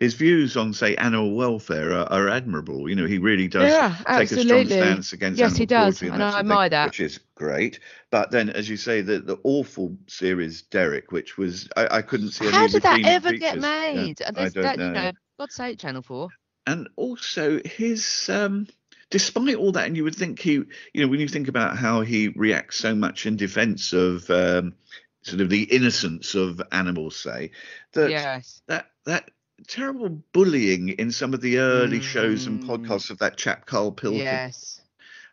his 0.00 0.14
views 0.14 0.56
on 0.56 0.72
say 0.72 0.94
animal 0.96 1.34
welfare 1.34 1.92
are, 1.92 2.06
are 2.12 2.28
admirable. 2.28 2.88
You 2.88 2.96
know, 2.96 3.06
he 3.06 3.18
really 3.18 3.48
does 3.48 3.78
Yeah, 3.78 3.96
take 4.12 4.32
a 4.32 4.38
strong 4.38 4.68
absolutely. 4.68 4.68
stance 4.68 5.12
against 5.12 5.42
Yes, 5.42 5.42
animal 5.42 5.58
he 5.58 5.66
does, 5.66 6.02
cruelty 6.02 6.08
and 6.08 6.22
I 6.22 6.40
admire 6.40 6.70
that. 6.70 6.80
which 6.82 7.00
is 7.00 7.18
great. 7.34 7.80
But 8.10 8.30
then, 8.30 8.50
as 8.50 8.68
you 8.68 8.76
say, 8.76 9.00
the 9.02 9.18
the 9.20 9.38
awful 9.44 9.96
series 10.06 10.62
Derek, 10.62 11.12
which 11.12 11.36
was 11.38 11.68
I, 11.76 11.98
I 11.98 12.02
couldn't 12.02 12.30
see 12.32 12.48
any 12.48 12.54
How 12.54 12.66
did 12.68 12.82
that 12.82 13.00
ever 13.04 13.32
get 13.32 13.58
features. 13.58 13.74
Yeah, 13.92 14.08
made? 14.08 14.22
I 14.36 14.48
There's 14.48 14.50
don't 14.50 14.76
that, 14.76 14.76
know. 14.76 14.94
You 14.94 15.08
know, 15.08 15.12
God's 15.38 15.54
sake, 15.54 15.78
Channel 15.78 16.02
Four. 16.02 16.32
and 16.66 16.88
also 16.96 17.60
his 17.64 18.28
um 18.28 18.66
despite 19.10 19.56
all 19.56 19.72
that 19.72 19.86
and 19.86 19.96
you 19.96 20.04
would 20.04 20.14
think 20.14 20.38
he 20.40 20.52
you 20.52 20.66
know 21.02 21.08
when 21.08 21.20
you 21.20 21.28
think 21.28 21.48
about 21.48 21.76
how 21.76 22.00
he 22.02 22.28
reacts 22.28 22.76
so 22.76 22.94
much 22.94 23.26
in 23.26 23.36
defense 23.36 23.92
of 23.92 24.28
um 24.30 24.74
sort 25.22 25.40
of 25.40 25.48
the 25.50 25.62
innocence 25.64 26.34
of 26.34 26.60
animals 26.72 27.16
say 27.16 27.50
that 27.92 28.14
Yes. 28.14 28.62
that 28.66 28.86
that 29.06 29.30
terrible 29.66 30.08
bullying 30.32 30.90
in 30.90 31.10
some 31.10 31.34
of 31.34 31.40
the 31.40 31.58
early 31.58 32.00
shows 32.00 32.46
and 32.46 32.60
Mm. 32.60 32.68
podcasts 32.68 33.10
of 33.10 33.18
that 33.18 33.36
chap 33.36 33.66
Carl 33.66 33.92
Pilkington 33.92 34.24
Yes. 34.24 34.80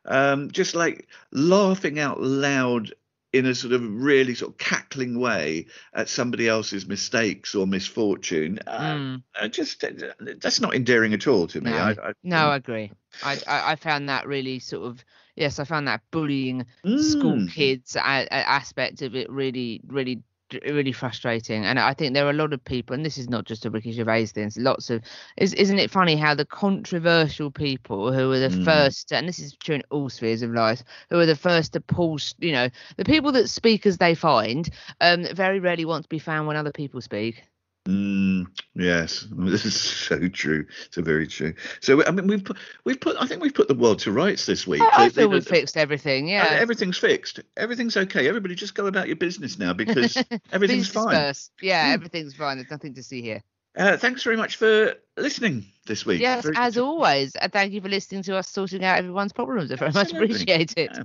um, 0.06 0.52
just 0.52 0.76
like 0.76 1.08
laughing 1.32 2.00
out 2.00 2.22
loud 2.22 2.94
in 3.34 3.46
a 3.46 3.56
sort 3.56 3.74
of 3.74 3.82
really 3.84 4.34
sort 4.34 4.52
of 4.52 4.58
cackling 4.58 5.20
way 5.20 5.66
at 5.94 6.08
somebody 6.08 6.48
else's 6.48 6.86
mistakes 6.86 7.54
or 7.54 7.68
misfortune. 7.68 8.60
Uh, 8.66 8.80
Mm. 8.96 9.24
uh, 9.40 9.48
just 9.50 9.84
uh, 9.84 9.90
that's 10.20 10.62
not 10.62 10.74
endearing 10.74 11.14
at 11.14 11.28
all 11.28 11.46
to 11.48 11.60
me. 11.60 11.72
No. 11.72 11.78
I, 11.78 11.90
I, 11.92 12.14
No, 12.24 12.38
I 12.50 12.56
agree. 12.56 12.92
I, 13.24 13.38
I 13.48 13.76
found 13.76 14.08
that 14.10 14.28
really 14.28 14.60
sort 14.60 14.88
of 14.88 15.04
yes, 15.36 15.60
I 15.60 15.66
found 15.66 15.88
that 15.88 16.02
bullying 16.12 16.66
school 16.98 17.36
Mm. 17.38 17.52
kids 17.52 17.96
a, 17.96 18.00
a 18.00 18.30
aspect 18.32 19.02
of 19.02 19.16
it 19.16 19.30
really 19.30 19.82
really 19.88 20.22
really 20.66 20.92
frustrating 20.92 21.66
and 21.66 21.80
i 21.80 21.94
think 21.94 22.14
there 22.14 22.26
are 22.26 22.30
a 22.32 22.34
lot 22.34 22.54
of 22.54 22.64
people 22.64 22.94
and 22.94 23.06
this 23.06 23.18
is 23.18 23.30
not 23.30 23.46
just 23.46 23.66
a 23.66 23.70
ricky 23.70 23.92
gervais 23.92 24.26
thing 24.28 24.46
it's 24.46 24.58
lots 24.58 24.90
of 24.90 25.02
is, 25.38 25.54
isn't 25.54 25.80
it 25.80 25.90
funny 25.90 26.16
how 26.16 26.34
the 26.34 26.46
controversial 26.46 27.50
people 27.52 28.12
who 28.14 28.32
are 28.32 28.40
the 28.40 28.50
Mm. 28.50 28.52
first 28.52 29.12
and 29.12 29.28
this 29.28 29.40
is 29.40 29.56
true 29.56 29.76
in 29.76 29.84
all 29.92 30.10
spheres 30.10 30.42
of 30.42 30.52
life 30.52 30.84
who 31.10 31.20
are 31.20 31.26
the 31.26 31.36
first 31.36 31.74
to 31.74 31.80
pull 31.82 32.18
you 32.40 32.52
know 32.52 32.70
the 32.98 33.06
people 33.06 33.32
that 33.32 33.48
speak 33.50 33.86
as 33.86 33.98
they 33.98 34.14
find 34.14 34.70
um 35.02 35.26
very 35.34 35.60
rarely 35.60 35.86
want 35.86 36.04
to 36.04 36.10
be 36.10 36.20
found 36.20 36.48
when 36.48 36.58
other 36.58 36.72
people 36.72 37.02
speak 37.02 37.44
Mm, 37.88 38.48
yes, 38.74 39.28
this 39.32 39.66
is 39.66 39.80
so 39.80 40.28
true. 40.28 40.66
So 40.90 41.02
very 41.04 41.28
true. 41.28 41.54
So 41.82 42.04
I 42.06 42.12
mean, 42.12 42.28
we've 42.28 42.44
put, 42.44 42.58
we've 42.84 43.00
put. 43.00 43.16
I 43.20 43.28
think 43.28 43.42
we've 43.42 43.54
put 43.54 43.68
the 43.68 43.76
world 43.76 44.00
to 44.00 44.12
rights 44.12 44.46
this 44.48 44.66
week. 44.66 44.82
I, 44.82 45.06
I 45.06 45.10
feel 45.10 45.30
we've 45.30 45.46
fixed 45.46 45.78
everything 45.78 46.26
uh, 46.26 46.30
yeah 46.32 46.48
everything's 46.52 46.98
fixed. 46.98 47.42
Everything's 47.58 47.96
okay. 47.96 48.28
Everybody 48.28 48.56
just 48.56 48.74
go 48.76 48.88
about 48.88 49.08
your 49.08 49.16
business 49.18 49.60
now 49.60 49.74
because 49.84 50.18
everything's 50.52 50.88
fine. 50.90 51.10
disperse. 51.10 51.52
yeah 51.62 51.92
Mm. 51.92 51.94
everything's 51.94 52.34
fine 52.34 52.58
there's 52.58 52.72
nothing 52.72 52.94
to 52.96 53.04
see 53.04 53.22
here 53.22 53.42
Uh, 53.78 53.98
thanks 53.98 54.24
very 54.24 54.38
much 54.38 54.56
for 54.56 54.94
listening 55.18 55.66
this 55.86 56.06
week. 56.06 56.22
Yes, 56.22 56.44
Very- 56.44 56.56
as 56.58 56.78
always. 56.78 57.36
And 57.36 57.52
thank 57.52 57.72
you 57.74 57.82
for 57.82 57.90
listening 57.90 58.24
to 58.24 58.38
us 58.38 58.50
sorting 58.50 58.84
out 58.84 58.98
everyone's 58.98 59.34
problems. 59.34 59.72
I 59.72 59.76
very 59.76 59.92
much 59.92 60.12
appreciate 60.12 60.74
it. 60.78 60.90
Yeah. 60.94 61.04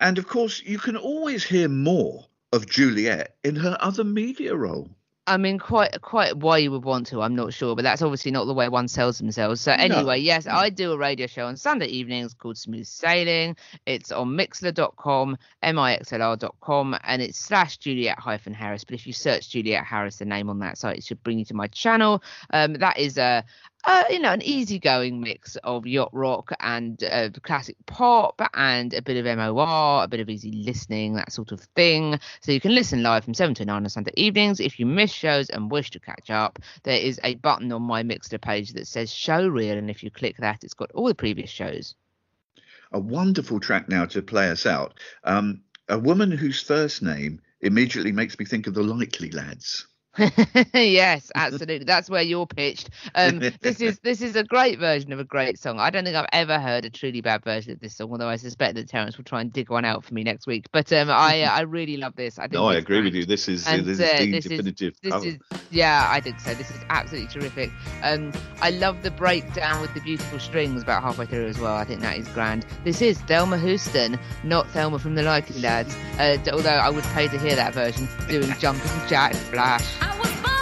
And 0.00 0.18
of 0.18 0.26
course, 0.26 0.60
you 0.62 0.78
can 0.78 0.96
always 0.96 1.44
hear 1.44 1.68
more 1.68 2.26
of 2.52 2.66
Juliet 2.66 3.36
in 3.44 3.56
her 3.56 3.76
other 3.80 4.04
media 4.04 4.54
role. 4.56 4.90
I 5.24 5.36
mean, 5.36 5.60
quite 5.60 6.00
quite 6.00 6.36
why 6.36 6.58
you 6.58 6.72
would 6.72 6.84
want 6.84 7.06
to, 7.08 7.22
I'm 7.22 7.36
not 7.36 7.52
sure, 7.52 7.76
but 7.76 7.82
that's 7.82 8.02
obviously 8.02 8.32
not 8.32 8.46
the 8.46 8.54
way 8.54 8.68
one 8.68 8.88
sells 8.88 9.18
themselves. 9.18 9.60
So 9.60 9.70
anyway, 9.70 10.18
yes. 10.18 10.48
I 10.48 10.68
do 10.68 10.90
a 10.90 10.98
radio 10.98 11.28
show 11.28 11.46
on 11.46 11.56
Sunday 11.56 11.86
evenings 11.86 12.34
called 12.34 12.58
Smooth 12.58 12.86
Sailing. 12.86 13.56
It's 13.86 14.10
on 14.10 14.30
mixler.com, 14.30 15.38
mixlr.com, 15.62 16.98
and 17.04 17.22
it's 17.22 17.38
slash 17.38 17.76
Juliet 17.76 18.18
hyphen 18.18 18.52
Harris. 18.52 18.82
But 18.82 18.94
if 18.94 19.06
you 19.06 19.12
search 19.12 19.50
Juliet 19.50 19.84
Harris, 19.84 20.16
the 20.16 20.24
name 20.24 20.50
on 20.50 20.58
that 20.58 20.76
site, 20.76 20.98
it 20.98 21.04
should 21.04 21.22
bring 21.22 21.38
you 21.38 21.44
to 21.44 21.54
my 21.54 21.68
channel. 21.68 22.20
Um, 22.52 22.74
that 22.74 22.98
is 22.98 23.16
a 23.16 23.44
uh, 23.84 24.04
you 24.10 24.18
know, 24.18 24.32
an 24.32 24.42
easygoing 24.42 25.20
mix 25.20 25.56
of 25.64 25.86
yacht 25.86 26.10
rock 26.12 26.52
and 26.60 27.02
uh, 27.04 27.30
classic 27.42 27.76
pop 27.86 28.40
and 28.54 28.94
a 28.94 29.02
bit 29.02 29.16
of 29.16 29.36
MOR, 29.36 30.04
a 30.04 30.08
bit 30.08 30.20
of 30.20 30.28
easy 30.28 30.52
listening, 30.52 31.14
that 31.14 31.32
sort 31.32 31.52
of 31.52 31.60
thing. 31.74 32.18
So 32.40 32.52
you 32.52 32.60
can 32.60 32.74
listen 32.74 33.02
live 33.02 33.24
from 33.24 33.34
7 33.34 33.54
to 33.56 33.64
9 33.64 33.82
on 33.82 33.88
Sunday 33.88 34.12
evenings. 34.16 34.60
If 34.60 34.78
you 34.78 34.86
miss 34.86 35.10
shows 35.10 35.50
and 35.50 35.70
wish 35.70 35.90
to 35.90 36.00
catch 36.00 36.30
up, 36.30 36.60
there 36.84 36.98
is 36.98 37.18
a 37.24 37.34
button 37.36 37.72
on 37.72 37.82
my 37.82 38.02
Mixlr 38.02 38.40
page 38.40 38.72
that 38.74 38.86
says 38.86 39.12
show 39.12 39.46
reel. 39.46 39.76
And 39.76 39.90
if 39.90 40.02
you 40.02 40.10
click 40.10 40.36
that, 40.38 40.62
it's 40.62 40.74
got 40.74 40.92
all 40.92 41.06
the 41.06 41.14
previous 41.14 41.50
shows. 41.50 41.94
A 42.92 43.00
wonderful 43.00 43.58
track 43.58 43.88
now 43.88 44.04
to 44.06 44.22
play 44.22 44.50
us 44.50 44.66
out. 44.66 45.00
Um, 45.24 45.62
a 45.88 45.98
woman 45.98 46.30
whose 46.30 46.62
first 46.62 47.02
name 47.02 47.40
immediately 47.60 48.12
makes 48.12 48.38
me 48.38 48.44
think 48.44 48.66
of 48.66 48.74
the 48.74 48.82
Likely 48.82 49.30
Lads. 49.30 49.86
yes, 50.74 51.30
absolutely. 51.34 51.84
That's 51.84 52.10
where 52.10 52.22
you're 52.22 52.46
pitched. 52.46 52.90
Um, 53.14 53.38
this 53.60 53.80
is 53.80 53.98
this 54.00 54.20
is 54.20 54.36
a 54.36 54.44
great 54.44 54.78
version 54.78 55.12
of 55.12 55.18
a 55.18 55.24
great 55.24 55.58
song. 55.58 55.80
I 55.80 55.90
don't 55.90 56.04
think 56.04 56.16
I've 56.16 56.26
ever 56.32 56.58
heard 56.58 56.84
a 56.84 56.90
truly 56.90 57.20
bad 57.22 57.42
version 57.44 57.72
of 57.72 57.80
this 57.80 57.96
song, 57.96 58.10
although 58.10 58.28
I 58.28 58.36
suspect 58.36 58.74
that 58.74 58.88
Terence 58.88 59.16
will 59.16 59.24
try 59.24 59.40
and 59.40 59.52
dig 59.52 59.70
one 59.70 59.84
out 59.84 60.04
for 60.04 60.12
me 60.12 60.22
next 60.22 60.46
week. 60.46 60.66
But 60.72 60.92
um, 60.92 61.08
I 61.10 61.42
I 61.44 61.62
really 61.62 61.96
love 61.96 62.14
this. 62.16 62.38
I 62.38 62.42
think 62.42 62.52
No, 62.54 62.66
I 62.68 62.74
agree 62.74 63.00
with 63.02 63.14
you. 63.14 63.24
This 63.24 63.48
is 63.48 63.66
And, 63.66 63.86
this 63.86 64.00
uh, 64.00 64.04
is 64.04 64.18
the 64.20 64.30
this 64.32 64.44
is- 64.44 64.50
definitive 64.50 64.94
This 65.02 65.12
cover. 65.12 65.26
is 65.26 65.38
yeah, 65.70 66.06
I 66.10 66.20
think 66.20 66.40
so. 66.40 66.52
This 66.54 66.70
is 66.70 66.80
absolutely 66.90 67.28
terrific. 67.28 67.70
Um, 68.02 68.32
I 68.60 68.70
love 68.70 69.02
the 69.02 69.10
breakdown 69.10 69.80
with 69.80 69.94
the 69.94 70.00
beautiful 70.00 70.38
strings 70.38 70.82
about 70.82 71.02
halfway 71.02 71.24
through 71.26 71.46
as 71.46 71.58
well. 71.58 71.74
I 71.74 71.84
think 71.84 72.00
that 72.02 72.18
is 72.18 72.28
grand. 72.28 72.66
This 72.84 73.00
is 73.00 73.18
Thelma 73.22 73.58
Houston, 73.58 74.18
not 74.44 74.68
Thelma 74.70 74.98
from 74.98 75.14
the 75.14 75.22
Likely 75.22 75.60
Lads. 75.62 75.96
Uh, 76.18 76.36
although 76.52 76.70
I 76.70 76.90
would 76.90 77.04
pay 77.04 77.28
to 77.28 77.38
hear 77.38 77.56
that 77.56 77.72
version 77.72 78.06
doing 78.28 78.52
Jumping 78.60 78.90
Jack 79.08 79.32
Flash. 79.34 80.01
I 80.04 80.18
was 80.18 80.32
born 80.42 80.61